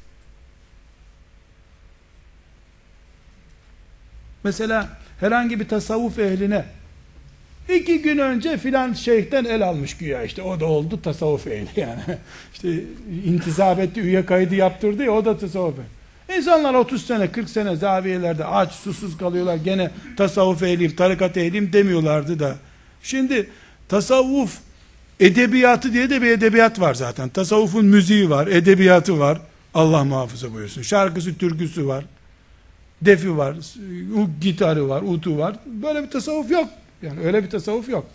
Mesela 4.45 4.99
herhangi 5.21 5.61
bir 5.61 5.69
tasavvuf 5.69 6.19
ehline 6.19 6.65
iki 7.75 8.03
gün 8.03 8.19
önce 8.19 8.59
filan 8.59 8.93
şeyhten 8.93 9.45
el 9.45 9.69
almış 9.69 9.97
güya 9.97 10.23
işte 10.23 10.43
o 10.43 10.61
da 10.61 10.67
oldu 10.67 11.03
tasavvuf 11.03 11.47
ehli 11.47 11.81
yani. 11.81 12.01
işte 12.55 12.69
intisap 13.25 13.79
etti 13.79 14.01
üye 14.01 14.27
kaydı 14.27 14.55
yaptırdı 14.55 15.05
ya 15.05 15.13
o 15.13 15.25
da 15.25 15.39
tasavvuf 15.39 15.75
ehli. 15.79 16.39
İnsanlar 16.39 16.75
30 16.75 17.07
sene 17.07 17.33
40 17.33 17.51
sene 17.51 17.77
zaviyelerde 17.77 18.45
aç 18.45 18.73
susuz 18.73 19.19
kalıyorlar 19.19 19.57
gene 19.57 19.91
tasavvuf 20.17 20.63
ehliyim 20.63 20.97
tarikat 20.97 21.37
ehliyim 21.37 21.73
demiyorlardı 21.73 22.39
da. 22.39 22.57
Şimdi 23.03 23.51
tasavvuf 23.89 24.59
edebiyatı 25.21 25.93
diye 25.93 26.11
de 26.11 26.23
bir 26.23 26.31
edebiyat 26.31 26.81
var 26.81 26.95
zaten. 26.95 27.29
Tasavvufun 27.29 27.85
müziği 27.85 28.31
var, 28.31 28.47
edebiyatı 28.47 29.19
var. 29.19 29.41
Allah 29.75 30.05
muhafaza 30.05 30.55
buyursun. 30.55 30.83
Şarkısı, 30.83 31.39
türküsü 31.39 31.87
var 31.87 32.05
defi 33.03 33.37
var, 33.37 33.57
gitarı 34.41 34.89
var, 34.89 35.03
utu 35.07 35.39
var. 35.39 35.57
Böyle 35.67 36.03
bir 36.03 36.11
tasavvuf 36.11 36.51
yok. 36.51 36.69
Yani 37.03 37.21
öyle 37.21 37.45
bir 37.45 37.51
tasavvuf 37.51 37.89
yok. 37.89 38.07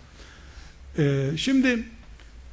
Ee, 0.98 1.30
şimdi 1.38 1.84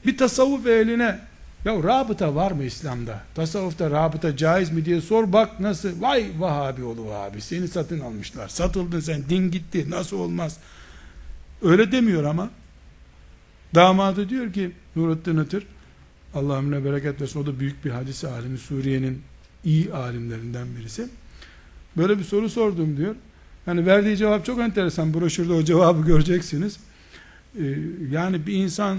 bir 0.06 0.16
tasavvuf 0.16 0.66
ehline 0.66 1.18
ya 1.64 1.82
rabıta 1.82 2.34
var 2.34 2.50
mı 2.50 2.64
İslam'da? 2.64 3.22
Tasavvufta 3.34 3.90
rabıta 3.90 4.36
caiz 4.36 4.72
mi 4.72 4.84
diye 4.84 5.00
sor 5.00 5.32
bak 5.32 5.60
nasıl 5.60 6.02
vay 6.02 6.30
Vahabi 6.38 6.84
oğlu 6.84 7.06
Vahabi 7.06 7.40
seni 7.40 7.68
satın 7.68 8.00
almışlar. 8.00 8.48
Satıldın 8.48 9.00
sen 9.00 9.22
din 9.28 9.50
gitti 9.50 9.90
nasıl 9.90 10.18
olmaz? 10.18 10.58
Öyle 11.62 11.92
demiyor 11.92 12.24
ama 12.24 12.50
damadı 13.74 14.28
diyor 14.28 14.52
ki 14.52 14.72
Nurettin 14.96 15.38
Itır 15.38 15.66
Allah 16.34 16.56
ömrüne 16.56 16.84
bereket 16.84 17.20
versin 17.20 17.40
o 17.42 17.46
da 17.46 17.60
büyük 17.60 17.84
bir 17.84 17.90
hadis 17.90 18.24
alimi 18.24 18.58
Suriye'nin 18.58 19.22
iyi 19.64 19.92
alimlerinden 19.92 20.76
birisi. 20.76 21.08
Böyle 21.96 22.18
bir 22.18 22.24
soru 22.24 22.50
sordum 22.50 22.96
diyor. 22.96 23.14
Yani 23.70 23.86
verdiği 23.86 24.16
cevap 24.16 24.44
çok 24.46 24.60
enteresan. 24.60 25.14
Broşürde 25.14 25.52
o 25.52 25.64
cevabı 25.64 26.06
göreceksiniz. 26.06 26.76
Ee, 27.58 27.62
yani 28.10 28.46
bir 28.46 28.52
insan 28.54 28.98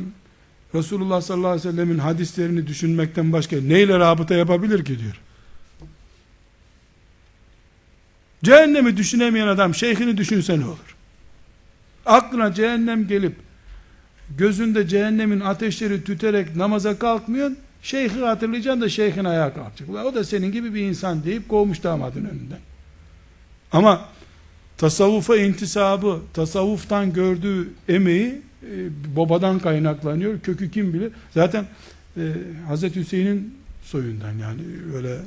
Resulullah 0.76 1.22
sallallahu 1.22 1.51
aleyhi 1.51 1.67
ve 1.67 1.72
sellemin 1.72 1.97
hadislerini 1.97 2.67
düşünmekten 2.67 3.34
başka 3.34 3.61
neyle 3.61 3.99
rabıta 3.99 4.36
yapabilir 4.36 4.86
ki 4.86 4.99
diyor. 4.99 5.19
Cehennemi 8.43 8.97
düşünemeyen 8.97 9.47
adam 9.47 9.76
şeyhini 9.76 10.17
düşünse 10.17 10.59
ne 10.59 10.65
olur? 10.65 10.95
Aklına 12.05 12.53
cehennem 12.53 13.07
gelip 13.07 13.36
gözünde 14.38 14.88
cehennemin 14.88 15.39
ateşleri 15.39 16.03
tüterek 16.03 16.55
namaza 16.55 16.99
kalkmıyorsun. 16.99 17.57
Şeyhi 17.82 18.19
hatırlayacaksın 18.19 18.82
da 18.82 18.89
şeyhin 18.89 19.26
ayağa 19.26 19.53
kalkacak. 19.53 19.89
O 19.89 20.15
da 20.15 20.24
senin 20.24 20.51
gibi 20.51 20.74
bir 20.74 20.82
insan 20.82 21.24
deyip 21.24 21.49
kovmuş 21.49 21.84
damadın 21.84 22.26
önünden. 22.26 22.59
Ama 23.72 24.09
tasavvufa 24.82 25.38
intisabı, 25.38 26.20
tasavvuftan 26.34 27.14
gördüğü 27.14 27.70
emeği 27.90 28.42
e, 28.64 29.16
babadan 29.16 29.60
kaynaklanıyor. 29.60 30.40
Kökü 30.40 30.72
kim 30.72 30.94
bilir? 30.94 31.12
Zaten 31.34 31.66
e, 32.18 32.22
Hazreti 32.68 33.00
Hüseyin'in 33.00 33.58
soyundan 33.84 34.32
yani 34.38 34.62
öyle 34.96 35.20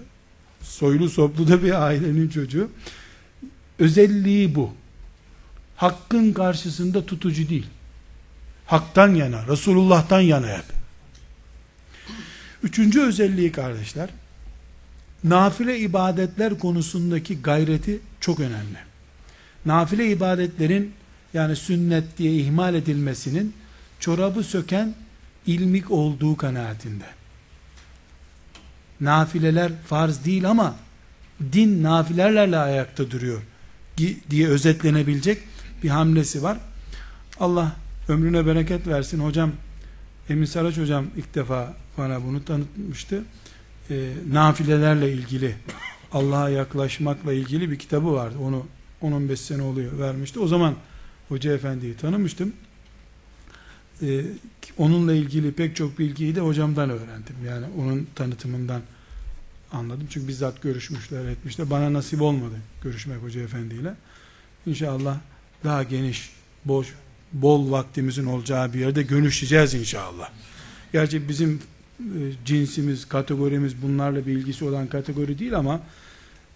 soylu 0.62 1.08
soplu 1.08 1.48
da 1.48 1.62
bir 1.62 1.86
ailenin 1.86 2.28
çocuğu. 2.28 2.70
Özelliği 3.78 4.54
bu. 4.54 4.72
Hakkın 5.76 6.32
karşısında 6.32 7.06
tutucu 7.06 7.48
değil. 7.48 7.66
Haktan 8.66 9.14
yana, 9.14 9.46
Resulullah'tan 9.46 10.20
yana 10.20 10.48
hep. 10.48 10.64
Üçüncü 12.62 13.02
özelliği 13.02 13.52
kardeşler, 13.52 14.08
nafile 15.24 15.78
ibadetler 15.78 16.58
konusundaki 16.58 17.42
gayreti 17.42 18.00
çok 18.20 18.40
önemli. 18.40 18.93
Nafile 19.66 20.10
ibadetlerin 20.10 20.92
yani 21.34 21.56
sünnet 21.56 22.18
diye 22.18 22.32
ihmal 22.32 22.74
edilmesinin 22.74 23.54
çorabı 24.00 24.42
söken 24.42 24.94
ilmik 25.46 25.90
olduğu 25.90 26.36
kanaatinde. 26.36 27.04
Nafileler 29.00 29.72
farz 29.86 30.24
değil 30.24 30.50
ama 30.50 30.76
din 31.52 31.82
nafilerle 31.82 32.58
ayakta 32.58 33.10
duruyor 33.10 33.42
diye 34.30 34.48
özetlenebilecek 34.48 35.38
bir 35.82 35.88
hamlesi 35.88 36.42
var. 36.42 36.58
Allah 37.40 37.76
ömrüne 38.08 38.46
bereket 38.46 38.86
versin. 38.86 39.18
Hocam 39.18 39.52
Emin 40.28 40.44
Saraç 40.44 40.78
hocam 40.78 41.06
ilk 41.16 41.34
defa 41.34 41.74
bana 41.98 42.24
bunu 42.24 42.44
tanıtmıştı. 42.44 43.22
E, 43.90 44.10
nafilelerle 44.32 45.12
ilgili 45.12 45.54
Allah'a 46.12 46.48
yaklaşmakla 46.48 47.32
ilgili 47.32 47.70
bir 47.70 47.78
kitabı 47.78 48.12
vardı. 48.12 48.36
Onu 48.42 48.66
10-15 49.02 49.36
sene 49.36 49.62
oluyor 49.62 49.98
vermişti. 49.98 50.40
O 50.40 50.46
zaman 50.46 50.74
Hoca 51.28 51.54
Efendi'yi 51.54 51.96
tanımıştım. 51.96 52.52
Ee, 54.02 54.24
onunla 54.78 55.14
ilgili 55.14 55.52
pek 55.52 55.76
çok 55.76 55.98
bilgiyi 55.98 56.36
de 56.36 56.40
hocamdan 56.40 56.90
öğrendim. 56.90 57.36
Yani 57.46 57.66
onun 57.78 58.06
tanıtımından 58.14 58.82
anladım. 59.72 60.06
Çünkü 60.10 60.28
bizzat 60.28 60.62
görüşmüşler, 60.62 61.24
etmişler. 61.24 61.70
Bana 61.70 61.92
nasip 61.92 62.22
olmadı 62.22 62.54
görüşmek 62.82 63.22
Hoca 63.22 63.40
Efendi 63.40 63.74
ile. 63.74 63.94
İnşallah 64.66 65.18
daha 65.64 65.82
geniş, 65.82 66.30
boş, 66.64 66.94
bol 67.32 67.70
vaktimizin 67.70 68.26
olacağı 68.26 68.72
bir 68.72 68.80
yerde 68.80 69.02
görüşeceğiz 69.02 69.74
inşallah. 69.74 70.30
Gerçi 70.92 71.28
bizim 71.28 71.62
e, 72.00 72.20
cinsimiz, 72.44 73.08
kategorimiz 73.08 73.82
bunlarla 73.82 74.26
bir 74.26 74.32
ilgisi 74.32 74.64
olan 74.64 74.86
kategori 74.86 75.38
değil 75.38 75.58
ama 75.58 75.80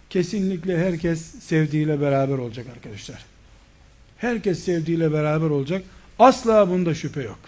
kesinlikle 0.09 0.77
herkes 0.77 1.21
sevdiğiyle 1.21 2.01
beraber 2.01 2.37
olacak 2.37 2.65
arkadaşlar. 2.75 3.25
Herkes 4.17 4.63
sevdiğiyle 4.63 5.11
beraber 5.11 5.49
olacak. 5.49 5.83
Asla 6.19 6.69
bunda 6.69 6.95
şüphe 6.95 7.23
yok. 7.23 7.39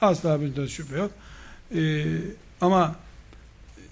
Asla 0.00 0.40
bunda 0.40 0.68
şüphe 0.68 0.98
yok. 0.98 1.10
Ee, 1.74 2.04
ama 2.60 2.96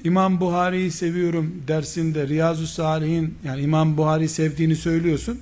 İmam 0.05 0.41
Buhari'yi 0.41 0.91
seviyorum 0.91 1.63
dersinde 1.69 2.29
Riyazu 2.29 2.67
Salihin 2.67 3.39
yani 3.45 3.61
İmam 3.61 3.97
Buhari 3.97 4.29
sevdiğini 4.29 4.77
söylüyorsun. 4.77 5.41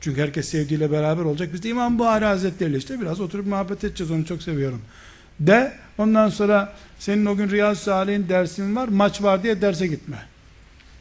Çünkü 0.00 0.22
herkes 0.22 0.48
sevdiğiyle 0.48 0.90
beraber 0.92 1.24
olacak. 1.24 1.50
Biz 1.52 1.62
de 1.62 1.68
İmam 1.68 1.98
Buhari 1.98 2.24
Hazretleri 2.24 2.76
işte 2.76 3.00
biraz 3.00 3.20
oturup 3.20 3.46
muhabbet 3.46 3.84
edeceğiz 3.84 4.10
onu 4.10 4.24
çok 4.24 4.42
seviyorum. 4.42 4.80
De 5.40 5.72
ondan 5.98 6.28
sonra 6.28 6.72
senin 6.98 7.26
o 7.26 7.36
gün 7.36 7.50
Riyazu 7.50 7.80
Salih'in 7.82 8.28
dersin 8.28 8.76
var 8.76 8.88
maç 8.88 9.22
var 9.22 9.42
diye 9.42 9.60
derse 9.60 9.86
gitme. 9.86 10.29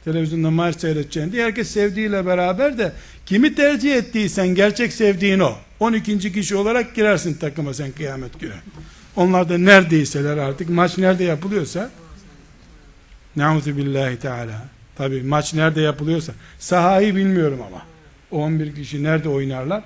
Televizyonda 0.05 0.51
maç 0.51 0.79
seyredeceğin 0.79 1.31
diye 1.31 1.45
herkes 1.45 1.71
sevdiğiyle 1.71 2.25
beraber 2.25 2.77
de 2.77 2.91
kimi 3.25 3.55
tercih 3.55 3.95
ettiysen 3.95 4.47
gerçek 4.47 4.93
sevdiğin 4.93 5.39
o. 5.39 5.55
12. 5.79 6.33
kişi 6.33 6.55
olarak 6.55 6.95
girersin 6.95 7.33
takıma 7.33 7.73
sen 7.73 7.91
kıyamet 7.91 8.39
günü. 8.39 8.53
Onlar 9.15 9.49
da 9.49 9.57
neredeyseler 9.57 10.37
artık 10.37 10.69
maç 10.69 10.97
nerede 10.97 11.23
yapılıyorsa 11.23 11.89
Nauzu 13.35 13.77
billahi 13.77 14.19
teala. 14.19 14.65
Tabi 14.95 15.21
maç 15.21 15.53
nerede 15.53 15.81
yapılıyorsa 15.81 16.33
sahayı 16.59 17.15
bilmiyorum 17.15 17.59
ama. 17.67 17.81
11 18.31 18.75
kişi 18.75 19.03
nerede 19.03 19.29
oynarlar 19.29 19.83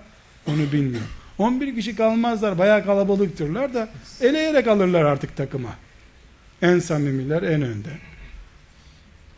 onu 0.47 0.71
bilmiyorum. 0.71 1.07
11 1.37 1.75
kişi 1.75 1.95
kalmazlar 1.95 2.57
bayağı 2.57 2.85
kalabalıktırlar 2.85 3.73
da 3.73 3.89
eleyerek 4.21 4.67
alırlar 4.67 5.03
artık 5.03 5.37
takıma. 5.37 5.69
En 6.61 6.79
samimiler 6.79 7.43
en 7.43 7.61
önde. 7.61 7.89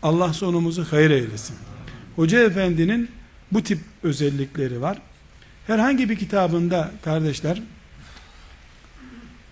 Allah 0.06 0.34
sonumuzu 0.34 0.86
hayır 0.92 1.12
eylesin. 1.12 1.56
Hoca 2.16 2.44
efendinin 2.44 3.12
bu 3.52 3.64
tip 3.64 3.80
özellikleri 4.04 4.82
var. 4.82 5.02
Herhangi 5.68 6.10
bir 6.10 6.16
kitabında 6.16 6.92
kardeşler 7.04 7.62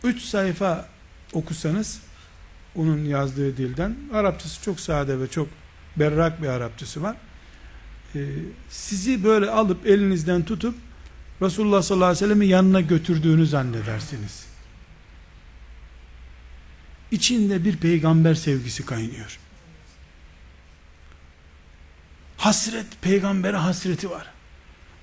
3 0.03 0.21
sayfa 0.21 0.85
okusanız 1.33 2.01
onun 2.75 3.05
yazdığı 3.05 3.57
dilden 3.57 3.95
Arapçası 4.13 4.63
çok 4.63 4.79
sade 4.79 5.19
ve 5.19 5.27
çok 5.27 5.47
berrak 5.95 6.41
bir 6.41 6.47
Arapçası 6.47 7.01
var. 7.01 7.15
Ee, 8.15 8.19
sizi 8.69 9.23
böyle 9.23 9.49
alıp 9.49 9.87
elinizden 9.87 10.43
tutup 10.43 10.75
Resulullah 11.41 11.81
sallallahu 11.81 12.05
aleyhi 12.05 12.23
ve 12.23 12.27
sellem'in 12.27 12.47
yanına 12.47 12.81
götürdüğünü 12.81 13.45
zannedersiniz. 13.45 14.45
İçinde 17.11 17.65
bir 17.65 17.77
peygamber 17.77 18.35
sevgisi 18.35 18.85
kaynıyor. 18.85 19.39
Hasret, 22.43 22.85
peygambere 23.01 23.57
hasreti 23.57 24.09
var. 24.09 24.27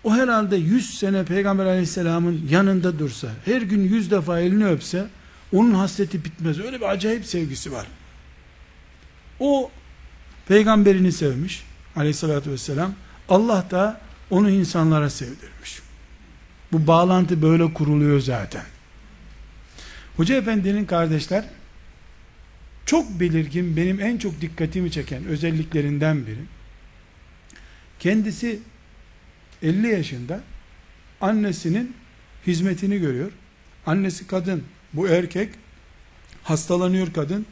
O 0.04 0.14
herhalde 0.14 0.56
yüz 0.56 0.98
sene 0.98 1.24
peygamber 1.24 1.66
aleyhisselamın 1.66 2.46
yanında 2.50 2.98
dursa, 2.98 3.28
her 3.44 3.62
gün 3.62 3.80
yüz 3.80 4.10
defa 4.10 4.40
elini 4.40 4.66
öpse, 4.66 5.06
onun 5.52 5.74
hasreti 5.74 6.24
bitmez. 6.24 6.60
Öyle 6.60 6.80
bir 6.80 6.90
acayip 6.90 7.26
sevgisi 7.26 7.72
var. 7.72 7.86
O 9.38 9.70
peygamberini 10.48 11.12
sevmiş 11.12 11.64
aleyhissalatü 11.96 12.50
vesselam. 12.50 12.94
Allah 13.28 13.66
da 13.70 14.00
onu 14.30 14.50
insanlara 14.50 15.10
sevdirmiş. 15.10 15.80
Bu 16.72 16.86
bağlantı 16.86 17.42
böyle 17.42 17.74
kuruluyor 17.74 18.20
zaten. 18.20 18.64
Hoca 20.16 20.36
efendinin 20.36 20.84
kardeşler 20.84 21.44
çok 22.86 23.20
belirgin 23.20 23.76
benim 23.76 24.00
en 24.00 24.18
çok 24.18 24.40
dikkatimi 24.40 24.90
çeken 24.90 25.24
özelliklerinden 25.24 26.26
biri. 26.26 26.59
Kendisi 28.00 28.60
50 29.62 29.88
yaşında 29.88 30.40
annesinin 31.20 31.96
hizmetini 32.46 32.98
görüyor. 32.98 33.32
Annesi 33.86 34.26
kadın, 34.26 34.64
bu 34.92 35.08
erkek 35.08 35.54
hastalanıyor 36.42 37.12
kadın, 37.12 37.46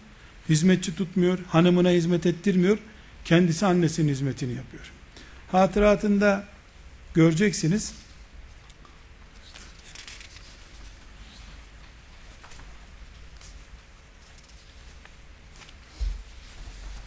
hizmetçi 0.49 0.95
tutmuyor, 0.95 1.39
hanımına 1.49 1.91
hizmet 1.91 2.27
ettirmiyor, 2.27 2.79
kendisi 3.25 3.67
annesinin 3.67 4.09
hizmetini 4.09 4.55
yapıyor. 4.55 4.93
Hatıratında 5.53 6.45
göreceksiniz, 7.15 7.93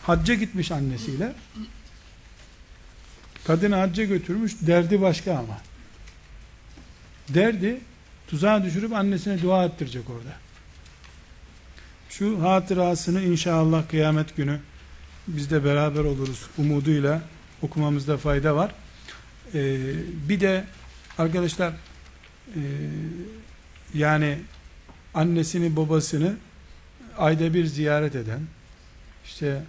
hacca 0.03 0.33
gitmiş 0.33 0.71
annesiyle, 0.71 1.33
kadını 3.43 3.75
hacca 3.75 4.03
götürmüş, 4.03 4.53
derdi 4.61 5.01
başka 5.01 5.31
ama. 5.31 5.57
Derdi, 7.29 7.79
tuzağa 8.27 8.63
düşürüp 8.63 8.93
annesine 8.93 9.41
dua 9.41 9.65
ettirecek 9.65 10.09
orada. 10.09 10.35
Şu 12.09 12.43
hatırasını 12.43 13.21
inşallah 13.21 13.89
kıyamet 13.89 14.37
günü 14.37 14.59
biz 15.27 15.51
de 15.51 15.65
beraber 15.65 15.99
oluruz 15.99 16.47
umuduyla 16.57 17.21
okumamızda 17.61 18.17
fayda 18.17 18.55
var. 18.55 18.71
Ee, 19.53 19.77
bir 20.29 20.39
de 20.39 20.63
arkadaşlar 21.17 21.73
e, 22.55 22.61
yani 23.93 24.37
annesini 25.13 25.75
babasını 25.75 26.35
ayda 27.17 27.53
bir 27.53 27.65
ziyaret 27.65 28.15
eden 28.15 28.39
işte 29.25 29.63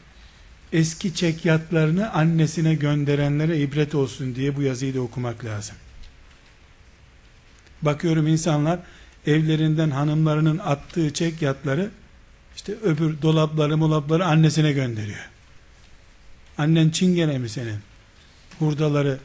eski 0.72 1.14
çekyatlarını 1.14 2.12
annesine 2.12 2.74
gönderenlere 2.74 3.58
ibret 3.58 3.94
olsun 3.94 4.34
diye 4.34 4.56
bu 4.56 4.62
yazıyı 4.62 4.94
da 4.94 5.00
okumak 5.00 5.44
lazım. 5.44 5.76
Bakıyorum 7.82 8.26
insanlar 8.26 8.78
evlerinden 9.26 9.90
hanımlarının 9.90 10.58
attığı 10.58 11.12
çekyatları 11.12 11.90
işte 12.56 12.74
öbür 12.82 13.22
dolapları 13.22 13.76
molapları 13.76 14.26
annesine 14.26 14.72
gönderiyor. 14.72 15.28
Annen 16.58 16.90
çingene 16.90 17.38
mi 17.38 17.48
senin? 17.48 17.78
Hurdaları 18.58 19.18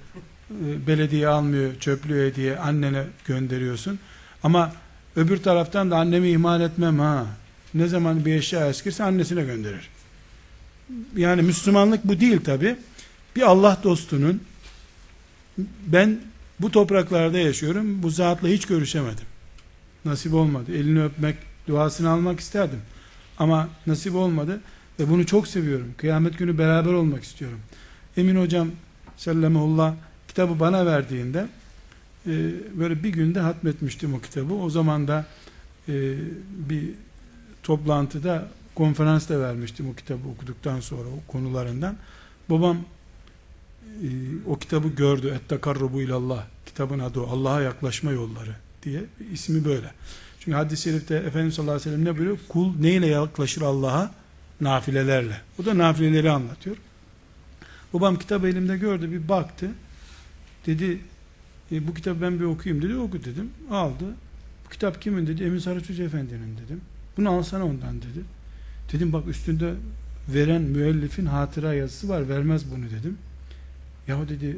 e, 0.51 0.87
belediye 0.87 1.27
almıyor 1.27 1.79
çöplüğe 1.79 2.35
diye 2.35 2.59
annene 2.59 3.03
gönderiyorsun. 3.25 3.99
Ama 4.43 4.73
öbür 5.15 5.37
taraftan 5.43 5.91
da 5.91 5.97
annemi 5.97 6.29
ihmal 6.29 6.61
etmem 6.61 6.99
ha. 6.99 7.25
Ne 7.73 7.87
zaman 7.87 8.25
bir 8.25 8.35
eşya 8.35 8.67
eskirse 8.67 9.03
annesine 9.03 9.43
gönderir. 9.43 9.89
Yani 11.15 11.41
Müslümanlık 11.41 12.07
bu 12.07 12.19
değil 12.19 12.39
tabi. 12.41 12.75
Bir 13.35 13.41
Allah 13.41 13.79
dostunun 13.83 14.41
ben 15.87 16.19
bu 16.59 16.71
topraklarda 16.71 17.37
yaşıyorum. 17.37 18.03
Bu 18.03 18.09
zatla 18.09 18.47
hiç 18.47 18.65
görüşemedim. 18.65 19.25
Nasip 20.05 20.33
olmadı. 20.33 20.75
Elini 20.75 21.03
öpmek, 21.03 21.35
duasını 21.67 22.09
almak 22.09 22.39
isterdim. 22.39 22.79
Ama 23.39 23.69
nasip 23.87 24.15
olmadı. 24.15 24.61
Ve 24.99 25.09
bunu 25.09 25.25
çok 25.25 25.47
seviyorum. 25.47 25.87
Kıyamet 25.97 26.37
günü 26.37 26.57
beraber 26.57 26.93
olmak 26.93 27.23
istiyorum. 27.23 27.59
Emin 28.17 28.41
hocam 28.41 28.71
sellemullah 29.17 29.93
kitabı 30.27 30.59
bana 30.59 30.85
verdiğinde 30.85 31.47
e, 32.27 32.31
böyle 32.79 33.03
bir 33.03 33.09
günde 33.09 33.39
hatmetmiştim 33.39 34.13
o 34.13 34.19
kitabı. 34.19 34.53
O 34.53 34.69
zaman 34.69 35.07
da 35.07 35.25
e, 35.89 35.93
bir 36.69 36.83
toplantıda 37.63 38.47
konferans 38.77 39.29
da 39.29 39.39
vermiştim 39.39 39.89
o 39.89 39.95
kitabı 39.95 40.27
okuduktan 40.27 40.79
sonra 40.79 41.09
o 41.09 41.31
konularından. 41.31 41.97
Babam 42.49 42.77
e, 44.03 44.07
o 44.47 44.59
kitabı 44.59 44.87
gördü. 44.87 45.27
Et-tekarrubu 45.27 46.01
ilallah. 46.01 46.45
Kitabın 46.65 46.99
adı 46.99 47.19
o. 47.19 47.27
Allah'a 47.27 47.61
yaklaşma 47.61 48.11
yolları 48.11 48.55
diye. 48.83 49.03
İsmi 49.33 49.65
böyle. 49.65 49.91
Çünkü 50.39 50.55
hadis-i 50.55 50.83
şerifte 50.83 51.15
Efendimiz 51.15 51.53
sallallahu 51.53 51.75
aleyhi 51.75 51.89
ve 51.89 51.93
sellem 51.95 52.13
ne 52.13 52.17
buyuruyor? 52.17 52.37
Kul 52.49 52.79
neyle 52.79 53.07
yaklaşır 53.07 53.61
Allah'a? 53.61 54.11
Nafilelerle. 54.61 55.41
O 55.61 55.65
da 55.65 55.77
nafileleri 55.77 56.31
anlatıyor. 56.31 56.75
Babam 57.93 58.19
kitabı 58.19 58.47
elimde 58.47 58.77
gördü. 58.77 59.11
Bir 59.11 59.29
baktı. 59.29 59.69
Dedi 60.65 60.99
e, 61.71 61.87
bu 61.87 61.93
kitabı 61.93 62.21
ben 62.21 62.39
bir 62.39 62.45
okuyayım 62.45 62.83
dedi. 62.83 62.95
Oku 62.95 63.23
dedim. 63.23 63.51
Aldı. 63.71 64.05
Bu 64.65 64.69
kitap 64.69 65.01
kimin 65.01 65.27
dedi. 65.27 65.43
Emin 65.43 65.59
Hoca 65.59 66.03
Efendi'nin 66.03 66.57
dedim. 66.57 66.81
Bunu 67.17 67.29
alsana 67.29 67.65
ondan 67.65 68.01
dedi. 68.01 68.36
Dedim 68.93 69.13
bak 69.13 69.27
üstünde 69.27 69.73
veren 70.27 70.61
müellifin 70.61 71.25
hatıra 71.25 71.73
yazısı 71.73 72.09
var. 72.09 72.29
Vermez 72.29 72.71
bunu 72.71 72.85
dedim. 72.85 73.17
Yahu 74.07 74.29
dedi 74.29 74.57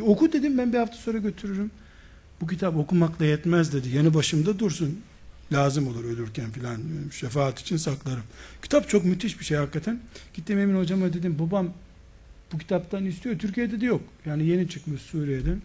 oku 0.00 0.32
dedim 0.32 0.58
ben 0.58 0.72
bir 0.72 0.78
hafta 0.78 0.96
sonra 0.96 1.18
götürürüm. 1.18 1.70
Bu 2.40 2.46
kitap 2.46 2.76
okumakla 2.76 3.24
yetmez 3.24 3.72
dedi. 3.72 3.88
Yanı 3.88 4.14
başımda 4.14 4.58
dursun. 4.58 5.00
Lazım 5.52 5.88
olur 5.88 6.04
ölürken 6.04 6.50
filan 6.50 6.80
şefaat 7.12 7.60
için 7.60 7.76
saklarım. 7.76 8.22
Kitap 8.62 8.88
çok 8.88 9.04
müthiş 9.04 9.40
bir 9.40 9.44
şey 9.44 9.56
hakikaten. 9.56 10.00
Gittim 10.34 10.58
Emin 10.58 10.76
hocama 10.76 11.12
dedim 11.12 11.38
babam 11.38 11.72
bu 12.52 12.58
kitaptan 12.58 13.04
istiyor. 13.04 13.38
Türkiye'de 13.38 13.80
de 13.80 13.86
yok. 13.86 14.02
Yani 14.26 14.46
yeni 14.46 14.68
çıkmış 14.68 15.02
Suriye'den. 15.02 15.62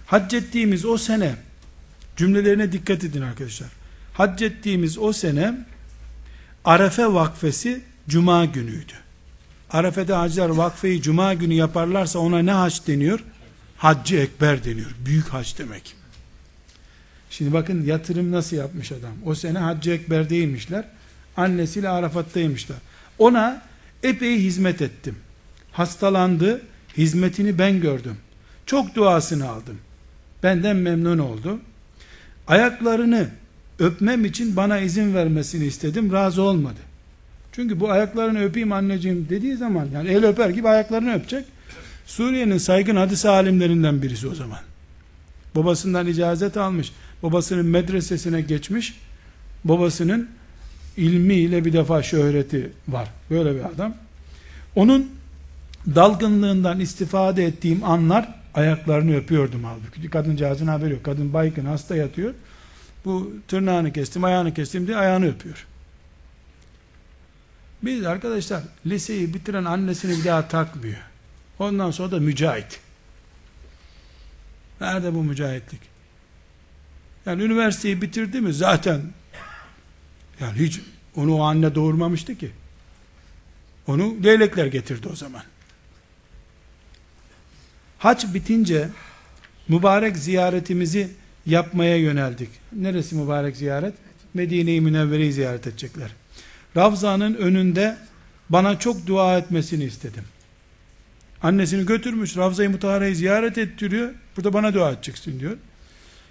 Hac 0.06 0.34
ettiğimiz 0.34 0.86
o 0.86 0.98
sene, 0.98 1.36
cümlelerine 2.18 2.72
dikkat 2.72 3.04
edin 3.04 3.22
arkadaşlar. 3.22 3.70
Hac 4.14 4.42
ettiğimiz 4.42 4.98
o 4.98 5.14
sene, 5.14 5.54
Arefe 6.66 7.14
vakfesi 7.14 7.82
Cuma 8.10 8.46
günüydü. 8.46 8.94
Arefe'de 9.72 10.14
hacılar 10.14 10.50
vakfeyi 10.50 11.02
Cuma 11.02 11.34
günü 11.34 11.54
yaparlarsa 11.54 12.20
ona 12.20 12.40
ne 12.40 12.52
hac 12.52 12.88
deniyor? 12.88 13.24
Haccı 13.78 14.16
Ekber 14.16 14.64
deniyor. 14.64 14.96
Büyük 15.06 15.28
hac 15.28 15.58
demek. 15.58 15.96
Şimdi 17.30 17.54
bakın 17.54 17.86
yatırım 17.86 18.32
nasıl 18.32 18.58
yapmış 18.58 18.92
adam. 18.92 19.14
O 19.26 19.36
sene 19.36 19.60
Haccı 19.60 19.92
Ekber'deymişler. 19.92 20.86
Annesiyle 21.38 21.90
Arafat'taymışlar. 21.90 22.78
Ona 23.20 23.62
epey 24.04 24.40
hizmet 24.40 24.82
ettim. 24.82 25.16
Hastalandı. 25.72 26.62
Hizmetini 26.98 27.60
ben 27.60 27.82
gördüm. 27.82 28.18
Çok 28.66 28.96
duasını 28.96 29.50
aldım. 29.50 29.78
Benden 30.44 30.76
memnun 30.76 31.18
oldu. 31.18 31.60
Ayaklarını 32.48 33.30
öpmem 33.80 34.26
için 34.26 34.56
bana 34.56 34.80
izin 34.80 35.16
vermesini 35.16 35.66
istedim. 35.66 36.12
Razı 36.12 36.42
olmadı. 36.42 36.80
Çünkü 37.52 37.80
bu 37.80 37.92
ayaklarını 37.92 38.44
öpeyim 38.44 38.72
anneciğim 38.72 39.30
dediği 39.30 39.56
zaman 39.56 39.88
yani 39.94 40.10
el 40.10 40.26
öper 40.26 40.50
gibi 40.50 40.68
ayaklarını 40.68 41.14
öpecek. 41.14 41.46
Suriye'nin 42.08 42.58
saygın 42.58 42.96
hadis 42.96 43.26
alimlerinden 43.26 44.02
birisi 44.02 44.28
o 44.28 44.36
zaman. 44.36 44.60
Babasından 45.56 46.08
icazet 46.08 46.58
almış. 46.58 46.92
Babasının 47.24 47.66
medresesine 47.66 48.42
geçmiş. 48.42 49.00
Babasının 49.64 50.30
ilmiyle 50.98 51.66
bir 51.66 51.74
defa 51.74 52.04
şöhreti 52.04 52.72
var. 52.88 53.10
Böyle 53.30 53.56
bir 53.56 53.66
adam. 53.66 53.94
Onun 54.76 55.12
dalgınlığından 55.96 56.80
istifade 56.80 57.46
ettiğim 57.46 57.84
anlar 57.84 58.36
ayaklarını 58.54 59.16
öpüyordum 59.16 59.64
halbuki. 59.64 60.10
Kadıncağızın 60.10 60.68
haberi 60.68 60.94
yok. 60.94 61.04
Kadın 61.04 61.34
baygın 61.34 61.66
hasta 61.66 61.96
yatıyor. 61.96 62.34
Bu 63.06 63.32
tırnağını 63.48 63.94
kestim, 63.94 64.24
ayağını 64.24 64.54
kestim 64.54 64.88
diye 64.88 64.98
ayağını 64.98 65.28
öpüyor. 65.28 65.66
Biz 67.84 68.06
arkadaşlar 68.06 68.64
liseyi 68.86 69.34
bitiren 69.34 69.66
annesini 69.66 70.20
bir 70.20 70.26
daha 70.26 70.48
takmıyor. 70.48 71.07
Ondan 71.60 71.92
sonra 71.92 72.12
da 72.12 72.20
mücahit. 72.20 72.80
Nerede 74.82 75.14
bu 75.14 75.24
mücahitlik? 75.24 75.82
Yani 77.26 77.44
üniversiteyi 77.44 78.02
bitirdi 78.02 78.42
mi 78.42 78.54
zaten 78.54 79.02
yani 80.40 80.60
hiç 80.60 80.82
onu 81.16 81.36
o 81.36 81.42
anne 81.42 81.76
doğurmamıştı 81.76 82.38
ki. 82.38 82.52
Onu 83.88 84.24
leylekler 84.24 84.66
getirdi 84.66 85.08
o 85.08 85.16
zaman. 85.16 85.44
Haç 88.00 88.34
bitince 88.34 88.90
mübarek 89.68 90.18
ziyaretimizi 90.18 91.10
yapmaya 91.46 91.98
yöneldik. 91.98 92.50
Neresi 92.74 93.16
mübarek 93.16 93.58
ziyaret? 93.58 93.94
Medine-i 94.34 94.82
Münevvere'yi 94.82 95.34
ziyaret 95.34 95.68
edecekler. 95.68 96.12
Ravza'nın 96.78 97.36
önünde 97.36 97.98
bana 98.50 98.80
çok 98.80 99.08
dua 99.08 99.38
etmesini 99.38 99.84
istedim. 99.84 100.24
Annesini 101.44 101.86
götürmüş 101.86 102.38
Ravza-i 102.38 102.68
Mutahara'yı 102.68 103.16
ziyaret 103.16 103.58
ettiriyor. 103.58 104.10
Burada 104.38 104.54
bana 104.54 104.74
dua 104.74 104.92
edeceksin 104.92 105.40
diyor. 105.40 105.58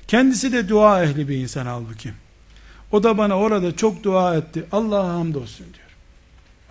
Kendisi 0.08 0.52
de 0.52 0.68
dua 0.68 1.04
ehli 1.04 1.28
bir 1.28 1.36
insan 1.36 1.66
halbuki. 1.66 2.12
O 2.92 3.02
da 3.02 3.18
bana 3.18 3.38
orada 3.38 3.76
çok 3.76 4.04
dua 4.04 4.36
etti. 4.36 4.64
Allah'a 4.72 5.08
hamdolsun 5.08 5.66
diyor. 5.66 5.86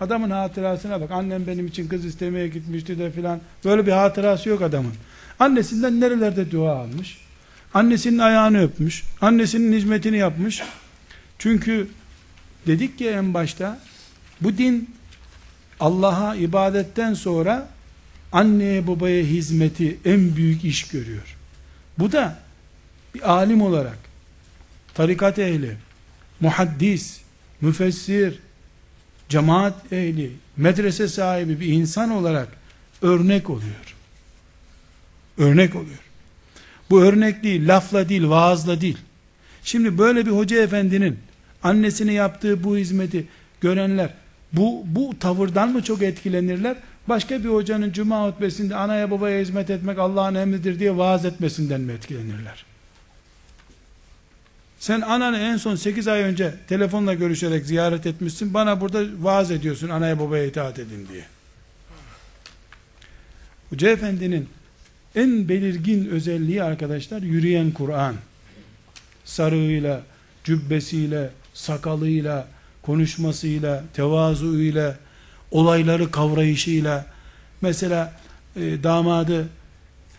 Adamın 0.00 0.30
hatırasına 0.30 1.00
bak. 1.00 1.10
Annem 1.10 1.46
benim 1.46 1.66
için 1.66 1.88
kız 1.88 2.04
istemeye 2.04 2.48
gitmişti 2.48 2.98
de 2.98 3.10
filan. 3.10 3.40
Böyle 3.64 3.86
bir 3.86 3.92
hatırası 3.92 4.48
yok 4.48 4.62
adamın. 4.62 4.92
Annesinden 5.38 6.00
nerelerde 6.00 6.50
dua 6.50 6.76
almış. 6.76 7.18
Annesinin 7.74 8.18
ayağını 8.18 8.62
öpmüş. 8.62 9.04
Annesinin 9.20 9.72
hizmetini 9.72 10.16
yapmış. 10.16 10.62
Çünkü 11.38 11.88
dedik 12.66 12.98
ki 12.98 13.08
en 13.08 13.34
başta 13.34 13.78
bu 14.40 14.58
din 14.58 14.90
Allah'a 15.80 16.34
ibadetten 16.34 17.14
sonra 17.14 17.68
anneye 18.32 18.86
babaya 18.86 19.22
hizmeti 19.22 19.98
en 20.04 20.36
büyük 20.36 20.64
iş 20.64 20.88
görüyor. 20.88 21.36
Bu 21.98 22.12
da 22.12 22.38
bir 23.14 23.32
alim 23.32 23.62
olarak 23.62 23.98
tarikat 24.94 25.38
ehli, 25.38 25.76
muhaddis, 26.40 27.20
müfessir, 27.60 28.38
cemaat 29.28 29.92
ehli, 29.92 30.32
medrese 30.56 31.08
sahibi 31.08 31.60
bir 31.60 31.66
insan 31.66 32.10
olarak 32.10 32.48
örnek 33.02 33.50
oluyor. 33.50 33.94
Örnek 35.38 35.74
oluyor. 35.74 35.98
Bu 36.90 37.02
örnek 37.02 37.42
değil, 37.42 37.68
lafla 37.68 38.08
değil, 38.08 38.28
vaazla 38.28 38.80
değil. 38.80 38.98
Şimdi 39.62 39.98
böyle 39.98 40.26
bir 40.26 40.30
hoca 40.30 40.62
efendinin 40.62 41.18
annesine 41.62 42.12
yaptığı 42.12 42.64
bu 42.64 42.76
hizmeti 42.76 43.26
görenler 43.60 44.14
bu, 44.52 44.82
bu 44.86 45.18
tavırdan 45.20 45.72
mı 45.72 45.82
çok 45.82 46.02
etkilenirler? 46.02 46.76
Başka 47.08 47.44
bir 47.44 47.48
hocanın 47.48 47.92
cuma 47.92 48.28
hutbesinde 48.28 48.76
anaya 48.76 49.10
babaya 49.10 49.40
hizmet 49.40 49.70
etmek 49.70 49.98
Allah'ın 49.98 50.34
emridir 50.34 50.78
diye 50.78 50.96
vaaz 50.96 51.24
etmesinden 51.24 51.80
mi 51.80 51.92
etkilenirler? 51.92 52.64
Sen 54.78 55.00
ananı 55.00 55.38
en 55.38 55.56
son 55.56 55.74
8 55.74 56.08
ay 56.08 56.22
önce 56.22 56.54
telefonla 56.68 57.14
görüşerek 57.14 57.66
ziyaret 57.66 58.06
etmişsin. 58.06 58.54
Bana 58.54 58.80
burada 58.80 59.04
vaaz 59.20 59.50
ediyorsun 59.50 59.88
anaya 59.88 60.20
babaya 60.20 60.44
itaat 60.44 60.78
edin 60.78 61.08
diye. 61.12 61.24
Hoca 63.70 63.90
Efendi'nin 63.90 64.48
en 65.14 65.48
belirgin 65.48 66.08
özelliği 66.08 66.62
arkadaşlar 66.62 67.22
yürüyen 67.22 67.70
Kur'an. 67.70 68.14
Sarığıyla, 69.24 70.02
cübbesiyle, 70.44 71.30
sakalıyla, 71.54 72.48
konuşmasıyla, 72.82 73.84
tevazuuyla, 73.94 74.96
olayları 75.50 76.10
kavrayışıyla. 76.10 77.06
Mesela 77.60 78.20
e, 78.56 78.82
damadı 78.82 79.48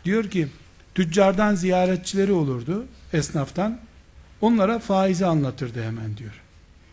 diyor 0.05 0.29
ki 0.29 0.47
tüccardan 0.95 1.55
ziyaretçileri 1.55 2.31
olurdu 2.31 2.85
esnaftan. 3.13 3.79
Onlara 4.41 4.79
faizi 4.79 5.25
anlatırdı 5.25 5.83
hemen 5.83 6.17
diyor. 6.17 6.41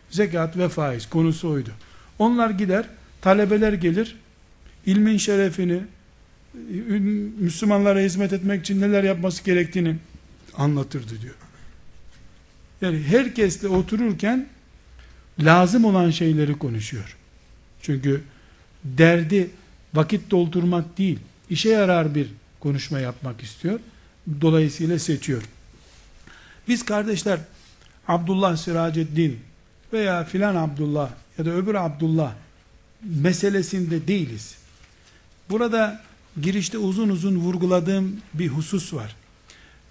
Zekat 0.09 0.57
ve 0.57 0.69
faiz 0.69 1.09
konusu 1.09 1.49
oydu. 1.49 1.69
Onlar 2.19 2.49
gider, 2.49 2.85
talebeler 3.21 3.73
gelir, 3.73 4.15
ilmin 4.85 5.17
şerefini, 5.17 5.81
Müslümanlara 7.39 7.99
hizmet 7.99 8.33
etmek 8.33 8.61
için 8.61 8.81
neler 8.81 9.03
yapması 9.03 9.43
gerektiğini 9.43 9.95
anlatırdı 10.57 11.21
diyor. 11.21 11.35
Yani 12.81 13.03
herkesle 13.03 13.67
otururken 13.67 14.47
lazım 15.39 15.85
olan 15.85 16.11
şeyleri 16.11 16.57
konuşuyor. 16.57 17.17
Çünkü 17.85 18.23
derdi 18.83 19.49
vakit 19.93 20.31
doldurmak 20.31 20.97
değil, 20.97 21.19
işe 21.49 21.69
yarar 21.69 22.15
bir 22.15 22.27
konuşma 22.59 22.99
yapmak 22.99 23.43
istiyor. 23.43 23.79
Dolayısıyla 24.41 24.99
seçiyor. 24.99 25.43
Biz 26.67 26.85
kardeşler 26.85 27.39
Abdullah 28.07 28.57
Siraceddin 28.57 29.39
veya 29.93 30.23
filan 30.23 30.55
Abdullah 30.55 31.09
ya 31.37 31.45
da 31.45 31.49
öbür 31.49 31.75
Abdullah 31.75 32.33
meselesinde 33.03 34.07
değiliz. 34.07 34.55
Burada 35.49 36.01
girişte 36.41 36.77
uzun 36.77 37.09
uzun 37.09 37.35
vurguladığım 37.35 38.17
bir 38.33 38.47
husus 38.47 38.93
var. 38.93 39.15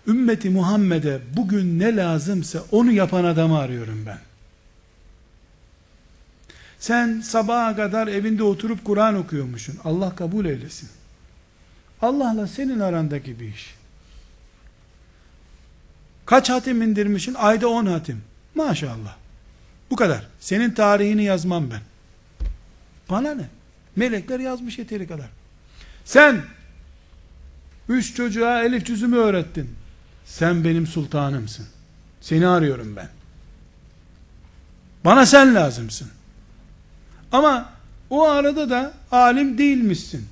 Ümmeti 0.06 0.50
Muhammed'e 0.50 1.20
bugün 1.36 1.78
ne 1.78 1.96
lazımsa 1.96 2.62
onu 2.70 2.92
yapan 2.92 3.24
adamı 3.24 3.58
arıyorum 3.58 4.06
ben. 4.06 4.18
Sen 6.84 7.20
sabaha 7.20 7.76
kadar 7.76 8.08
evinde 8.08 8.42
oturup 8.42 8.84
Kur'an 8.84 9.14
okuyormuşsun. 9.14 9.78
Allah 9.84 10.16
kabul 10.16 10.44
eylesin. 10.44 10.88
Allah'la 12.02 12.46
senin 12.46 12.80
arandaki 12.80 13.40
bir 13.40 13.48
iş. 13.48 13.74
Kaç 16.26 16.50
hatim 16.50 16.82
indirmişsin? 16.82 17.34
Ayda 17.34 17.68
on 17.68 17.86
hatim. 17.86 18.22
Maşallah. 18.54 19.16
Bu 19.90 19.96
kadar. 19.96 20.26
Senin 20.40 20.70
tarihini 20.70 21.24
yazmam 21.24 21.70
ben. 21.70 21.80
Bana 23.10 23.34
ne? 23.34 23.48
Melekler 23.96 24.40
yazmış 24.40 24.78
yeteri 24.78 25.06
kadar. 25.06 25.28
Sen 26.04 26.42
üç 27.88 28.14
çocuğa 28.14 28.62
elif 28.62 28.86
cüzümü 28.86 29.16
öğrettin. 29.16 29.74
Sen 30.26 30.64
benim 30.64 30.86
sultanımsın. 30.86 31.66
Seni 32.20 32.46
arıyorum 32.46 32.96
ben. 32.96 33.08
Bana 35.04 35.26
sen 35.26 35.54
lazımsın. 35.54 36.10
Ama 37.34 37.72
o 38.10 38.28
arada 38.28 38.70
da 38.70 38.92
alim 39.12 39.58
değilmişsin. 39.58 40.26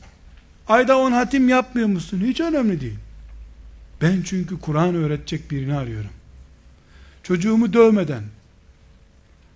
Ayda 0.69 0.99
on 0.99 1.13
hatim 1.13 1.49
yapmıyor 1.49 1.89
musun? 1.89 2.23
Hiç 2.27 2.41
önemli 2.41 2.81
değil. 2.81 2.99
Ben 4.03 4.23
çünkü 4.25 4.61
Kur'an 4.61 4.95
öğretecek 4.95 5.51
birini 5.51 5.77
arıyorum. 5.77 6.11
Çocuğumu 7.23 7.73
dövmeden, 7.73 8.23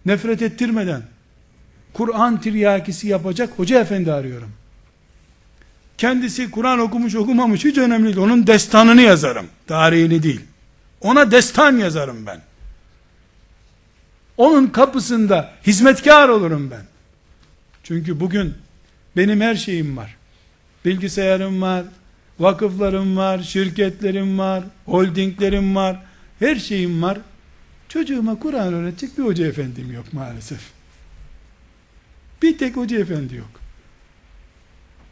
nefret 0.06 0.42
ettirmeden, 0.42 1.02
Kur'an 1.92 2.40
tiryakisi 2.40 3.08
yapacak 3.08 3.58
hoca 3.58 3.80
efendi 3.80 4.12
arıyorum. 4.12 4.52
Kendisi 5.98 6.50
Kur'an 6.50 6.78
okumuş 6.78 7.14
okumamış 7.14 7.64
hiç 7.64 7.78
önemli 7.78 8.06
değil. 8.06 8.16
Onun 8.16 8.46
destanını 8.46 9.02
yazarım. 9.02 9.46
Tarihini 9.66 10.22
değil. 10.22 10.40
Ona 11.00 11.30
destan 11.30 11.76
yazarım 11.76 12.26
ben. 12.26 12.40
Onun 14.36 14.66
kapısında 14.66 15.52
hizmetkar 15.66 16.28
olurum 16.28 16.70
ben. 16.70 16.95
Çünkü 17.86 18.20
bugün 18.20 18.54
benim 19.16 19.40
her 19.40 19.54
şeyim 19.54 19.96
var. 19.96 20.16
Bilgisayarım 20.84 21.62
var, 21.62 21.84
vakıflarım 22.40 23.16
var, 23.16 23.42
şirketlerim 23.42 24.38
var, 24.38 24.64
holdinglerim 24.84 25.76
var, 25.76 26.02
her 26.38 26.56
şeyim 26.56 27.02
var. 27.02 27.18
Çocuğuma 27.88 28.38
Kur'an 28.38 28.74
öğretecek 28.74 29.18
bir 29.18 29.22
hoca 29.22 29.46
efendim 29.46 29.92
yok 29.92 30.12
maalesef. 30.12 30.60
Bir 32.42 32.58
tek 32.58 32.76
hoca 32.76 32.98
efendi 32.98 33.36
yok. 33.36 33.60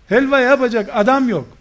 Helva 0.09 0.41
yapacak 0.41 0.91
adam 0.93 1.29
yok. 1.29 1.57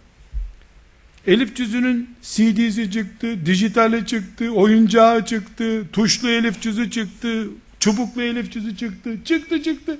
Elif 1.26 1.56
cüzünün 1.56 2.16
CD'si 2.22 2.90
çıktı, 2.90 3.46
dijitali 3.46 4.06
çıktı, 4.06 4.50
oyuncağı 4.50 5.24
çıktı, 5.24 5.86
tuşlu 5.92 6.30
elif 6.30 6.60
cüzü 6.60 6.90
çıktı, 6.90 7.48
çubuklu 7.80 8.22
elif 8.22 8.52
cüzü 8.52 8.76
çıktı, 8.76 9.18
çıktı 9.24 9.62
çıktı. 9.62 9.98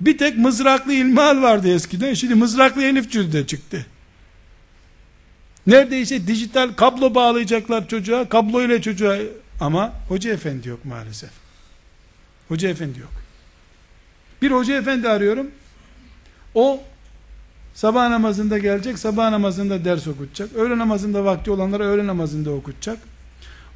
Bir 0.00 0.18
tek 0.18 0.38
mızraklı 0.38 0.92
ilmal 0.92 1.42
vardı 1.42 1.74
eskiden, 1.74 2.14
şimdi 2.14 2.34
mızraklı 2.34 2.84
elif 2.84 3.10
cüzü 3.10 3.32
de 3.32 3.46
çıktı. 3.46 3.86
Neredeyse 5.66 6.26
dijital 6.26 6.72
kablo 6.72 7.14
bağlayacaklar 7.14 7.88
çocuğa, 7.88 8.28
kablo 8.28 8.62
ile 8.62 8.82
çocuğa 8.82 9.18
ama 9.60 9.92
hoca 10.08 10.32
efendi 10.32 10.68
yok 10.68 10.84
maalesef. 10.84 11.30
Hoca 12.48 12.68
efendi 12.68 12.98
yok. 13.00 13.12
Bir 14.42 14.50
hoca 14.50 14.78
efendi 14.78 15.08
arıyorum. 15.08 15.50
O 16.54 16.82
sabah 17.74 18.08
namazında 18.08 18.58
gelecek, 18.58 18.98
sabah 18.98 19.30
namazında 19.30 19.84
ders 19.84 20.06
okutacak. 20.06 20.56
Öğle 20.56 20.78
namazında 20.78 21.24
vakti 21.24 21.50
olanlara 21.50 21.84
öğle 21.84 22.06
namazında 22.06 22.50
okutacak. 22.50 22.98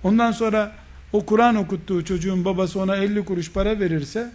Ondan 0.05 0.33
sonra 0.33 0.73
o 1.13 1.27
Kur'an 1.27 1.57
okuttuğu 1.57 2.05
çocuğun 2.05 2.45
babası 2.45 2.81
ona 2.81 2.97
50 2.97 3.25
kuruş 3.25 3.53
para 3.53 3.81
verirse 3.81 4.33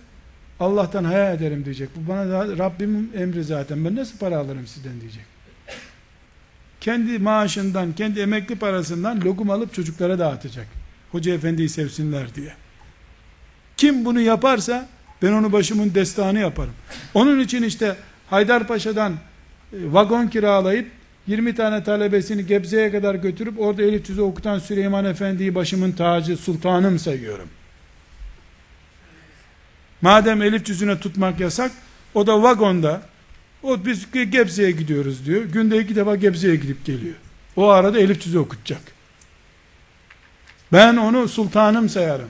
Allah'tan 0.60 1.04
hayal 1.04 1.36
ederim 1.36 1.66
diyecek. 1.66 1.90
Bu 1.96 2.10
bana 2.10 2.30
da 2.30 2.58
Rabbimin 2.58 3.12
emri 3.16 3.44
zaten. 3.44 3.86
Ben 3.86 3.96
nasıl 3.96 4.18
para 4.18 4.38
alırım 4.38 4.68
sizden 4.68 5.02
diyecek. 5.02 5.26
Kendi 6.82 7.20
maaşından, 7.20 7.94
kendi 7.94 8.20
emekli 8.20 8.56
parasından 8.56 9.22
lokum 9.22 9.50
alıp 9.50 9.74
çocuklara 9.74 10.20
dağıtacak. 10.20 10.68
Hoca 11.12 11.34
efendiyi 11.34 11.70
sevsinler 11.70 12.36
diye. 12.36 12.54
Kim 13.78 14.06
bunu 14.06 14.22
yaparsa 14.22 14.88
ben 15.22 15.32
onu 15.32 15.52
başımın 15.52 15.94
destanı 15.96 16.40
yaparım. 16.40 16.74
Onun 17.14 17.40
için 17.40 17.64
işte 17.64 17.96
Haydarpaşa'dan 18.30 19.14
e, 19.14 19.18
vagon 19.74 20.28
kiralayıp 20.28 20.88
20 21.28 21.56
tane 21.56 21.84
talebesini 21.84 22.46
Gebze'ye 22.46 22.92
kadar 22.92 23.16
götürüp 23.16 23.60
orada 23.60 23.84
elif 23.84 24.06
cüzü 24.06 24.22
okutan 24.22 24.60
Süleyman 24.60 25.06
Efendi'yi 25.06 25.56
başımın 25.56 25.92
tacı 25.92 26.38
sultanım 26.38 27.00
sayıyorum. 27.00 27.50
Madem 30.02 30.42
elif 30.42 30.66
cüzüne 30.66 31.00
tutmak 31.00 31.40
yasak, 31.40 31.72
o 32.14 32.28
da 32.28 32.44
vagonda, 32.44 33.02
o 33.64 33.86
biz 33.86 34.12
Gebze'ye 34.12 34.72
gidiyoruz 34.72 35.26
diyor. 35.26 35.44
Günde 35.44 35.80
iki 35.80 35.96
defa 35.96 36.16
Gebze'ye 36.16 36.56
gidip 36.56 36.86
geliyor. 36.86 37.16
O 37.56 37.68
arada 37.68 38.00
elif 38.00 38.22
cüzü 38.22 38.40
okutacak. 38.40 38.82
Ben 40.74 40.98
onu 40.98 41.28
sultanım 41.28 41.90
sayarım. 41.90 42.30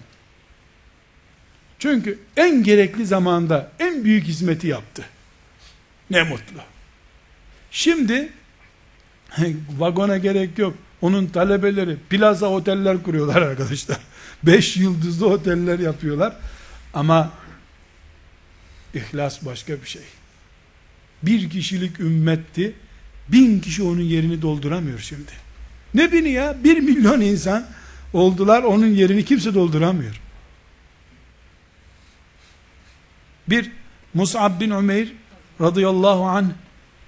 Çünkü 1.80 2.20
en 2.38 2.64
gerekli 2.64 3.06
zamanda 3.06 3.72
en 3.80 4.04
büyük 4.04 4.24
hizmeti 4.24 4.68
yaptı. 4.68 5.06
Ne 6.10 6.24
mutlu. 6.24 6.60
Şimdi 7.72 8.30
vagona 9.78 10.18
gerek 10.18 10.58
yok. 10.58 10.74
Onun 11.02 11.26
talebeleri 11.26 11.98
plaza 12.10 12.48
oteller 12.48 13.04
kuruyorlar 13.04 13.42
arkadaşlar. 13.42 13.98
Beş 14.44 14.78
yıldızlı 14.78 15.28
oteller 15.28 15.80
yapıyorlar. 15.80 16.36
Ama 16.94 17.32
ihlas 18.98 19.46
başka 19.46 19.74
bir 19.74 19.88
şey. 19.88 20.02
Bir 21.24 21.50
kişilik 21.50 22.00
ümmetti. 22.00 22.74
Bin 23.28 23.60
kişi 23.60 23.84
onun 23.84 24.02
yerini 24.02 24.42
dolduramıyor 24.42 25.00
şimdi. 25.00 25.32
Ne 25.94 26.12
bini 26.12 26.30
ya? 26.30 26.56
Bir 26.64 26.78
milyon 26.78 27.22
insan 27.22 27.66
oldular. 28.14 28.64
Onun 28.64 28.88
yerini 28.88 29.26
kimse 29.26 29.54
dolduramıyor. 29.54 30.22
Bir 33.48 33.72
Mus'ab 34.14 34.60
bin 34.60 34.70
Umeyr 34.70 35.14
radıyallahu 35.62 36.24
anh 36.24 36.46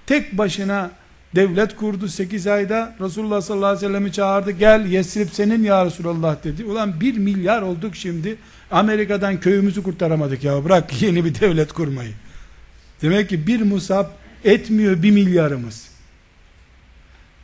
tek 0.06 0.38
başına 0.38 0.92
devlet 1.36 1.76
kurdu 1.76 2.08
8 2.08 2.48
ayda 2.48 2.96
Resulullah 3.02 3.42
sallallahu 3.42 3.68
aleyhi 3.68 3.86
ve 3.86 3.88
sellem'i 3.88 4.12
çağırdı 4.12 4.52
gel 4.52 4.86
Yesrib 4.86 5.30
senin 5.32 5.64
ya 5.64 5.86
Resulullah 5.86 6.44
dedi 6.44 6.64
ulan 6.64 7.02
1 7.02 7.18
milyar 7.18 7.62
olduk 7.62 7.96
şimdi 7.96 8.38
Amerika'dan 8.72 9.40
köyümüzü 9.40 9.84
kurtaramadık 9.84 10.44
ya 10.44 10.66
bırak 10.66 11.02
yeni 11.02 11.26
bir 11.26 11.40
devlet 11.40 11.74
kurmayı 11.74 12.14
demek 13.02 13.30
ki 13.30 13.48
bir 13.48 13.62
musab 13.62 14.06
etmiyor 14.44 15.04
bir 15.04 15.12
milyarımız 15.12 15.90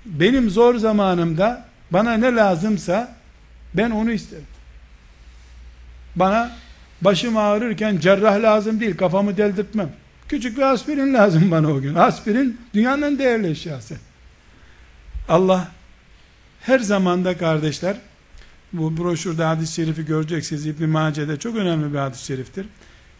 benim 0.06 0.50
zor 0.50 0.76
zamanımda 0.76 1.66
bana 1.92 2.14
ne 2.14 2.36
lazımsa 2.36 3.16
ben 3.74 3.92
onu 3.92 4.12
isterim 4.12 4.46
Bana 6.16 6.52
başım 7.02 7.38
ağrırken 7.38 7.98
cerrah 7.98 8.42
lazım 8.42 8.80
değil, 8.80 8.98
kafamı 8.98 9.38
deldirtmem. 9.38 9.90
Küçük 10.30 10.58
bir 10.58 10.62
aspirin 10.62 11.14
lazım 11.14 11.52
bana 11.52 11.72
o 11.72 11.82
gün. 11.82 11.96
Aspirin 11.96 12.62
dünyanın 12.74 13.02
en 13.02 13.20
değerli 13.20 13.50
eşyası. 13.50 13.96
Allah 15.30 15.68
her 16.62 16.80
zamanda 16.80 17.38
kardeşler 17.38 17.96
bu 18.78 18.98
broşürde 18.98 19.44
hadis-i 19.44 19.74
şerifi 19.74 20.06
göreceksiniz. 20.06 20.66
İbn-i 20.66 20.88
Mace'de 20.88 21.40
çok 21.40 21.56
önemli 21.56 21.94
bir 21.94 21.98
hadis-i 21.98 22.26
şeriftir. 22.26 22.66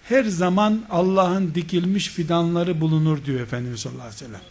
Her 0.04 0.24
zaman 0.24 0.86
Allah'ın 0.90 1.56
dikilmiş 1.56 2.08
fidanları 2.08 2.82
bulunur 2.82 3.26
diyor 3.26 3.40
Efendimiz 3.40 3.80
sallallahu 3.80 4.02
aleyhi 4.02 4.16
ve 4.16 4.26
sellem. 4.26 4.42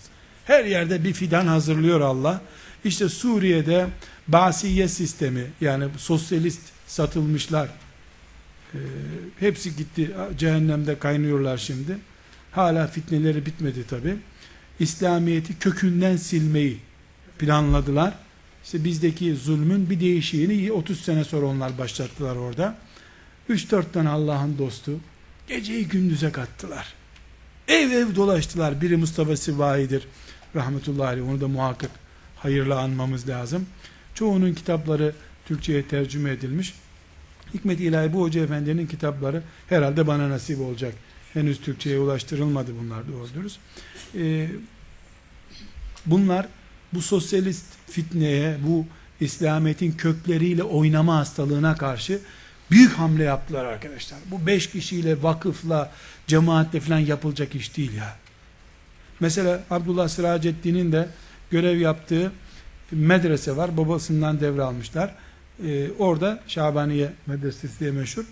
Her 0.45 0.65
yerde 0.65 1.05
bir 1.05 1.13
fidan 1.13 1.47
hazırlıyor 1.47 2.01
Allah. 2.01 2.41
İşte 2.85 3.09
Suriye'de 3.09 3.87
Basiye 4.29 4.89
sistemi 4.89 5.47
yani 5.61 5.85
sosyalist 5.97 6.61
satılmışlar. 6.87 7.69
Ee, 8.75 8.79
hepsi 9.41 9.77
gitti 9.77 10.11
cehennemde 10.39 10.99
kaynıyorlar 10.99 11.59
şimdi. 11.59 11.99
Hala 12.53 12.87
fitneleri 12.87 13.47
bitmedi 13.47 13.87
tabi. 13.87 14.17
İslamiyet'i 14.81 15.59
kökünden 15.59 16.17
silmeyi 16.17 16.79
planladılar. 17.39 18.15
İşte 18.65 18.85
bizdeki 18.85 19.35
zulmün 19.35 19.91
bir 19.91 20.01
değişiğini 20.01 20.73
30 20.73 21.01
sene 21.01 21.25
sonra 21.25 21.47
onlar 21.47 21.79
başlattılar 21.79 22.37
orada. 22.37 22.77
3-4 23.51 23.93
tane 23.93 24.09
Allah'ın 24.09 24.59
dostu 24.59 24.93
geceyi 25.49 25.89
gündüze 25.89 26.33
kattılar. 26.33 26.95
Ev 27.69 27.91
ev 27.91 28.17
dolaştılar. 28.17 28.81
Biri 28.81 28.97
Mustafa 28.97 29.37
Sivahi'dir. 29.37 30.07
Rahmetullahi 30.57 31.09
aleyh. 31.09 31.29
Onu 31.29 31.41
da 31.41 31.49
muhakkak 31.49 31.91
hayırlı 32.37 32.79
anmamız 32.79 33.29
lazım. 33.29 33.67
Çoğunun 34.15 34.55
kitapları 34.55 35.15
Türkçe'ye 35.47 35.89
tercüme 35.89 36.31
edilmiş. 36.31 36.75
Hikmet 37.55 37.81
İlahi 37.81 38.13
bu 38.13 38.23
Hoca 38.23 38.45
Efendi'nin 38.45 38.87
kitapları 38.87 39.43
herhalde 39.69 40.07
bana 40.07 40.31
nasip 40.31 40.61
olacak. 40.61 40.95
Henüz 41.33 41.61
Türkçe'ye 41.61 41.99
ulaştırılmadı 41.99 42.71
bunlar 42.81 43.09
doğru 43.09 43.29
dürüst. 43.35 43.59
Ee, 44.19 44.49
bunlar 46.07 46.47
bu 46.95 47.03
sosyalist 47.03 47.65
fitneye, 47.87 48.57
bu 48.67 48.87
İslamiyet'in 49.21 49.93
kökleriyle 49.93 50.63
oynama 50.63 51.17
hastalığına 51.17 51.77
karşı 51.77 52.21
büyük 52.71 52.93
hamle 52.93 53.25
yaptılar 53.25 53.65
arkadaşlar. 53.65 54.19
Bu 54.31 54.47
beş 54.47 54.71
kişiyle, 54.71 55.23
vakıfla, 55.23 55.93
cemaatle 56.27 56.81
falan 56.81 56.99
yapılacak 56.99 57.55
iş 57.55 57.77
değil 57.77 57.93
ya. 57.93 58.17
Mesela 59.21 59.63
Abdullah 59.71 60.09
Sıracettin'in 60.09 60.93
de 60.93 61.09
görev 61.51 61.79
yaptığı 61.79 62.33
medrese 62.91 63.57
var. 63.57 63.77
Babasından 63.77 64.41
devralmışlar. 64.41 65.15
Ee, 65.65 65.91
orada 65.99 66.41
Şabaniye 66.49 67.13
Medresesi 67.27 67.81
diye 67.81 67.91
meşhur. 67.91 68.25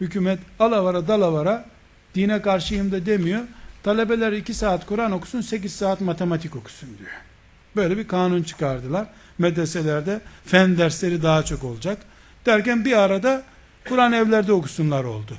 Hükümet 0.00 0.38
alavara 0.58 1.08
dalavara 1.08 1.66
dine 2.14 2.42
karşıyım 2.42 2.92
da 2.92 3.06
demiyor. 3.06 3.40
Talebeler 3.82 4.32
iki 4.32 4.54
saat 4.54 4.86
Kur'an 4.86 5.12
okusun, 5.12 5.40
sekiz 5.40 5.72
saat 5.72 6.00
matematik 6.00 6.56
okusun 6.56 6.88
diyor. 6.98 7.29
Böyle 7.76 7.98
bir 7.98 8.08
kanun 8.08 8.42
çıkardılar. 8.42 9.06
Medreselerde 9.38 10.20
fen 10.44 10.78
dersleri 10.78 11.22
daha 11.22 11.42
çok 11.44 11.64
olacak. 11.64 11.98
Derken 12.46 12.84
bir 12.84 12.92
arada 12.92 13.42
Kur'an 13.88 14.12
evlerde 14.12 14.52
okusunlar 14.52 15.04
oldu. 15.04 15.36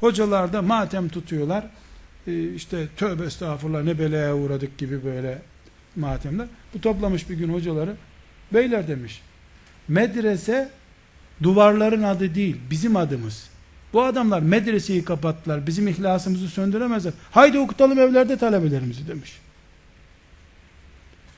Hocalar 0.00 0.52
da 0.52 0.62
matem 0.62 1.08
tutuyorlar. 1.08 1.64
Ee, 2.26 2.54
işte 2.54 2.88
tövbe 2.96 3.24
estağfurullah 3.24 3.82
ne 3.82 3.98
belaya 3.98 4.36
uğradık 4.36 4.78
gibi 4.78 5.04
böyle 5.04 5.42
matemler. 5.96 6.46
Bu 6.74 6.80
toplamış 6.80 7.30
bir 7.30 7.34
gün 7.34 7.52
hocaları. 7.52 7.96
Beyler 8.52 8.88
demiş. 8.88 9.22
Medrese 9.88 10.70
duvarların 11.42 12.02
adı 12.02 12.34
değil, 12.34 12.56
bizim 12.70 12.96
adımız. 12.96 13.50
Bu 13.92 14.02
adamlar 14.02 14.40
medreseyi 14.42 15.04
kapattılar. 15.04 15.66
Bizim 15.66 15.88
ihlasımızı 15.88 16.48
söndüremezler. 16.48 17.12
Haydi 17.30 17.58
okutalım 17.58 17.98
evlerde 17.98 18.36
talebelerimizi 18.36 19.08
demiş. 19.08 19.38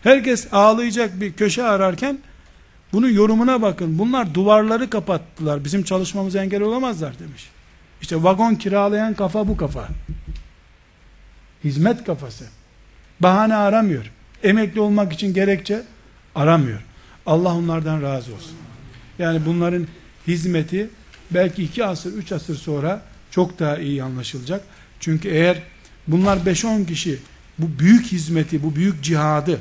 Herkes 0.03 0.49
ağlayacak 0.53 1.20
bir 1.20 1.32
köşe 1.32 1.62
ararken 1.62 2.18
bunun 2.92 3.09
yorumuna 3.11 3.62
bakın. 3.62 3.99
Bunlar 3.99 4.34
duvarları 4.34 4.90
kapattılar. 4.90 5.64
Bizim 5.64 5.82
çalışmamıza 5.82 6.42
engel 6.42 6.62
olamazlar 6.62 7.18
demiş. 7.18 7.51
İşte 8.03 8.22
vagon 8.22 8.55
kiralayan 8.55 9.14
kafa 9.14 9.49
bu 9.49 9.57
kafa. 9.57 9.88
Hizmet 11.64 12.05
kafası. 12.05 12.44
Bahane 13.20 13.55
aramıyor. 13.55 14.12
Emekli 14.42 14.80
olmak 14.80 15.12
için 15.12 15.34
gerekçe 15.34 15.82
aramıyor. 16.34 16.80
Allah 17.26 17.55
onlardan 17.55 18.03
razı 18.03 18.34
olsun. 18.34 18.57
Yani 19.18 19.46
bunların 19.46 19.86
hizmeti 20.26 20.90
belki 21.30 21.64
iki 21.64 21.84
asır, 21.84 22.12
üç 22.12 22.32
asır 22.32 22.57
sonra 22.57 23.03
çok 23.30 23.59
daha 23.59 23.78
iyi 23.78 24.03
anlaşılacak. 24.03 24.62
Çünkü 25.01 25.28
eğer 25.28 25.62
bunlar 26.07 26.36
5-10 26.36 26.86
kişi 26.86 27.18
bu 27.59 27.78
büyük 27.78 28.07
hizmeti, 28.07 28.62
bu 28.62 28.76
büyük 28.76 29.05
cihadı 29.05 29.61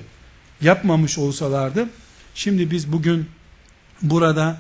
yapmamış 0.62 1.18
olsalardı, 1.18 1.90
şimdi 2.36 2.72
biz 2.72 2.92
bugün 2.92 3.30
burada 4.02 4.58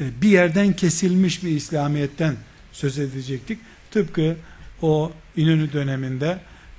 e, 0.00 0.22
bir 0.22 0.28
yerden 0.28 0.72
kesilmiş 0.72 1.44
bir 1.44 1.50
İslamiyet'ten 1.50 2.36
söz 2.72 2.98
edecektik. 2.98 3.58
Tıpkı 3.90 4.36
o 4.82 5.12
İnönü 5.36 5.72
döneminde 5.72 6.38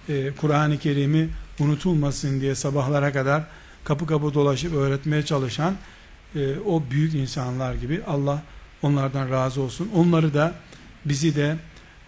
e, 0.10 0.32
Kur'an-ı 0.32 0.78
Kerim'i 0.78 1.30
unutulmasın 1.60 2.42
diye 2.42 2.56
sabahlara 2.56 3.14
kadar 3.14 3.44
kapı 3.84 4.08
kapı 4.08 4.34
dolaşıp 4.34 4.74
öğretmeye 4.74 5.26
çalışan 5.26 5.76
e, 6.36 6.56
o 6.66 6.84
büyük 6.92 7.14
insanlar 7.14 7.74
gibi 7.74 8.02
Allah 8.08 8.44
onlardan 8.82 9.32
razı 9.32 9.62
olsun. 9.62 9.90
Onları 9.96 10.34
da 10.34 10.54
bizi 11.06 11.36
de 11.36 11.58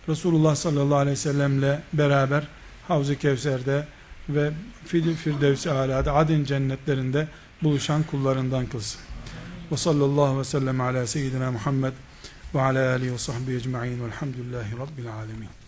Resulullah 0.10 0.56
sallallahu 0.56 0.97
aleyhi 0.97 1.18
ve 1.18 1.22
sellemle 1.22 1.82
beraber 1.93 2.47
Havz-ı 2.88 3.16
Kevser'de 3.16 3.88
ve 4.30 4.52
Firdevs-i 4.86 5.70
Ala'da 5.70 6.14
Adin 6.14 6.46
cennetlerinde 6.46 7.28
buluşan 7.64 8.04
kullarından 8.04 8.66
kılsın. 8.66 9.02
Ve 9.72 9.78
sallallahu 9.78 10.40
ve 10.40 10.44
sellem 10.44 10.82
ala 10.82 11.08
seyyidina 11.08 11.52
Muhammed 11.52 11.94
ve 12.56 12.62
ala 12.62 12.92
alihi 12.92 13.14
ve 13.14 13.18
sahbihi 13.18 13.58
ecma'in 13.58 14.04
velhamdülillahi 14.04 14.72
rabbil 14.78 15.14
alemin. 15.14 15.62